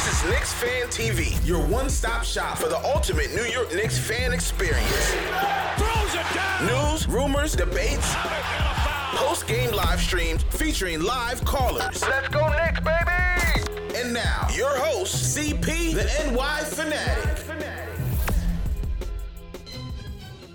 This 0.00 0.24
is 0.24 0.30
Knicks 0.30 0.52
Fan 0.54 0.86
TV, 0.86 1.46
your 1.46 1.62
one-stop 1.66 2.24
shop 2.24 2.56
for 2.56 2.70
the 2.70 2.78
ultimate 2.86 3.34
New 3.34 3.44
York 3.44 3.74
Knicks 3.74 3.98
fan 3.98 4.32
experience. 4.32 5.14
News, 6.62 7.06
rumors, 7.06 7.54
debates, 7.54 8.14
post-game 9.14 9.72
live 9.72 10.00
streams 10.00 10.42
featuring 10.44 11.02
live 11.02 11.44
callers. 11.44 12.00
Let's 12.00 12.28
go 12.28 12.48
Knicks, 12.48 12.80
baby! 12.80 13.94
And 13.94 14.14
now, 14.14 14.48
your 14.54 14.74
host, 14.78 15.36
CP, 15.36 15.92
the 15.92 16.32
NY 16.32 16.64
Fanatic. 16.64 17.40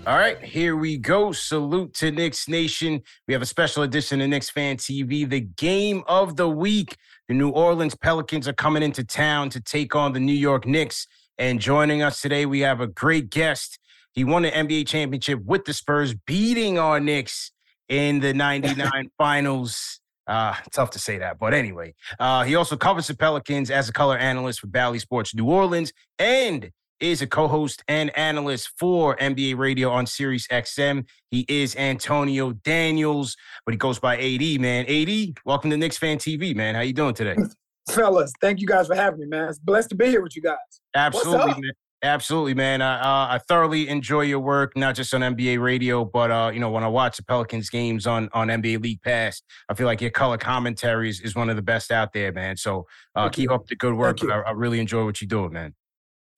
All 0.06 0.16
right, 0.16 0.40
here 0.40 0.76
we 0.76 0.98
go. 0.98 1.32
Salute 1.32 1.92
to 1.94 2.12
Knicks 2.12 2.48
Nation. 2.48 3.02
We 3.26 3.34
have 3.34 3.42
a 3.42 3.46
special 3.46 3.82
edition 3.82 4.20
of 4.20 4.28
Knicks 4.28 4.48
Fan 4.48 4.76
TV, 4.76 5.28
the 5.28 5.40
game 5.40 6.04
of 6.06 6.36
the 6.36 6.48
week. 6.48 6.96
The 7.28 7.34
New 7.34 7.48
Orleans 7.48 7.96
Pelicans 7.96 8.46
are 8.46 8.52
coming 8.52 8.84
into 8.84 9.02
town 9.02 9.50
to 9.50 9.60
take 9.60 9.96
on 9.96 10.12
the 10.12 10.20
New 10.20 10.32
York 10.32 10.64
Knicks. 10.64 11.08
And 11.38 11.60
joining 11.60 12.00
us 12.00 12.20
today, 12.20 12.46
we 12.46 12.60
have 12.60 12.80
a 12.80 12.86
great 12.86 13.30
guest. 13.30 13.80
He 14.12 14.22
won 14.22 14.42
the 14.42 14.52
NBA 14.52 14.86
championship 14.86 15.44
with 15.44 15.64
the 15.64 15.72
Spurs, 15.72 16.14
beating 16.14 16.78
our 16.78 17.00
Knicks 17.00 17.50
in 17.88 18.20
the 18.20 18.32
99 18.32 19.10
finals. 19.18 20.00
Uh, 20.28 20.54
tough 20.72 20.90
to 20.90 21.00
say 21.00 21.18
that, 21.18 21.38
but 21.38 21.52
anyway, 21.54 21.94
uh, 22.18 22.42
he 22.42 22.56
also 22.56 22.76
covers 22.76 23.06
the 23.06 23.16
Pelicans 23.16 23.70
as 23.70 23.88
a 23.88 23.92
color 23.92 24.16
analyst 24.16 24.60
for 24.60 24.66
Bally 24.66 24.98
Sports 24.98 25.34
New 25.34 25.48
Orleans 25.48 25.92
and 26.18 26.70
is 27.00 27.22
a 27.22 27.26
co-host 27.26 27.82
and 27.88 28.16
analyst 28.16 28.70
for 28.78 29.16
NBA 29.16 29.56
Radio 29.56 29.90
on 29.90 30.06
Sirius 30.06 30.46
XM. 30.48 31.06
He 31.30 31.44
is 31.48 31.76
Antonio 31.76 32.52
Daniels, 32.52 33.36
but 33.64 33.72
he 33.72 33.78
goes 33.78 33.98
by 33.98 34.16
AD, 34.16 34.60
man. 34.60 34.86
AD, 34.86 35.38
welcome 35.44 35.70
to 35.70 35.76
Knicks 35.76 35.98
Fan 35.98 36.18
TV, 36.18 36.54
man. 36.54 36.74
How 36.74 36.80
you 36.80 36.92
doing 36.92 37.14
today? 37.14 37.36
Fellas, 37.90 38.32
thank 38.40 38.60
you 38.60 38.66
guys 38.66 38.86
for 38.86 38.96
having 38.96 39.20
me, 39.20 39.26
man. 39.26 39.48
It's 39.48 39.58
blessed 39.58 39.90
to 39.90 39.94
be 39.94 40.06
here 40.06 40.22
with 40.22 40.34
you 40.34 40.42
guys. 40.42 40.56
Absolutely, 40.94 41.60
man. 41.60 41.72
Absolutely, 42.02 42.54
man. 42.54 42.82
I, 42.82 43.00
uh, 43.00 43.34
I 43.34 43.38
thoroughly 43.48 43.88
enjoy 43.88 44.22
your 44.22 44.40
work, 44.40 44.76
not 44.76 44.94
just 44.94 45.14
on 45.14 45.22
NBA 45.22 45.60
radio, 45.62 46.04
but 46.04 46.30
uh, 46.30 46.50
you 46.52 46.60
know 46.60 46.70
when 46.70 46.84
I 46.84 46.88
watch 46.88 47.16
the 47.16 47.24
Pelicans 47.24 47.70
games 47.70 48.06
on 48.06 48.28
on 48.32 48.48
NBA 48.48 48.82
League 48.82 49.02
Pass, 49.02 49.42
I 49.68 49.74
feel 49.74 49.86
like 49.86 50.00
your 50.00 50.10
color 50.10 50.36
commentary 50.36 51.08
is, 51.08 51.20
is 51.20 51.34
one 51.34 51.48
of 51.48 51.56
the 51.56 51.62
best 51.62 51.90
out 51.90 52.12
there, 52.12 52.32
man. 52.32 52.56
So 52.56 52.86
uh, 53.14 53.28
keep 53.28 53.50
you. 53.50 53.54
up 53.54 53.66
the 53.66 53.76
good 53.76 53.94
work. 53.94 54.18
I, 54.24 54.40
I 54.40 54.50
really 54.52 54.78
enjoy 54.78 55.04
what 55.04 55.20
you 55.20 55.26
do, 55.26 55.48
man. 55.48 55.74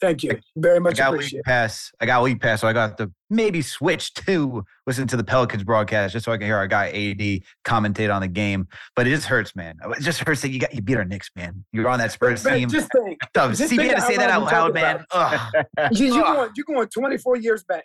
Thank 0.00 0.22
you 0.22 0.38
very 0.56 0.78
much. 0.78 1.00
I 1.00 1.10
got 1.10 1.18
league 1.18 1.42
pass. 1.44 1.90
I 2.00 2.06
got 2.06 2.22
league 2.22 2.40
pass, 2.40 2.60
so 2.60 2.68
I 2.68 2.72
got 2.72 2.96
to 2.98 3.10
maybe 3.30 3.62
switch 3.62 4.14
to 4.14 4.64
listen 4.86 5.08
to 5.08 5.16
the 5.16 5.24
Pelicans 5.24 5.64
broadcast 5.64 6.12
just 6.12 6.24
so 6.24 6.32
I 6.32 6.36
can 6.36 6.46
hear 6.46 6.56
our 6.56 6.68
guy 6.68 6.86
AD 6.88 7.40
commentate 7.64 8.14
on 8.14 8.22
the 8.22 8.28
game. 8.28 8.68
But 8.94 9.08
it 9.08 9.10
just 9.10 9.26
hurts, 9.26 9.56
man. 9.56 9.76
It 9.96 10.02
just 10.02 10.20
hurts 10.20 10.42
that 10.42 10.50
you 10.50 10.60
got 10.60 10.72
you 10.72 10.82
beat 10.82 10.96
our 10.96 11.04
Knicks, 11.04 11.30
man. 11.34 11.64
You're 11.72 11.88
on 11.88 11.98
that 11.98 12.12
Spurs 12.12 12.44
man, 12.44 12.60
team. 12.60 12.68
Just 12.68 12.90
think. 12.92 13.18
just 13.34 13.68
see 13.68 13.76
me 13.76 13.88
to 13.88 14.00
say 14.00 14.16
that 14.16 14.30
out 14.30 14.42
loud, 14.44 14.74
man. 14.74 15.04
you, 15.92 16.14
are 16.14 16.34
going, 16.34 16.50
you're 16.54 16.64
going 16.64 16.88
24 16.88 17.36
years 17.38 17.64
back. 17.64 17.84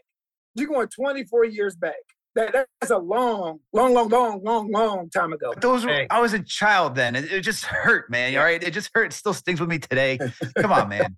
You're 0.53 0.67
going 0.67 0.87
24 0.89 1.45
years 1.45 1.75
back. 1.75 1.95
That, 2.35 2.67
that's 2.81 2.91
a 2.91 2.97
long, 2.97 3.59
long, 3.73 3.93
long, 3.93 4.09
long, 4.09 4.43
long, 4.43 4.71
long 4.71 5.09
time 5.09 5.33
ago. 5.33 5.53
Those 5.61 5.85
were, 5.85 5.91
hey. 5.91 6.07
I 6.09 6.19
was 6.19 6.33
a 6.33 6.39
child 6.39 6.95
then. 6.95 7.15
It, 7.15 7.31
it 7.31 7.41
just 7.41 7.65
hurt, 7.65 8.09
man. 8.09 8.35
All 8.35 8.43
right, 8.43 8.61
it 8.61 8.71
just 8.71 8.89
hurt. 8.93 9.05
It 9.05 9.13
still 9.13 9.35
stings 9.35 9.59
with 9.59 9.69
me 9.69 9.77
today. 9.77 10.17
Come 10.57 10.71
on, 10.71 10.89
man. 10.89 11.15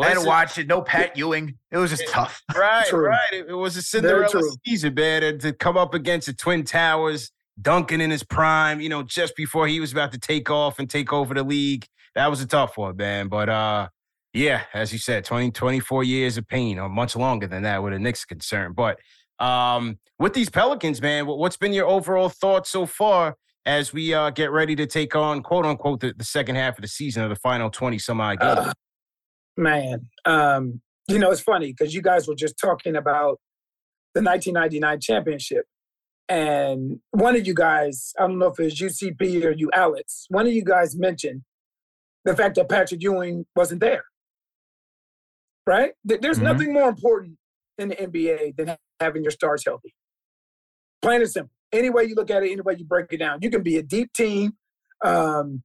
I 0.00 0.08
had 0.08 0.18
to 0.18 0.26
watch 0.26 0.58
it. 0.58 0.66
No 0.66 0.82
Pat 0.82 1.16
Ewing. 1.16 1.56
It 1.70 1.78
was 1.78 1.90
just 1.90 2.08
tough. 2.08 2.42
Right, 2.56 2.86
True. 2.86 3.08
right. 3.08 3.32
It, 3.32 3.46
it, 3.48 3.54
was 3.54 3.76
a 3.76 3.82
Cinderella 3.82 4.42
season, 4.66 4.94
man. 4.94 5.22
And 5.22 5.40
to 5.40 5.52
come 5.52 5.76
up 5.76 5.94
against 5.94 6.26
the 6.26 6.32
Twin 6.32 6.64
Towers, 6.64 7.30
Duncan 7.60 8.00
in 8.00 8.10
his 8.10 8.22
prime, 8.22 8.80
you 8.80 8.88
know, 8.88 9.02
just 9.02 9.36
before 9.36 9.66
he 9.66 9.80
was 9.80 9.92
about 9.92 10.12
to 10.12 10.18
take 10.18 10.50
off 10.50 10.78
and 10.78 10.88
take 10.88 11.12
over 11.12 11.34
the 11.34 11.42
league. 11.42 11.86
That 12.14 12.28
was 12.28 12.40
a 12.40 12.46
tough 12.46 12.76
one, 12.76 12.96
man. 12.96 13.28
But 13.28 13.48
uh, 13.48 13.88
yeah, 14.32 14.62
as 14.72 14.92
you 14.92 14.98
said, 14.98 15.24
20, 15.24 15.52
24 15.52 16.04
years 16.04 16.36
of 16.36 16.46
pain, 16.46 16.78
or 16.78 16.88
much 16.88 17.16
longer 17.16 17.46
than 17.46 17.62
that 17.62 17.82
with 17.82 17.92
a 17.92 17.98
Knicks 17.98 18.24
concern. 18.24 18.72
But 18.72 18.98
um, 19.38 19.98
with 20.18 20.34
these 20.34 20.50
Pelicans, 20.50 21.00
man, 21.00 21.26
what's 21.26 21.56
been 21.56 21.72
your 21.72 21.86
overall 21.86 22.28
thoughts 22.28 22.70
so 22.70 22.86
far 22.86 23.36
as 23.66 23.92
we 23.92 24.12
uh, 24.12 24.30
get 24.30 24.50
ready 24.50 24.76
to 24.76 24.86
take 24.86 25.16
on, 25.16 25.42
quote 25.42 25.64
unquote, 25.64 26.00
the, 26.00 26.12
the 26.16 26.24
second 26.24 26.56
half 26.56 26.76
of 26.78 26.82
the 26.82 26.88
season 26.88 27.22
of 27.22 27.30
the 27.30 27.36
final 27.36 27.70
20 27.70 27.98
some 27.98 28.20
odd 28.20 28.40
games? 28.40 28.58
Uh, 28.58 28.72
Man, 29.56 30.08
um, 30.24 30.80
you 31.08 31.18
know, 31.18 31.30
it's 31.30 31.40
funny 31.40 31.72
because 31.72 31.94
you 31.94 32.02
guys 32.02 32.26
were 32.26 32.34
just 32.34 32.58
talking 32.58 32.96
about 32.96 33.40
the 34.14 34.22
1999 34.22 35.00
championship. 35.00 35.66
And 36.28 37.00
one 37.10 37.36
of 37.36 37.46
you 37.46 37.54
guys, 37.54 38.12
I 38.18 38.26
don't 38.26 38.38
know 38.38 38.46
if 38.46 38.58
it's 38.58 38.80
UCP 38.80 39.44
or 39.44 39.50
you, 39.50 39.70
Alex, 39.74 40.26
one 40.28 40.46
of 40.46 40.52
you 40.52 40.64
guys 40.64 40.96
mentioned 40.96 41.42
the 42.24 42.34
fact 42.34 42.54
that 42.54 42.68
Patrick 42.68 43.02
Ewing 43.02 43.44
wasn't 43.54 43.80
there. 43.80 44.04
Right? 45.66 45.92
There's 46.04 46.36
mm-hmm. 46.36 46.44
nothing 46.44 46.72
more 46.72 46.88
important 46.88 47.36
in 47.78 47.88
the 47.88 47.96
NBA 47.96 48.56
than 48.56 48.76
having 49.00 49.22
your 49.22 49.30
stars 49.30 49.64
healthy. 49.64 49.94
Plain 51.02 51.22
and 51.22 51.30
simple. 51.30 51.52
Any 51.72 51.90
way 51.90 52.04
you 52.04 52.14
look 52.14 52.30
at 52.30 52.42
it, 52.42 52.50
any 52.50 52.60
way 52.60 52.76
you 52.78 52.84
break 52.84 53.06
it 53.10 53.18
down, 53.18 53.40
you 53.42 53.50
can 53.50 53.62
be 53.62 53.76
a 53.76 53.82
deep 53.82 54.12
team. 54.12 54.52
Um, 55.04 55.62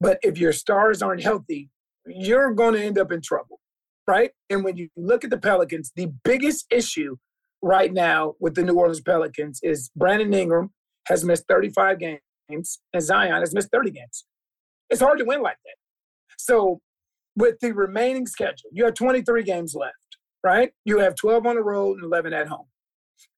but 0.00 0.18
if 0.22 0.38
your 0.38 0.52
stars 0.52 1.02
aren't 1.02 1.22
healthy, 1.22 1.70
you're 2.06 2.52
going 2.52 2.74
to 2.74 2.82
end 2.82 2.98
up 2.98 3.12
in 3.12 3.20
trouble, 3.20 3.60
right? 4.06 4.30
And 4.50 4.64
when 4.64 4.76
you 4.76 4.88
look 4.96 5.24
at 5.24 5.30
the 5.30 5.38
Pelicans, 5.38 5.92
the 5.96 6.12
biggest 6.24 6.66
issue 6.70 7.16
right 7.62 7.92
now 7.92 8.34
with 8.40 8.54
the 8.54 8.62
New 8.62 8.74
Orleans 8.74 9.00
Pelicans 9.00 9.60
is 9.62 9.90
Brandon 9.96 10.32
Ingram 10.32 10.70
has 11.06 11.24
missed 11.24 11.44
35 11.48 11.98
games 11.98 12.20
and 12.48 13.02
Zion 13.02 13.40
has 13.40 13.54
missed 13.54 13.70
30 13.72 13.90
games. 13.90 14.24
It's 14.90 15.00
hard 15.00 15.18
to 15.18 15.24
win 15.24 15.42
like 15.42 15.56
that. 15.64 15.74
So, 16.38 16.80
with 17.34 17.56
the 17.60 17.72
remaining 17.72 18.26
schedule, 18.26 18.70
you 18.72 18.84
have 18.84 18.94
23 18.94 19.42
games 19.42 19.74
left, 19.74 20.16
right? 20.42 20.70
You 20.84 21.00
have 21.00 21.16
12 21.16 21.44
on 21.44 21.56
the 21.56 21.62
road 21.62 21.96
and 21.96 22.04
11 22.04 22.32
at 22.32 22.46
home. 22.48 22.66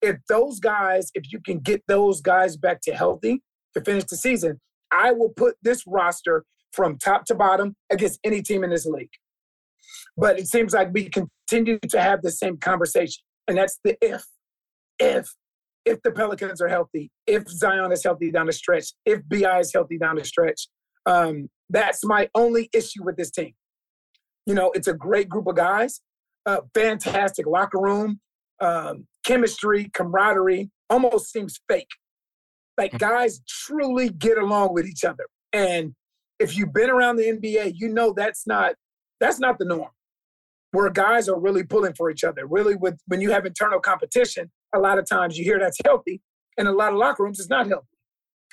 If 0.03 0.19
those 0.29 0.61
guys, 0.61 1.11
if 1.15 1.33
you 1.33 1.41
can 1.41 1.59
get 1.59 1.83
those 1.89 2.21
guys 2.21 2.57
back 2.57 2.81
to 2.83 2.95
healthy 2.95 3.43
to 3.75 3.81
finish 3.81 4.05
the 4.05 4.17
season, 4.17 4.61
I 4.93 5.13
will 5.13 5.31
put 5.31 5.57
this 5.63 5.85
roster 5.87 6.45
from 6.73 6.99
top 6.99 7.25
to 7.27 7.35
bottom 7.35 7.75
against 7.91 8.21
any 8.25 8.43
team 8.43 8.65
in 8.65 8.71
this 8.71 8.87
league. 8.87 9.11
But 10.17 10.39
it 10.39 10.49
seems 10.49 10.73
like 10.75 10.93
we 10.93 11.09
continue 11.09 11.79
to 11.79 12.01
have 12.01 12.23
the 12.23 12.31
same 12.31 12.57
conversation. 12.59 13.23
And 13.47 13.57
that's 13.57 13.79
the 13.85 13.97
if. 14.03 14.25
If 14.99 15.29
if 15.85 16.03
the 16.03 16.11
Pelicans 16.11 16.61
are 16.61 16.69
healthy, 16.69 17.11
if 17.27 17.49
Zion 17.49 17.93
is 17.93 18.05
healthy 18.05 18.31
down 18.31 18.47
the 18.47 18.53
stretch, 18.53 18.93
if 19.07 19.21
BI 19.29 19.61
is 19.61 19.73
healthy 19.73 19.97
down 19.97 20.17
the 20.17 20.25
stretch. 20.25 20.69
Um, 21.07 21.49
that's 21.71 22.05
my 22.05 22.29
only 22.35 22.69
issue 22.75 23.03
with 23.05 23.17
this 23.17 23.31
team. 23.31 23.55
You 24.45 24.55
know, 24.55 24.71
it's 24.73 24.89
a 24.89 24.93
great 24.93 25.29
group 25.29 25.47
of 25.47 25.57
guys, 25.57 26.03
uh, 26.45 26.61
fantastic 26.75 27.47
locker 27.47 27.81
room, 27.81 28.21
um, 28.61 29.07
chemistry, 29.25 29.91
camaraderie, 29.95 30.71
almost 30.91 31.33
seems 31.33 31.61
fake. 31.69 31.89
Like 32.77 32.93
Mm. 32.93 32.99
guys 32.99 33.41
truly 33.49 34.11
get 34.11 34.37
along 34.37 34.75
with 34.75 34.87
each 34.87 35.05
other. 35.05 35.27
And 35.53 35.95
if 36.39 36.57
you've 36.57 36.73
been 36.73 36.91
around 36.91 37.17
the 37.17 37.25
NBA, 37.25 37.73
you 37.77 37.89
know 37.89 38.13
that's 38.13 38.47
not 38.47 38.75
that's 39.21 39.39
not 39.41 39.59
the 39.59 39.65
norm. 39.65 39.91
Where 40.73 40.91
guys 40.91 41.29
are 41.29 41.39
really 41.39 41.65
pulling 41.65 41.95
for 41.95 42.11
each 42.11 42.25
other. 42.25 42.47
Really, 42.47 42.77
with 42.77 43.01
when 43.07 43.21
you 43.21 43.31
have 43.31 43.47
internal 43.47 43.81
competition, 43.81 44.51
a 44.75 44.79
lot 44.79 44.99
of 44.99 45.09
times 45.09 45.39
you 45.39 45.45
hear 45.45 45.59
that's 45.59 45.79
healthy, 45.85 46.21
and 46.57 46.69
a 46.69 46.73
lot 46.73 46.93
of 46.93 46.99
locker 46.99 47.23
rooms 47.25 47.41
it's 47.41 47.49
not 47.49 47.67
healthy. 47.67 47.87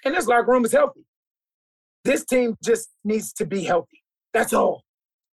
And 0.05 0.15
this 0.15 0.27
locker 0.27 0.51
room 0.51 0.65
is 0.65 0.71
healthy. 0.71 1.05
This 2.03 2.23
team 2.23 2.55
just 2.63 2.89
needs 3.03 3.33
to 3.33 3.45
be 3.45 3.63
healthy. 3.63 4.03
That's 4.33 4.53
all. 4.53 4.83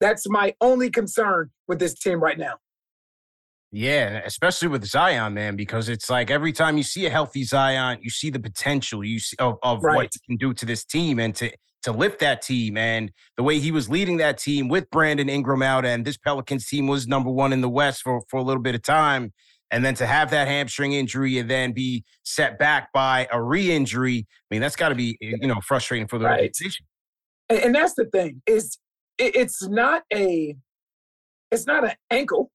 That's 0.01 0.29
my 0.29 0.55
only 0.61 0.91
concern 0.91 1.51
with 1.69 1.79
this 1.79 1.95
team 1.95 2.21
right 2.21 2.39
now. 2.39 2.55
Yeah, 3.71 4.21
especially 4.27 4.69
with 4.69 4.85
Zion, 4.85 5.33
man, 5.35 5.57
because 5.57 5.89
it's 5.89 6.11
like 6.11 6.31
every 6.31 6.53
time 6.53 6.77
you 6.77 6.83
see 6.83 7.07
a 7.07 7.11
healthy 7.11 7.43
Zion, 7.43 7.99
you 8.03 8.11
see 8.11 8.29
the 8.29 8.41
potential 8.41 9.03
you 9.03 9.19
see 9.19 9.37
of, 9.39 9.57
of 9.63 9.83
what 9.83 9.93
Right. 9.93 10.11
he 10.13 10.21
can 10.27 10.37
do 10.37 10.53
to 10.53 10.67
this 10.67 10.85
team 10.85 11.19
and 11.19 11.35
to 11.37 11.51
to 11.83 11.93
lift 11.93 12.21
that 12.21 12.43
team. 12.43 12.77
And 12.77 13.13
the 13.37 13.43
way 13.43 13.59
he 13.59 13.71
was 13.73 13.89
leading 13.89 14.19
that 14.19 14.39
team 14.39 14.69
with 14.69 14.91
Brandon 14.91 15.29
Ingram 15.29 15.63
out, 15.63 15.85
and 15.85 16.05
this 16.05 16.17
Pelicans 16.17 16.67
team 16.67 16.87
was 16.87 17.07
number 17.07 17.31
one 17.31 17.53
in 17.53 17.61
the 17.61 17.69
West 17.69 18.03
for, 18.03 18.23
for 18.29 18.39
a 18.39 18.43
little 18.43 18.63
bit 18.63 18.75
of 18.75 18.83
time. 18.83 19.33
And 19.71 19.85
then 19.85 19.95
to 19.95 20.07
have 20.07 20.31
that 20.31 20.49
hamstring 20.49 20.93
injury 20.93 21.39
and 21.39 21.49
then 21.51 21.73
be 21.73 22.05
set 22.25 22.59
back 22.59 22.93
by 22.93 23.27
a 23.33 23.43
re-injury, 23.43 24.27
I 24.29 24.55
mean, 24.55 24.61
that's 24.61 24.77
got 24.77 24.91
to 24.91 24.95
be 24.95 25.17
eh, 25.23 25.33
you 25.41 25.49
know 25.49 25.61
frustrating 25.63 26.07
for 26.07 26.19
the 26.19 26.27
Right. 26.27 26.33
organization. 26.41 26.87
And, 27.49 27.59
and 27.61 27.75
that's 27.75 27.95
the 27.95 28.05
thing 28.05 28.43
is 28.47 28.79
it's 29.19 29.67
not 29.69 30.03
a 30.13 30.57
it's 31.51 31.67
not 31.67 31.85
an 31.85 31.93
ankle 32.11 32.51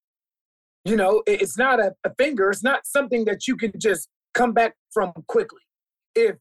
you 0.86 0.96
know 0.96 1.22
it's 1.28 1.58
not 1.58 1.80
a, 1.80 1.94
a 2.04 2.14
finger 2.16 2.50
it's 2.50 2.64
not 2.64 2.86
something 2.86 3.26
that 3.26 3.48
you 3.48 3.56
can 3.56 3.72
just 3.78 4.10
come 4.34 4.54
back 4.54 4.76
from 4.92 5.12
quickly 5.28 5.62
if 6.16 6.36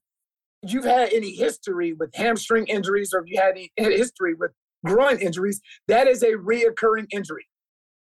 you've 0.73 0.85
had 0.85 1.13
any 1.13 1.31
history 1.31 1.93
with 1.93 2.11
hamstring 2.15 2.67
injuries 2.67 3.13
or 3.13 3.21
if 3.21 3.31
you 3.31 3.41
had 3.41 3.57
any 3.57 3.71
history 3.77 4.35
with 4.35 4.53
groin 4.85 5.19
injuries 5.19 5.61
that 5.89 6.07
is 6.07 6.23
a 6.23 6.33
reoccurring 6.33 7.07
injury 7.13 7.47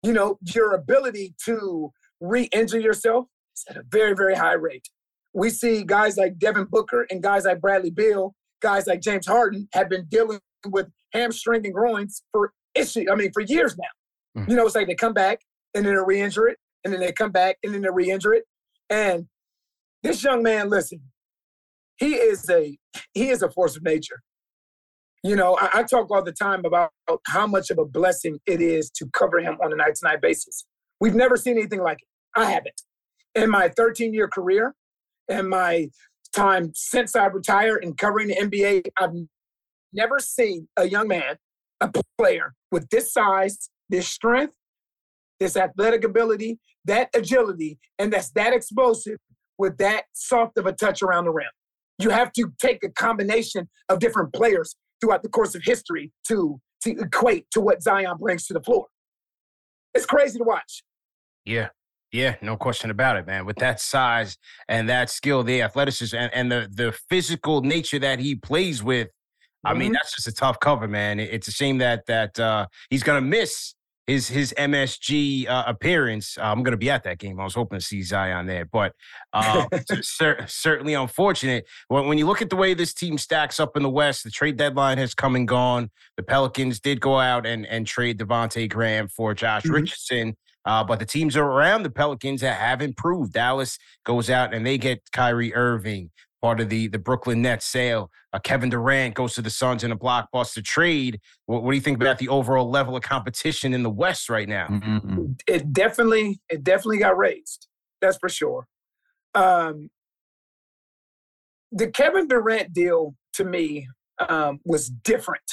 you 0.02 0.12
know 0.12 0.38
your 0.55 0.72
ability 0.72 1.34
to 1.44 1.90
re-injure 2.20 2.81
yourself 2.81 3.26
is 3.56 3.64
at 3.70 3.76
a 3.76 3.82
very 3.88 4.14
very 4.14 4.34
high 4.34 4.52
rate 4.55 4.88
we 5.32 5.50
see 5.50 5.82
guys 5.84 6.16
like 6.16 6.38
devin 6.38 6.64
booker 6.64 7.06
and 7.11 7.22
guys 7.22 7.44
like 7.44 7.61
Bradley 7.61 7.90
Beal 7.90 8.34
guys 8.61 8.87
like 8.87 9.00
James 9.00 9.26
Harden 9.26 9.69
have 9.72 9.88
been 9.88 10.06
dealing 10.06 10.40
with 10.67 10.88
hamstring 11.12 11.64
and 11.64 11.75
groins 11.75 12.22
for 12.32 12.52
issue. 12.75 13.05
I 13.10 13.14
mean, 13.14 13.31
for 13.32 13.43
years 13.43 13.76
now. 13.76 14.43
Mhm. 14.43 14.50
You 14.50 14.56
know, 14.56 14.67
it's 14.67 14.75
like 14.75 14.87
they 14.87 14.94
come 14.94 15.12
back 15.12 15.40
and 15.75 15.84
then 15.87 15.94
they 15.94 16.02
re-injure 16.05 16.49
it, 16.49 16.58
and 16.82 16.93
then 16.93 17.00
they 17.00 17.12
come 17.12 17.31
back 17.31 17.56
and 17.62 17.75
then 17.75 17.82
they 17.82 17.90
re-injure 17.90 18.34
it. 18.34 18.44
And 18.90 19.28
this 20.02 20.22
young 20.22 20.43
man, 20.43 20.70
listen, 20.70 21.00
he 21.96 22.14
is 22.14 22.49
a 22.50 22.76
he 23.12 23.31
is 23.31 23.43
a 23.43 23.50
force 23.50 23.76
of 23.76 23.82
nature. 23.82 24.20
You 25.23 25.37
know, 25.37 25.56
I, 25.58 25.81
I 25.81 25.82
talk 25.85 26.11
all 26.11 26.23
the 26.23 26.32
time 26.32 26.64
about 26.64 26.91
how 27.26 27.46
much 27.46 27.70
of 27.70 27.79
a 27.79 27.85
blessing 27.85 28.38
it 28.46 28.61
is 28.61 28.91
to 28.96 29.06
cover 29.12 29.38
him 29.38 29.56
on 29.64 29.73
a 29.73 29.76
night-to-night 29.76 30.20
basis. 30.20 30.67
We've 31.00 31.14
never 31.14 31.37
seen 31.37 31.56
anything 31.56 31.82
like 31.82 31.99
it. 32.02 32.08
I 32.38 32.50
haven't. 32.50 32.82
In 33.35 33.50
my 33.50 33.69
13-year 33.70 34.29
career, 34.29 34.75
in 35.29 35.49
my 35.49 35.88
time 36.35 36.73
since 36.75 37.17
I 37.17 37.26
retired 37.26 37.85
and 37.85 37.96
covering 37.96 38.29
the 38.29 38.35
NBA, 38.35 38.88
I've 38.99 39.14
never 39.94 40.19
seen 40.19 40.69
a 40.76 40.87
young 40.87 41.08
man, 41.08 41.37
a 41.81 41.91
player 42.19 42.55
with 42.70 42.88
this 42.91 43.12
size, 43.12 43.70
this 43.88 44.08
strength, 44.08 44.55
this 45.41 45.56
athletic 45.56 46.05
ability, 46.05 46.58
that 46.85 47.08
agility, 47.14 47.79
and 47.99 48.12
that's 48.12 48.31
that 48.32 48.52
explosive 48.52 49.19
with 49.58 49.79
that 49.79 50.05
soft 50.12 50.58
of 50.58 50.67
a 50.67 50.73
touch 50.73 51.02
around 51.02 51.25
the 51.25 51.31
rim. 51.32 51.46
You 51.99 52.11
have 52.11 52.32
to 52.32 52.52
take 52.61 52.82
a 52.85 52.91
combination 52.91 53.69
of 53.88 53.99
different 54.00 54.32
players 54.32 54.76
throughout 55.00 55.23
the 55.23 55.29
course 55.29 55.55
of 55.55 55.62
history 55.64 56.12
to, 56.29 56.61
to 56.82 56.91
equate 56.99 57.50
to 57.52 57.61
what 57.61 57.82
Zion 57.82 58.17
brings 58.19 58.46
to 58.46 58.55
the 58.55 58.61
floor. 58.61 58.87
It's 59.94 60.06
crazy 60.06 60.38
to 60.38 60.44
watch. 60.44 60.82
Yeah. 61.44 61.69
Yeah, 62.12 62.37
no 62.41 62.56
question 62.56 62.91
about 62.91 63.17
it, 63.17 63.26
man. 63.26 63.44
With 63.44 63.56
that 63.56 63.81
size 63.81 64.37
and 64.69 64.88
that 64.88 65.11
skill, 65.11 65.43
the 65.43 65.62
athleticism 65.62 66.17
and, 66.17 66.31
and 66.32 66.52
the 66.52 66.69
the 66.73 66.93
physical 67.11 67.61
nature 67.61 67.99
that 67.99 68.20
he 68.20 68.37
plays 68.37 68.85
with, 68.85 69.08
I 69.64 69.75
mean, 69.75 69.91
Mhm. 69.91 69.94
that's 69.94 70.14
just 70.14 70.29
a 70.29 70.32
tough 70.32 70.61
cover, 70.61 70.87
man. 70.87 71.19
It's 71.19 71.49
a 71.49 71.50
shame 71.50 71.79
that 71.79 72.06
that 72.06 72.38
uh, 72.38 72.69
he's 72.88 73.02
gonna 73.02 73.20
miss 73.20 73.75
his 74.06 74.28
his 74.28 74.54
MSG 74.58 75.48
uh, 75.48 75.64
appearance. 75.66 76.36
Uh, 76.38 76.42
I'm 76.42 76.62
gonna 76.62 76.76
be 76.76 76.90
at 76.90 77.04
that 77.04 77.18
game. 77.18 77.40
I 77.40 77.44
was 77.44 77.54
hoping 77.54 77.78
to 77.78 77.84
see 77.84 78.02
Zion 78.02 78.46
there, 78.46 78.64
but 78.66 78.92
uh, 79.32 79.66
cer- 80.02 80.44
certainly 80.46 80.94
unfortunate. 80.94 81.64
When, 81.88 82.06
when 82.06 82.18
you 82.18 82.26
look 82.26 82.42
at 82.42 82.50
the 82.50 82.56
way 82.56 82.74
this 82.74 82.92
team 82.94 83.18
stacks 83.18 83.58
up 83.58 83.76
in 83.76 83.82
the 83.82 83.90
West, 83.90 84.24
the 84.24 84.30
trade 84.30 84.56
deadline 84.56 84.98
has 84.98 85.14
come 85.14 85.36
and 85.36 85.48
gone. 85.48 85.90
The 86.16 86.22
Pelicans 86.22 86.80
did 86.80 87.00
go 87.00 87.18
out 87.18 87.46
and 87.46 87.66
and 87.66 87.86
trade 87.86 88.18
Devontae 88.18 88.68
Graham 88.70 89.08
for 89.08 89.34
Josh 89.34 89.62
Mhm. 89.64 89.72
Richardson. 89.74 90.36
Uh, 90.66 90.82
but 90.82 90.98
the 90.98 91.04
teams 91.04 91.36
around 91.36 91.82
the 91.82 91.90
Pelicans 91.90 92.40
that 92.40 92.58
have 92.58 92.80
improved. 92.80 93.34
Dallas 93.34 93.78
goes 94.06 94.30
out 94.30 94.54
and 94.54 94.64
they 94.64 94.78
get 94.78 95.02
Kyrie 95.12 95.54
Irving, 95.54 96.10
part 96.44 96.61
of 96.61 96.69
the 96.69 96.88
the 96.88 96.99
Brooklyn 96.99 97.41
Nets 97.41 97.64
sale. 97.64 98.11
Uh, 98.35 98.38
Kevin 98.38 98.69
Durant 98.69 99.14
goes 99.14 99.35
to 99.35 99.41
the 99.41 99.49
Suns 99.49 99.82
in 99.82 99.93
a 99.93 99.96
blockbuster 99.96 100.62
trade. 100.62 101.19
What, 101.46 101.62
what 101.62 101.70
do 101.70 101.76
you 101.76 101.81
think 101.81 101.96
about 101.96 102.19
the 102.19 102.29
overall 102.29 102.69
level 102.69 102.94
of 102.96 103.02
competition 103.02 103.73
in 103.73 103.82
the 103.82 103.88
West 103.88 104.29
right 104.29 104.46
now? 104.46 104.67
Mm-mm. 104.67 105.41
it 105.49 105.73
definitely 105.73 106.41
it 106.50 106.62
definitely 106.62 106.99
got 106.99 107.17
raised. 107.17 107.67
That's 108.02 108.19
for 108.19 108.29
sure. 108.29 108.67
Um, 109.35 109.88
the 111.73 111.91
Kevin 111.91 112.29
Durant 112.29 112.75
deal 112.75 113.14
to 113.32 113.44
me 113.44 113.88
um, 114.29 114.61
was 114.67 114.91
different. 114.91 115.50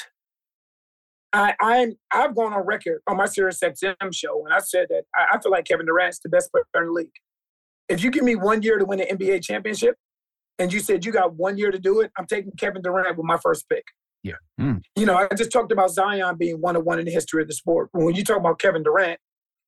I, 1.32 1.54
I'm 1.62 1.94
I've 2.12 2.36
gone 2.36 2.52
on 2.52 2.66
record 2.66 3.00
on 3.06 3.16
my 3.16 3.24
Sirius 3.24 3.60
XM 3.60 4.14
show 4.14 4.44
and 4.44 4.52
I 4.52 4.58
said 4.58 4.88
that 4.90 5.04
I, 5.16 5.36
I 5.36 5.40
feel 5.40 5.52
like 5.52 5.64
Kevin 5.64 5.86
Durant's 5.86 6.18
the 6.22 6.28
best 6.28 6.50
player 6.52 6.84
in 6.84 6.88
the 6.88 6.92
league. 6.92 7.18
If 7.88 8.04
you 8.04 8.10
give 8.10 8.24
me 8.24 8.36
one 8.36 8.60
year 8.60 8.76
to 8.76 8.84
win 8.84 9.00
an 9.00 9.16
NBA 9.16 9.42
championship, 9.42 9.96
and 10.58 10.72
you 10.72 10.80
said 10.80 11.04
you 11.04 11.12
got 11.12 11.34
one 11.34 11.56
year 11.58 11.70
to 11.70 11.78
do 11.78 12.00
it, 12.00 12.10
I'm 12.18 12.26
taking 12.26 12.52
Kevin 12.52 12.82
Durant 12.82 13.16
with 13.16 13.26
my 13.26 13.38
first 13.42 13.68
pick. 13.68 13.84
Yeah. 14.22 14.34
Mm. 14.60 14.82
You 14.94 15.06
know, 15.06 15.16
I 15.16 15.34
just 15.34 15.50
talked 15.50 15.72
about 15.72 15.90
Zion 15.90 16.36
being 16.36 16.60
one 16.60 16.76
of 16.76 16.84
one 16.84 16.98
in 16.98 17.04
the 17.06 17.10
history 17.10 17.42
of 17.42 17.48
the 17.48 17.54
sport. 17.54 17.88
When 17.92 18.14
you 18.14 18.22
talk 18.24 18.36
about 18.38 18.60
Kevin 18.60 18.82
Durant, 18.82 19.18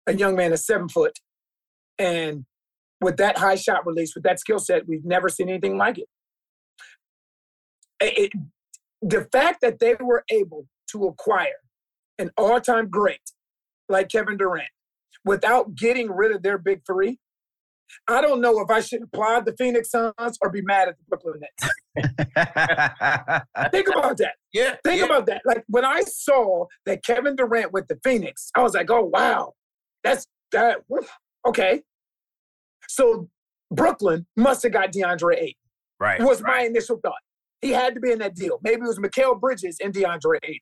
a 0.06 0.14
young 0.14 0.36
man 0.36 0.52
is 0.52 0.64
seven 0.64 0.88
foot, 0.88 1.18
and 1.98 2.44
with 3.00 3.16
that 3.16 3.38
high 3.38 3.56
shot 3.56 3.86
release, 3.86 4.14
with 4.14 4.24
that 4.24 4.38
skill 4.38 4.58
set, 4.58 4.86
we've 4.86 5.04
never 5.04 5.28
seen 5.28 5.48
anything 5.48 5.76
like 5.76 5.98
it. 5.98 6.08
It- 8.00 8.18
it- 8.18 8.32
the 9.02 9.24
fact 9.32 9.60
that 9.60 9.78
they 9.80 9.94
were 10.00 10.24
able 10.30 10.68
to 10.88 11.06
acquire 11.06 11.60
an 12.18 12.30
all-time 12.36 12.88
great 12.88 13.32
like 13.88 14.08
Kevin 14.08 14.36
Durant 14.36 14.68
without 15.24 15.74
getting 15.74 16.10
rid 16.10 16.32
of 16.32 16.42
their 16.42 16.58
big 16.58 16.82
three, 16.86 17.18
I 18.08 18.20
don't 18.20 18.40
know 18.40 18.60
if 18.60 18.70
I 18.70 18.80
should 18.80 19.02
applaud 19.02 19.46
the 19.46 19.54
Phoenix 19.56 19.90
Suns 19.90 20.38
or 20.40 20.50
be 20.50 20.62
mad 20.62 20.88
at 20.88 20.96
the 20.98 21.04
Brooklyn 21.08 21.40
Nets. 21.40 21.72
Think 23.72 23.88
about 23.88 24.16
that. 24.18 24.34
Yeah, 24.52 24.76
Think 24.84 25.00
yeah. 25.00 25.06
about 25.06 25.26
that. 25.26 25.42
Like 25.44 25.64
when 25.68 25.84
I 25.84 26.02
saw 26.02 26.66
that 26.86 27.04
Kevin 27.04 27.36
Durant 27.36 27.72
with 27.72 27.86
the 27.88 27.98
Phoenix, 28.02 28.50
I 28.56 28.62
was 28.62 28.74
like, 28.74 28.90
oh 28.90 29.04
wow, 29.04 29.52
that's 30.02 30.26
that. 30.52 30.78
Okay. 31.46 31.82
So 32.88 33.28
Brooklyn 33.70 34.26
must 34.36 34.62
have 34.62 34.72
got 34.72 34.92
DeAndre 34.92 35.36
Ayton. 35.36 35.54
right. 36.00 36.20
was 36.20 36.42
right. 36.42 36.58
my 36.58 36.66
initial 36.66 36.98
thought. 37.02 37.14
He 37.60 37.70
had 37.70 37.94
to 37.94 38.00
be 38.00 38.12
in 38.12 38.18
that 38.18 38.34
deal. 38.34 38.58
Maybe 38.62 38.82
it 38.82 38.88
was 38.88 38.98
Mikal 38.98 39.40
Bridges 39.40 39.78
and 39.82 39.92
DeAndre 39.92 40.38
Ayton. 40.42 40.60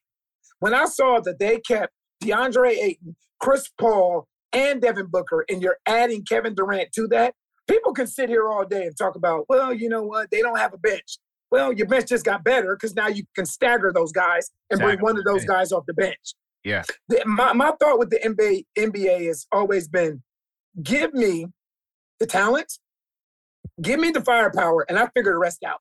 When 0.60 0.74
I 0.74 0.84
saw 0.84 1.20
that 1.20 1.38
they 1.38 1.58
kept 1.58 1.92
DeAndre 2.22 2.70
Ayton, 2.70 3.16
Chris 3.40 3.68
Paul, 3.78 4.28
and 4.52 4.80
Devin 4.80 5.06
Booker, 5.06 5.44
and 5.48 5.62
you're 5.62 5.78
adding 5.86 6.24
Kevin 6.24 6.54
Durant 6.54 6.92
to 6.92 7.06
that, 7.08 7.34
people 7.68 7.92
can 7.92 8.06
sit 8.06 8.28
here 8.28 8.48
all 8.48 8.64
day 8.64 8.84
and 8.86 8.96
talk 8.96 9.16
about, 9.16 9.46
well, 9.48 9.72
you 9.72 9.88
know 9.88 10.02
what? 10.02 10.30
They 10.30 10.40
don't 10.42 10.58
have 10.58 10.74
a 10.74 10.78
bench. 10.78 11.18
Well, 11.50 11.72
your 11.72 11.86
bench 11.86 12.08
just 12.08 12.24
got 12.24 12.44
better 12.44 12.74
because 12.74 12.94
now 12.94 13.08
you 13.08 13.24
can 13.34 13.44
stagger 13.44 13.92
those 13.92 14.10
guys 14.12 14.50
and 14.70 14.80
bring 14.80 15.00
one 15.00 15.18
of 15.18 15.24
those 15.24 15.44
guys 15.44 15.70
off 15.70 15.84
the 15.86 15.94
bench. 15.94 16.34
Yeah. 16.64 16.82
The- 17.08 17.22
my, 17.26 17.52
my 17.52 17.72
thought 17.80 17.98
with 17.98 18.10
the 18.10 18.18
NBA, 18.18 18.64
NBA 18.78 19.26
has 19.26 19.46
always 19.52 19.86
been 19.88 20.22
give 20.82 21.12
me 21.12 21.46
the 22.20 22.26
talent, 22.26 22.72
give 23.82 24.00
me 24.00 24.10
the 24.10 24.22
firepower, 24.22 24.86
and 24.88 24.98
I 24.98 25.08
figure 25.14 25.32
the 25.32 25.38
rest 25.38 25.62
out. 25.62 25.80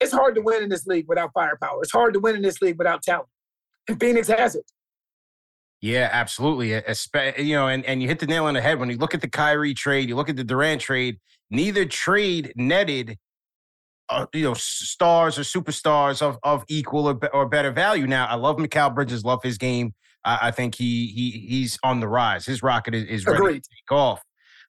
It's 0.00 0.12
hard 0.12 0.34
to 0.36 0.40
win 0.40 0.62
in 0.62 0.70
this 0.70 0.86
league 0.86 1.06
without 1.06 1.32
firepower. 1.34 1.82
It's 1.82 1.92
hard 1.92 2.14
to 2.14 2.20
win 2.20 2.36
in 2.36 2.42
this 2.42 2.62
league 2.62 2.78
without 2.78 3.02
talent. 3.02 3.28
And 3.88 4.00
Phoenix 4.00 4.28
has 4.28 4.54
it. 4.56 4.64
Yeah, 5.80 6.08
absolutely. 6.12 6.68
Espe- 6.70 7.38
You 7.38 7.54
know, 7.56 7.68
and, 7.68 7.84
and 7.86 8.02
you 8.02 8.08
hit 8.08 8.18
the 8.18 8.26
nail 8.26 8.44
on 8.44 8.54
the 8.54 8.60
head 8.60 8.78
when 8.78 8.90
you 8.90 8.96
look 8.98 9.14
at 9.14 9.20
the 9.22 9.28
Kyrie 9.28 9.74
trade, 9.74 10.08
you 10.08 10.16
look 10.16 10.28
at 10.28 10.36
the 10.36 10.44
Durant 10.44 10.80
trade. 10.80 11.18
Neither 11.50 11.84
trade 11.86 12.52
netted, 12.54 13.16
uh, 14.08 14.26
you 14.34 14.42
know, 14.44 14.54
stars 14.54 15.38
or 15.38 15.42
superstars 15.42 16.20
of 16.22 16.38
of 16.42 16.64
equal 16.68 17.08
or, 17.08 17.18
or 17.34 17.46
better 17.48 17.70
value. 17.72 18.06
Now, 18.06 18.26
I 18.26 18.34
love 18.34 18.56
Mikal 18.56 18.94
Bridges, 18.94 19.24
love 19.24 19.42
his 19.42 19.56
game. 19.58 19.94
I, 20.24 20.38
I 20.48 20.50
think 20.50 20.74
he 20.74 21.06
he 21.08 21.30
he's 21.48 21.78
on 21.82 22.00
the 22.00 22.08
rise. 22.08 22.44
His 22.46 22.62
rocket 22.62 22.94
is, 22.94 23.04
is 23.04 23.26
ready 23.26 23.38
Agreed. 23.38 23.64
to 23.64 23.70
take 23.70 23.92
off. 23.96 24.22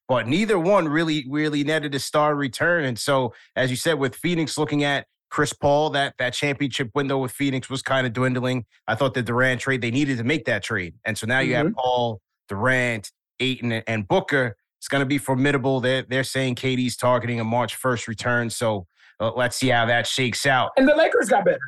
but 0.08 0.28
neither 0.28 0.58
one 0.58 0.88
really, 0.88 1.26
really 1.30 1.64
netted 1.64 1.94
a 1.94 2.00
star 2.00 2.36
return. 2.36 2.86
And 2.86 2.98
so, 2.98 3.34
as 3.56 3.70
you 3.70 3.76
said, 3.76 4.00
with 4.00 4.16
Phoenix 4.16 4.58
looking 4.58 4.84
at 4.84 5.06
Chris 5.32 5.54
Paul, 5.54 5.92
that 5.92 6.14
that 6.20 6.34
championship 6.34 6.92
window 6.94 7.18
with 7.18 7.32
Phoenix 7.32 7.70
was 7.70 7.82
kind 7.82 8.06
of 8.06 8.14
dwindling. 8.14 8.66
I 8.88 8.96
thought 8.96 9.14
the 9.14 9.24
Durant 9.24 9.62
trade, 9.62 9.82
they 9.82 9.90
needed 9.90 10.18
to 10.18 10.24
make 10.26 10.46
that 10.46 10.62
trade. 10.62 10.94
And 11.06 11.18
so 11.18 11.26
now 11.26 11.40
you 11.40 11.54
mm-hmm. 11.54 11.68
have 11.68 11.76
Paul, 11.76 12.22
Durant, 12.50 13.12
Ayton, 13.40 13.72
and 13.72 14.08
Booker. 14.08 14.58
It's 14.80 14.90
going 14.90 15.02
to 15.02 15.06
be 15.06 15.18
formidable. 15.18 15.80
They're, 15.80 16.04
they're 16.04 16.24
saying 16.26 16.56
KD's 16.56 16.98
targeting 16.98 17.40
a 17.40 17.44
March 17.44 17.80
1st 17.80 18.08
return. 18.08 18.50
So 18.50 18.88
uh, 19.20 19.32
let's 19.34 19.56
see 19.56 19.70
how 19.70 19.86
that 19.86 20.06
shakes 20.06 20.46
out. 20.46 20.72
And 20.76 20.88
the 20.88 20.96
Lakers 20.96 21.30
got 21.30 21.46
better. 21.46 21.60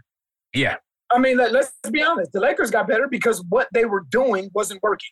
Yeah. 0.53 0.75
I 1.11 1.19
mean, 1.19 1.37
let, 1.37 1.55
us 1.55 1.71
be 1.89 2.03
honest. 2.03 2.31
The 2.33 2.41
Lakers 2.41 2.69
got 2.69 2.87
better 2.87 3.07
because 3.07 3.43
what 3.47 3.67
they 3.73 3.85
were 3.85 4.03
doing 4.09 4.49
wasn't 4.53 4.81
working. 4.83 5.11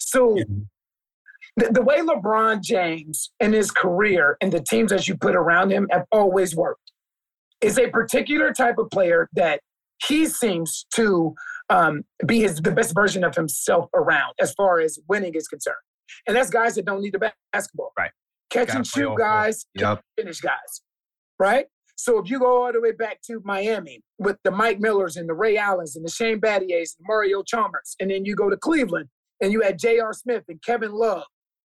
So 0.00 0.36
yeah. 0.38 0.44
the, 1.56 1.72
the 1.72 1.82
way 1.82 1.98
LeBron 1.98 2.62
James 2.62 3.32
and 3.40 3.52
his 3.52 3.70
career 3.70 4.38
and 4.40 4.50
the 4.50 4.62
teams 4.62 4.92
that 4.92 5.08
you 5.08 5.16
put 5.16 5.34
around 5.34 5.72
him 5.72 5.88
have 5.90 6.04
always 6.12 6.56
worked 6.56 6.81
is 7.62 7.78
a 7.78 7.88
particular 7.88 8.52
type 8.52 8.78
of 8.78 8.90
player 8.90 9.28
that 9.34 9.60
he 10.06 10.26
seems 10.26 10.86
to 10.94 11.34
um, 11.70 12.02
be 12.26 12.40
his 12.40 12.56
the 12.60 12.72
best 12.72 12.94
version 12.94 13.24
of 13.24 13.34
himself 13.34 13.88
around 13.94 14.34
as 14.40 14.52
far 14.54 14.80
as 14.80 14.98
winning 15.08 15.34
is 15.34 15.48
concerned. 15.48 15.76
And 16.26 16.36
that's 16.36 16.50
guys 16.50 16.74
that 16.74 16.84
don't 16.84 17.00
need 17.00 17.14
the 17.14 17.32
basketball. 17.52 17.92
Right. 17.98 18.10
Catch 18.50 18.74
and 18.74 18.86
shoot 18.86 19.16
guys, 19.16 19.64
yep. 19.74 20.02
finish 20.16 20.40
guys. 20.40 20.82
Right? 21.38 21.66
So 21.96 22.18
if 22.18 22.28
you 22.28 22.38
go 22.40 22.64
all 22.64 22.72
the 22.72 22.80
way 22.80 22.92
back 22.92 23.20
to 23.26 23.40
Miami 23.44 24.02
with 24.18 24.36
the 24.44 24.50
Mike 24.50 24.80
Millers 24.80 25.16
and 25.16 25.28
the 25.28 25.34
Ray 25.34 25.56
Allens 25.56 25.96
and 25.96 26.04
the 26.04 26.10
Shane 26.10 26.40
Battiers 26.40 26.96
and 26.98 27.06
Mario 27.06 27.42
Chalmers, 27.42 27.94
and 28.00 28.10
then 28.10 28.24
you 28.24 28.34
go 28.34 28.50
to 28.50 28.56
Cleveland 28.56 29.08
and 29.40 29.52
you 29.52 29.62
had 29.62 29.78
J.R. 29.78 30.12
Smith 30.12 30.44
and 30.48 30.60
Kevin 30.62 30.92
Love, 30.92 31.24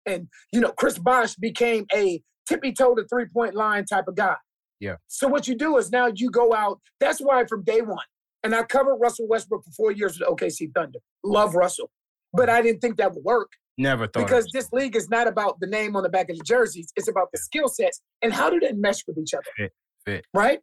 and 0.06 0.28
you 0.52 0.60
know 0.60 0.72
Chris 0.72 0.98
Bosh 0.98 1.34
became 1.36 1.86
a 1.94 2.22
tippy 2.48 2.72
toe 2.72 2.94
to 2.94 3.04
three 3.08 3.26
point 3.26 3.54
line 3.54 3.84
type 3.84 4.08
of 4.08 4.16
guy. 4.16 4.36
Yeah. 4.82 4.96
So 5.06 5.28
what 5.28 5.46
you 5.46 5.54
do 5.54 5.78
is 5.78 5.92
now 5.92 6.08
you 6.12 6.28
go 6.28 6.52
out. 6.52 6.80
That's 6.98 7.20
why 7.20 7.44
from 7.46 7.62
day 7.62 7.82
one, 7.82 8.04
and 8.42 8.52
I 8.52 8.64
covered 8.64 8.96
Russell 8.96 9.28
Westbrook 9.28 9.64
for 9.64 9.70
four 9.70 9.92
years 9.92 10.18
with 10.18 10.28
OKC 10.28 10.74
Thunder. 10.74 10.98
Love 11.22 11.54
Russell, 11.54 11.88
but 12.32 12.50
I 12.50 12.60
didn't 12.62 12.80
think 12.80 12.96
that 12.96 13.14
would 13.14 13.22
work. 13.22 13.52
Never 13.78 14.08
thought 14.08 14.24
because 14.24 14.48
this 14.52 14.68
league 14.72 14.96
is 14.96 15.08
not 15.08 15.28
about 15.28 15.60
the 15.60 15.68
name 15.68 15.94
on 15.94 16.02
the 16.02 16.08
back 16.08 16.28
of 16.30 16.36
the 16.36 16.42
jerseys. 16.44 16.92
It's 16.96 17.08
about 17.08 17.28
the 17.32 17.38
skill 17.38 17.68
sets 17.68 18.02
and 18.22 18.32
how 18.32 18.50
do 18.50 18.58
they 18.58 18.72
mesh 18.72 19.06
with 19.06 19.18
each 19.18 19.32
other. 19.34 19.44
Fit, 19.56 19.72
fit. 20.04 20.26
Right? 20.34 20.58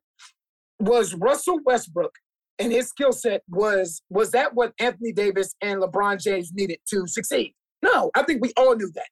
Was 0.81 1.15
Russell 1.15 1.61
Westbrook 1.65 2.13
and 2.59 2.73
his 2.73 2.89
skill 2.89 3.13
set 3.13 3.41
was 3.49 4.01
was 4.09 4.31
that 4.31 4.53
what 4.53 4.73
Anthony 4.79 5.13
Davis 5.13 5.55
and 5.61 5.81
LeBron 5.81 6.21
James 6.21 6.51
needed 6.53 6.79
to 6.89 7.07
succeed? 7.07 7.53
No, 7.81 8.11
I 8.15 8.23
think 8.23 8.41
we 8.41 8.51
all 8.57 8.75
knew 8.75 8.91
that. 8.95 9.09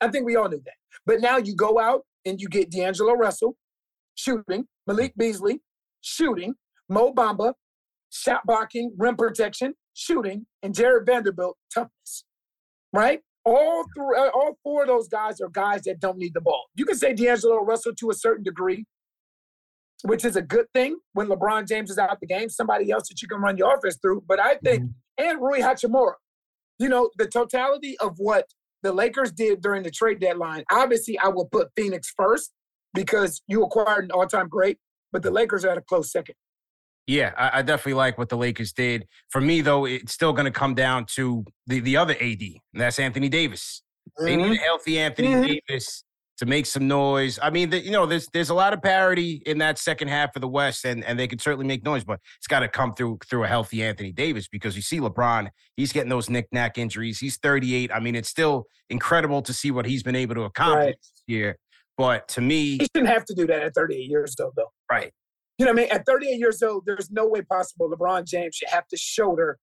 I 0.00 0.08
think 0.08 0.26
we 0.26 0.34
all 0.34 0.48
knew 0.48 0.62
that. 0.64 0.74
But 1.06 1.20
now 1.20 1.36
you 1.36 1.54
go 1.54 1.78
out 1.78 2.02
and 2.26 2.40
you 2.40 2.48
get 2.48 2.72
D'Angelo 2.72 3.12
Russell 3.12 3.56
shooting, 4.14 4.66
Malik 4.86 5.14
Beasley 5.16 5.60
shooting, 6.00 6.54
Mo 6.88 7.12
Bamba 7.12 7.54
shot 8.10 8.42
blocking, 8.46 8.92
rim 8.96 9.16
protection, 9.16 9.74
shooting, 9.94 10.46
and 10.62 10.74
Jarred 10.74 11.06
Vanderbilt 11.06 11.56
toughness. 11.72 12.24
Right? 12.92 13.20
All 13.44 13.84
three, 13.94 14.16
uh, 14.16 14.30
all 14.30 14.58
four 14.62 14.82
of 14.82 14.88
those 14.88 15.08
guys 15.08 15.40
are 15.40 15.48
guys 15.48 15.82
that 15.82 16.00
don't 16.00 16.16
need 16.16 16.32
the 16.32 16.40
ball. 16.40 16.64
You 16.76 16.84
can 16.84 16.96
say 16.96 17.12
D'Angelo 17.12 17.58
Russell 17.58 17.94
to 17.96 18.10
a 18.10 18.14
certain 18.14 18.44
degree, 18.44 18.86
which 20.02 20.24
is 20.24 20.36
a 20.36 20.42
good 20.42 20.66
thing 20.72 20.96
when 21.12 21.26
LeBron 21.26 21.68
James 21.68 21.90
is 21.90 21.98
out 21.98 22.18
the 22.20 22.26
game, 22.26 22.48
somebody 22.48 22.90
else 22.90 23.08
that 23.08 23.20
you 23.20 23.28
can 23.28 23.40
run 23.40 23.58
your 23.58 23.76
offense 23.76 23.98
through. 24.00 24.22
But 24.26 24.40
I 24.40 24.54
think, 24.56 24.84
mm-hmm. 24.84 25.24
and 25.26 25.42
Rui 25.42 25.60
Hachimura, 25.60 26.14
you 26.78 26.88
know, 26.88 27.10
the 27.18 27.26
totality 27.26 27.98
of 27.98 28.14
what 28.18 28.46
the 28.82 28.92
Lakers 28.92 29.32
did 29.32 29.60
during 29.60 29.82
the 29.82 29.90
trade 29.90 30.20
deadline, 30.20 30.64
obviously 30.70 31.18
I 31.18 31.28
will 31.28 31.46
put 31.46 31.68
Phoenix 31.76 32.12
first 32.16 32.52
because 32.94 33.42
you 33.46 33.62
acquired 33.64 34.04
an 34.04 34.10
all 34.12 34.26
time 34.26 34.48
great, 34.48 34.78
but 35.12 35.22
the 35.22 35.30
Lakers 35.30 35.64
are 35.64 35.70
at 35.70 35.78
a 35.78 35.82
close 35.82 36.10
second. 36.10 36.34
Yeah, 37.06 37.32
I, 37.36 37.58
I, 37.58 37.62
definitely 37.62 37.94
like 37.94 38.16
what 38.16 38.30
the 38.30 38.36
Lakers 38.36 38.72
did. 38.72 39.06
For 39.28 39.40
me, 39.40 39.60
though, 39.60 39.84
it's 39.84 40.14
still 40.14 40.32
going 40.32 40.46
to 40.46 40.50
come 40.50 40.74
down 40.74 41.04
to 41.16 41.44
the, 41.66 41.80
the 41.80 41.98
other 41.98 42.14
AD, 42.14 42.40
and 42.40 42.60
that's 42.72 42.98
Anthony 42.98 43.28
Davis. 43.28 43.82
Mm-hmm. 44.18 44.24
They 44.24 44.36
need 44.36 44.42
a 44.42 44.46
mm-hmm. 44.46 44.62
healthy 44.62 44.98
Anthony 44.98 45.28
mm-hmm. 45.28 45.54
Davis 45.68 46.04
to 46.38 46.46
make 46.46 46.66
some 46.66 46.88
noise. 46.88 47.38
I 47.42 47.50
mean, 47.50 47.70
the, 47.70 47.78
you 47.78 47.90
know, 47.90 48.06
there's 48.06 48.26
there's 48.32 48.50
a 48.50 48.54
lot 48.54 48.72
of 48.72 48.82
parity 48.82 49.42
in 49.46 49.58
that 49.58 49.78
second 49.78 50.08
half 50.08 50.34
of 50.34 50.40
the 50.40 50.48
West, 50.48 50.84
and 50.84 51.04
and 51.04 51.18
they 51.18 51.28
can 51.28 51.38
certainly 51.38 51.66
make 51.66 51.84
noise, 51.84 52.04
but 52.04 52.20
it's 52.38 52.46
got 52.46 52.60
to 52.60 52.68
come 52.68 52.94
through 52.94 53.18
through 53.28 53.44
a 53.44 53.48
healthy 53.48 53.82
Anthony 53.82 54.10
Davis 54.10 54.48
because 54.48 54.74
you 54.74 54.82
see 54.82 54.98
LeBron, 54.98 55.48
he's 55.76 55.92
getting 55.92 56.10
those 56.10 56.30
knick-knack 56.30 56.78
injuries. 56.78 57.18
He's 57.18 57.36
38. 57.36 57.92
I 57.92 58.00
mean, 58.00 58.14
it's 58.14 58.28
still 58.28 58.64
incredible 58.90 59.42
to 59.42 59.52
see 59.52 59.70
what 59.70 59.86
he's 59.86 60.02
been 60.02 60.16
able 60.16 60.34
to 60.36 60.42
accomplish 60.42 60.86
right. 60.86 60.96
here. 61.26 61.58
But 61.96 62.28
to 62.28 62.40
me, 62.40 62.78
he 62.78 62.86
shouldn't 62.94 63.12
have 63.12 63.24
to 63.26 63.34
do 63.34 63.46
that 63.46 63.62
at 63.62 63.74
38 63.74 64.08
years 64.08 64.34
old, 64.40 64.54
though. 64.56 64.72
Right. 64.90 65.12
You 65.58 65.66
know 65.66 65.72
what 65.72 65.80
I 65.80 65.82
mean? 65.82 65.92
At 65.92 66.06
38 66.06 66.38
years 66.38 66.62
old, 66.62 66.84
there's 66.86 67.10
no 67.10 67.26
way 67.26 67.42
possible 67.42 67.88
LeBron 67.88 68.26
James 68.26 68.56
should 68.56 68.70
have 68.70 68.88
to 68.88 68.96
shoulder 68.96 69.58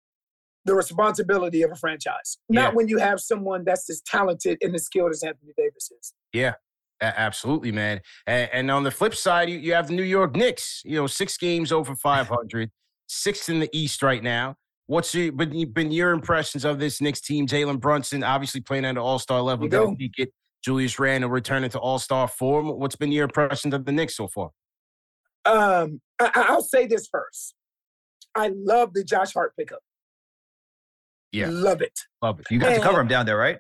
the 0.64 0.76
responsibility 0.76 1.64
of 1.64 1.72
a 1.72 1.76
franchise. 1.76 2.38
Not 2.48 2.72
yeah. 2.72 2.76
when 2.76 2.88
you 2.88 2.98
have 3.00 3.20
someone 3.20 3.64
that's 3.66 3.90
as 3.90 4.02
talented 4.02 4.58
and 4.62 4.74
as 4.76 4.86
skilled 4.86 5.12
as 5.12 5.24
Anthony 5.24 5.54
Davis 5.58 5.92
is. 5.92 6.14
Yeah. 6.34 6.54
Absolutely, 7.02 7.72
man. 7.72 8.00
And, 8.28 8.50
and 8.54 8.72
on 8.72 8.84
the 8.84 8.92
flip 8.92 9.16
side, 9.16 9.50
you, 9.50 9.58
you 9.58 9.74
have 9.74 9.88
the 9.88 9.96
New 9.96 10.04
York 10.04 10.36
Knicks. 10.36 10.84
You 10.86 10.98
know, 10.98 11.08
six 11.08 11.36
games 11.36 11.72
over 11.72 11.96
500, 12.02 12.70
sixth 13.08 13.50
in 13.50 13.60
the 13.60 13.70
East 13.74 14.04
right 14.04 14.22
now. 14.22 14.56
What's 14.86 15.16
your, 15.16 15.32
been, 15.32 15.72
been 15.72 15.92
your 15.92 16.12
impressions 16.12 16.64
of 16.64 16.78
this 16.78 17.02
Knicks 17.02 17.22
team? 17.22 17.48
Jalen 17.48 17.80
Brunson, 17.80 18.24
obviously 18.24 18.62
playing 18.62 18.86
at 18.86 18.92
an 18.92 18.98
All 18.98 19.20
Star 19.20 19.42
level. 19.42 19.68
Didn't 19.68 19.98
get 20.16 20.32
Julius 20.64 21.00
Randle 21.00 21.30
returning 21.30 21.70
to 21.72 21.80
All 21.80 22.00
Star 22.00 22.28
form. 22.28 22.68
What's 22.68 22.96
been 22.96 23.12
your 23.12 23.24
impression 23.26 23.74
of 23.74 23.86
the 23.86 23.92
Knicks 23.92 24.16
so 24.16 24.28
far? 24.28 24.52
Um, 25.46 26.02
I, 26.20 26.52
will 26.52 26.62
say 26.62 26.86
this 26.86 27.08
first. 27.12 27.56
I 28.36 28.52
love 28.54 28.94
the 28.94 29.04
Josh 29.04 29.34
Hart 29.34 29.54
pickup. 29.58 29.80
Yeah, 31.32 31.48
love 31.50 31.82
it. 31.82 32.00
Love 32.22 32.40
it. 32.40 32.48
You 32.52 32.60
got 32.60 32.74
and, 32.74 32.82
to 32.82 32.88
cover 32.88 33.00
him 33.02 33.08
down 33.08 33.26
there, 33.26 33.38
right? 33.38 33.60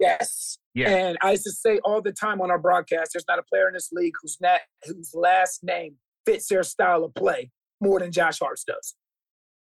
Yes. 0.00 0.58
Yeah. 0.74 0.90
And 0.90 1.18
I 1.22 1.32
used 1.32 1.44
to 1.44 1.52
say 1.52 1.78
all 1.84 2.02
the 2.02 2.12
time 2.12 2.40
on 2.40 2.50
our 2.50 2.58
broadcast, 2.58 3.12
there's 3.14 3.24
not 3.28 3.38
a 3.38 3.42
player 3.42 3.68
in 3.68 3.74
this 3.74 3.90
league 3.92 4.14
whose 4.20 4.36
not, 4.40 4.60
whose 4.84 5.12
last 5.14 5.62
name 5.62 5.96
fits 6.26 6.48
their 6.48 6.64
style 6.64 7.04
of 7.04 7.14
play 7.14 7.50
more 7.80 8.00
than 8.00 8.10
Josh 8.10 8.40
Hart 8.40 8.58
does. 8.66 8.94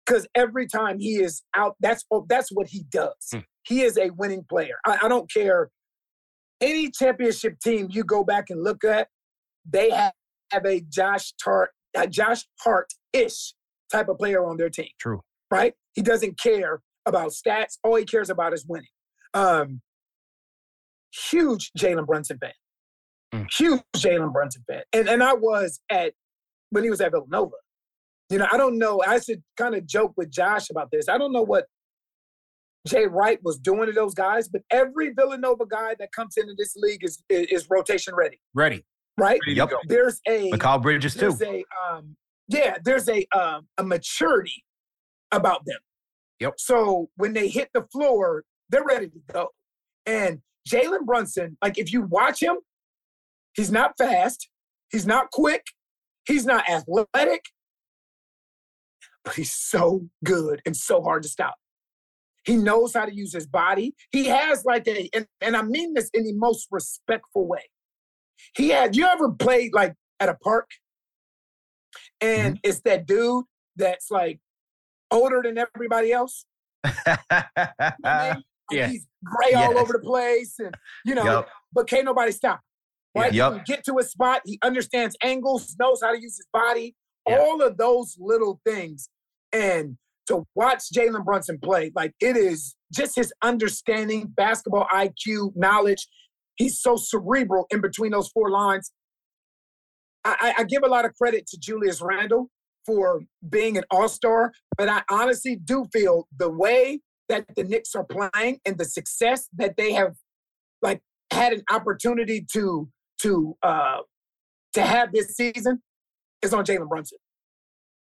Because 0.04 0.26
every 0.34 0.66
time 0.66 0.98
he 0.98 1.16
is 1.16 1.42
out, 1.54 1.76
that's 1.80 2.04
that's 2.28 2.50
what 2.50 2.66
he 2.66 2.84
does. 2.90 3.14
Hmm. 3.30 3.40
He 3.64 3.82
is 3.82 3.96
a 3.96 4.10
winning 4.10 4.44
player. 4.48 4.74
I, 4.84 4.98
I 5.02 5.08
don't 5.08 5.30
care 5.30 5.70
any 6.62 6.90
championship 6.90 7.58
team 7.60 7.88
you 7.90 8.04
go 8.04 8.24
back 8.24 8.48
and 8.48 8.62
look 8.62 8.84
at, 8.84 9.08
they 9.68 9.90
have, 9.90 10.12
have 10.50 10.64
a 10.64 10.80
Josh 10.80 11.32
Tart, 11.42 11.70
a 11.96 12.06
Josh 12.06 12.44
Hart-ish 12.60 13.54
type 13.90 14.08
of 14.08 14.18
player 14.18 14.44
on 14.44 14.56
their 14.56 14.70
team. 14.70 14.88
True. 14.98 15.20
Right? 15.50 15.74
He 15.92 16.00
doesn't 16.00 16.40
care 16.40 16.80
about 17.04 17.32
stats. 17.32 17.78
All 17.84 17.96
he 17.96 18.04
cares 18.04 18.30
about 18.30 18.54
is 18.54 18.64
winning. 18.66 18.86
Um, 19.34 19.82
huge 21.30 21.70
Jalen 21.78 22.06
Brunson 22.06 22.38
fan. 22.38 22.52
Mm. 23.34 23.46
Huge 23.56 23.82
Jalen 23.96 24.32
Brunson 24.32 24.62
fan. 24.66 24.82
And 24.92 25.08
and 25.08 25.22
I 25.22 25.34
was 25.34 25.80
at 25.90 26.14
when 26.70 26.84
he 26.84 26.90
was 26.90 27.00
at 27.00 27.12
Villanova. 27.12 27.56
You 28.30 28.38
know, 28.38 28.46
I 28.50 28.56
don't 28.56 28.78
know. 28.78 29.02
I 29.06 29.18
should 29.20 29.42
kind 29.56 29.74
of 29.74 29.86
joke 29.86 30.14
with 30.16 30.30
Josh 30.30 30.70
about 30.70 30.90
this. 30.90 31.08
I 31.08 31.18
don't 31.18 31.32
know 31.32 31.42
what 31.42 31.66
Jay 32.86 33.06
Wright 33.06 33.38
was 33.42 33.58
doing 33.58 33.86
to 33.86 33.92
those 33.92 34.14
guys, 34.14 34.48
but 34.48 34.62
every 34.70 35.12
Villanova 35.12 35.66
guy 35.66 35.94
that 35.98 36.10
comes 36.12 36.36
into 36.36 36.54
this 36.58 36.74
league 36.76 37.04
is 37.04 37.22
is, 37.28 37.46
is 37.46 37.66
rotation 37.70 38.14
ready. 38.14 38.40
Ready. 38.54 38.84
Right? 39.18 39.40
Ready 39.46 39.56
yep. 39.56 39.70
There's 39.88 40.20
a 40.28 40.50
Mikal 40.50 40.82
Bridges 40.82 41.14
too. 41.14 41.36
A, 41.44 41.64
um, 41.88 42.16
yeah, 42.48 42.78
there's 42.84 43.08
a 43.08 43.24
um, 43.36 43.68
a 43.78 43.84
maturity 43.84 44.64
about 45.30 45.64
them. 45.64 45.78
Yep. 46.40 46.54
So 46.58 47.08
when 47.16 47.32
they 47.32 47.48
hit 47.48 47.68
the 47.72 47.86
floor, 47.92 48.44
they're 48.70 48.84
ready 48.84 49.06
to 49.08 49.20
go. 49.32 49.48
And 50.06 50.40
Jalen 50.68 51.06
Brunson, 51.06 51.56
like 51.62 51.78
if 51.78 51.92
you 51.92 52.02
watch 52.02 52.42
him, 52.42 52.56
he's 53.54 53.70
not 53.70 53.92
fast, 53.96 54.48
he's 54.90 55.06
not 55.06 55.30
quick, 55.30 55.64
he's 56.26 56.44
not 56.44 56.68
athletic, 56.68 57.44
but 59.24 59.34
he's 59.34 59.52
so 59.52 60.08
good 60.24 60.60
and 60.66 60.76
so 60.76 61.02
hard 61.02 61.22
to 61.22 61.28
stop. 61.28 61.54
He 62.44 62.56
knows 62.56 62.94
how 62.94 63.04
to 63.04 63.14
use 63.14 63.32
his 63.32 63.46
body. 63.46 63.94
He 64.10 64.26
has 64.26 64.64
like 64.64 64.86
a, 64.88 65.08
and, 65.14 65.26
and 65.40 65.56
I 65.56 65.62
mean 65.62 65.94
this 65.94 66.10
in 66.12 66.24
the 66.24 66.34
most 66.34 66.68
respectful 66.70 67.46
way. 67.46 67.64
He 68.56 68.70
had, 68.70 68.96
you 68.96 69.06
ever 69.06 69.30
played 69.30 69.72
like 69.72 69.94
at 70.18 70.28
a 70.28 70.34
park 70.34 70.68
and 72.20 72.54
mm-hmm. 72.54 72.68
it's 72.68 72.80
that 72.80 73.06
dude 73.06 73.44
that's 73.76 74.10
like 74.10 74.40
older 75.10 75.40
than 75.44 75.58
everybody 75.58 76.12
else? 76.12 76.44
yeah. 77.06 78.34
He's 78.70 79.06
gray 79.24 79.50
yes. 79.50 79.68
all 79.68 79.78
over 79.78 79.92
the 79.92 80.00
place 80.00 80.56
and, 80.58 80.74
you 81.04 81.14
know, 81.14 81.24
yep. 81.24 81.48
but 81.72 81.88
can't 81.88 82.04
nobody 82.04 82.32
stop 82.32 82.60
right? 83.14 83.32
Yep. 83.32 83.52
He 83.52 83.58
can 83.58 83.64
get 83.66 83.84
to 83.84 83.98
a 83.98 84.02
spot. 84.02 84.42
He 84.44 84.58
understands 84.62 85.16
angles, 85.22 85.74
knows 85.78 86.00
how 86.02 86.12
to 86.12 86.20
use 86.20 86.36
his 86.36 86.48
body. 86.52 86.94
Yep. 87.28 87.40
All 87.40 87.62
of 87.62 87.76
those 87.76 88.16
little 88.18 88.60
things. 88.66 89.08
And 89.52 89.96
to 90.32 90.46
watch 90.54 90.84
Jalen 90.94 91.24
Brunson 91.24 91.58
play, 91.62 91.92
like 91.94 92.14
it 92.20 92.36
is 92.36 92.74
just 92.92 93.16
his 93.16 93.32
understanding, 93.42 94.32
basketball 94.36 94.86
IQ, 94.92 95.52
knowledge. 95.54 96.06
He's 96.56 96.80
so 96.80 96.96
cerebral 96.96 97.66
in 97.70 97.80
between 97.80 98.12
those 98.12 98.28
four 98.28 98.50
lines. 98.50 98.92
I, 100.24 100.54
I 100.58 100.64
give 100.64 100.82
a 100.84 100.88
lot 100.88 101.04
of 101.04 101.14
credit 101.14 101.46
to 101.48 101.58
Julius 101.58 102.00
Randle 102.00 102.48
for 102.86 103.22
being 103.48 103.76
an 103.76 103.84
all 103.90 104.08
star, 104.08 104.52
but 104.76 104.88
I 104.88 105.02
honestly 105.10 105.56
do 105.56 105.86
feel 105.92 106.28
the 106.36 106.50
way 106.50 107.00
that 107.28 107.44
the 107.56 107.64
Knicks 107.64 107.94
are 107.94 108.04
playing 108.04 108.60
and 108.64 108.78
the 108.78 108.84
success 108.84 109.48
that 109.54 109.76
they 109.76 109.92
have 109.92 110.14
like 110.80 111.00
had 111.32 111.52
an 111.52 111.62
opportunity 111.70 112.46
to 112.52 112.88
to 113.22 113.56
uh 113.62 113.98
to 114.74 114.82
have 114.82 115.12
this 115.12 115.34
season 115.36 115.82
is 116.42 116.52
on 116.52 116.64
Jalen 116.64 116.88
Brunson. 116.88 117.18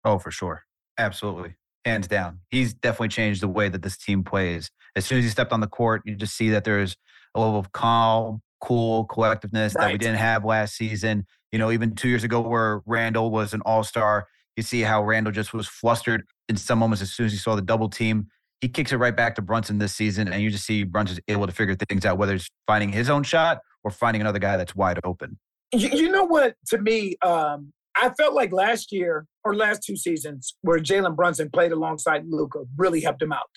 Oh, 0.05 0.19
for 0.19 0.31
sure. 0.31 0.65
Absolutely. 0.99 1.55
Hands 1.85 2.07
down. 2.07 2.41
He's 2.51 2.73
definitely 2.73 3.09
changed 3.09 3.43
the 3.43 3.49
way 3.49 3.69
that 3.69 3.83
this 3.83 3.97
team 3.97 4.25
plays. 4.25 4.71
As 4.97 5.05
soon 5.05 5.19
as 5.19 5.25
he 5.25 5.31
stepped 5.31 5.53
on 5.53 5.61
the 5.61 5.67
court, 5.67 6.03
you 6.05 6.15
just 6.15 6.37
see 6.37 6.51
that 6.51 6.65
there's 6.65 6.97
a 7.35 7.41
level 7.41 7.59
of 7.59 7.73
calm, 7.73 8.41
cool 8.61 9.07
collectiveness 9.07 9.75
right. 9.75 9.87
that 9.87 9.93
we 9.93 9.99
didn't 9.99 10.17
have 10.17 10.45
last 10.45 10.77
season. 10.77 11.27
You 11.53 11.59
know, 11.59 11.71
even 11.71 11.95
two 11.95 12.09
years 12.09 12.25
ago 12.25 12.41
where 12.41 12.81
Randle 12.87 13.31
was 13.31 13.53
an 13.53 13.61
all-star, 13.67 14.27
you 14.57 14.63
see 14.63 14.81
how 14.81 15.03
Randle 15.03 15.33
just 15.33 15.53
was 15.53 15.69
flustered 15.69 16.25
in 16.49 16.57
some 16.57 16.79
moments 16.79 17.03
as 17.03 17.13
soon 17.13 17.27
as 17.27 17.33
he 17.33 17.39
saw 17.39 17.55
the 17.55 17.63
double 17.63 17.89
team. 17.89 18.29
He 18.61 18.69
kicks 18.69 18.93
it 18.93 18.97
right 18.97 19.15
back 19.15 19.35
to 19.35 19.43
Brunson 19.43 19.79
this 19.79 19.95
season, 19.95 20.29
and 20.29 20.43
you 20.43 20.51
just 20.51 20.65
see 20.65 20.85
Brunson's 20.85 21.21
able 21.29 21.47
to 21.47 21.53
figure 21.53 21.75
things 21.75 22.07
out, 22.07 22.17
whether 22.17 22.35
it's 22.35 22.49
finding 22.67 22.91
his 22.91 23.11
own 23.11 23.25
shot 23.25 23.59
or 23.83 23.91
finding 23.91 24.23
another 24.23 24.39
guy 24.39 24.57
that's 24.57 24.75
wide 24.75 24.99
open. 25.05 25.39
You, 25.73 25.89
you 25.91 26.11
know 26.11 26.25
what? 26.25 26.55
To 26.69 26.79
me, 26.79 27.17
um, 27.23 27.73
I 27.97 28.11
felt 28.11 28.33
like 28.33 28.53
last 28.53 28.91
year 28.91 29.27
or 29.45 29.55
last 29.55 29.83
two 29.83 29.97
seasons 29.97 30.57
where 30.63 30.79
Jalen 30.79 31.17
Brunson 31.17 31.51
played 31.51 31.73
alongside 31.73 32.25
Luka 32.27 32.61
really 32.77 33.01
helped 33.01 33.23
him 33.23 33.33
out. 33.33 33.51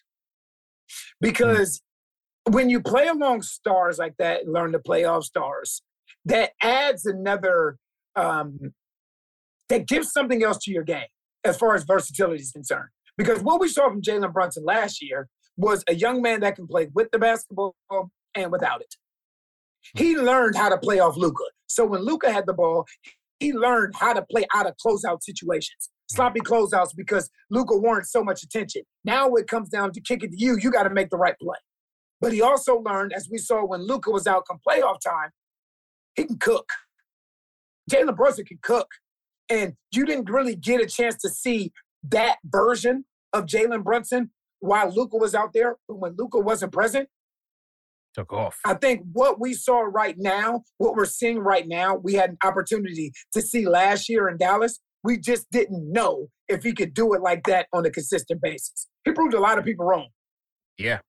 Because 1.21 1.81
when 2.49 2.69
you 2.69 2.81
play 2.81 3.07
along 3.07 3.41
stars 3.41 3.97
like 3.97 4.15
that 4.19 4.43
and 4.43 4.53
learn 4.53 4.71
to 4.73 4.79
play 4.79 5.05
off 5.05 5.23
stars, 5.23 5.81
that 6.25 6.51
adds 6.61 7.05
another 7.05 7.77
um, 8.15 8.73
that 9.69 9.87
gives 9.87 10.11
something 10.11 10.43
else 10.43 10.57
to 10.63 10.71
your 10.71 10.83
game 10.83 11.07
as 11.43 11.57
far 11.57 11.75
as 11.75 11.83
versatility 11.83 12.41
is 12.41 12.51
concerned. 12.51 12.89
Because 13.17 13.41
what 13.41 13.59
we 13.59 13.67
saw 13.67 13.89
from 13.89 14.01
Jalen 14.01 14.33
Brunson 14.33 14.63
last 14.63 15.01
year 15.01 15.27
was 15.55 15.83
a 15.87 15.95
young 15.95 16.21
man 16.21 16.41
that 16.41 16.55
can 16.55 16.67
play 16.67 16.87
with 16.93 17.09
the 17.11 17.19
basketball 17.19 17.75
and 18.35 18.51
without 18.51 18.81
it. 18.81 18.95
He 19.95 20.17
learned 20.17 20.55
how 20.55 20.69
to 20.69 20.77
play 20.77 20.99
off 20.99 21.17
Luka. 21.17 21.43
So 21.67 21.85
when 21.85 22.01
Luka 22.01 22.31
had 22.31 22.45
the 22.45 22.53
ball, 22.53 22.85
he 23.39 23.53
learned 23.53 23.95
how 23.95 24.13
to 24.13 24.23
play 24.23 24.45
out 24.53 24.67
of 24.67 24.73
closeout 24.83 25.21
situations, 25.21 25.89
sloppy 26.07 26.39
closeouts, 26.39 26.95
because 26.95 27.29
Luka 27.49 27.77
warrants 27.77 28.11
so 28.11 28.23
much 28.23 28.43
attention. 28.43 28.83
Now 29.05 29.33
it 29.35 29.47
comes 29.47 29.69
down 29.69 29.91
to 29.93 30.01
kick 30.01 30.23
it 30.23 30.31
to 30.31 30.37
you. 30.37 30.57
You 30.59 30.71
got 30.71 30.83
to 30.83 30.89
make 30.89 31.09
the 31.09 31.17
right 31.17 31.35
play. 31.39 31.57
But 32.19 32.33
he 32.33 32.41
also 32.41 32.79
learned, 32.79 33.13
as 33.13 33.29
we 33.31 33.37
saw 33.37 33.65
when 33.65 33.85
Luka 33.85 34.09
was 34.09 34.25
out 34.25 34.45
come 34.47 34.59
playoff 34.67 34.99
time, 35.05 35.29
he 36.15 36.25
can 36.25 36.37
cook. 36.39 36.69
Jalen 37.91 38.15
Brunson 38.15 38.45
can 38.45 38.59
cook. 38.61 38.87
And 39.49 39.73
you 39.91 40.05
didn't 40.05 40.29
really 40.29 40.55
get 40.55 40.81
a 40.81 40.87
chance 40.87 41.15
to 41.21 41.29
see 41.29 41.71
that 42.09 42.37
version 42.43 43.05
of 43.33 43.45
Jalen 43.45 43.83
Brunson 43.83 44.31
while 44.59 44.91
Luka 44.91 45.17
was 45.17 45.35
out 45.35 45.53
there. 45.53 45.77
But 45.87 45.99
when 45.99 46.15
Luka 46.17 46.39
wasn't 46.39 46.73
present, 46.73 47.07
took 48.17 48.33
off. 48.33 48.57
I 48.65 48.73
think 48.73 49.03
what 49.13 49.39
we 49.39 49.53
saw 49.53 49.81
right 49.81 50.15
now, 50.17 50.63
what 50.77 50.95
we're 50.95 51.05
seeing 51.05 51.39
right 51.39 51.67
now, 51.67 51.95
we 51.95 52.13
had 52.13 52.31
an 52.31 52.37
opportunity 52.43 53.11
to 53.33 53.41
see 53.41 53.67
last 53.67 54.09
year 54.09 54.27
in 54.27 54.37
Dallas. 54.37 54.79
We 55.03 55.17
just 55.17 55.49
didn't 55.51 55.91
know 55.91 56.27
if 56.47 56.63
he 56.63 56.73
could 56.73 56.93
do 56.93 57.13
it 57.13 57.21
like 57.21 57.45
that 57.47 57.67
on 57.73 57.85
a 57.85 57.91
consistent 57.91 58.41
basis. 58.41 58.87
He 59.05 59.11
proved 59.11 59.33
a 59.33 59.39
lot 59.39 59.59
of 59.59 59.65
people 59.65 59.85
wrong. 59.85 60.07
Yeah, 60.77 60.99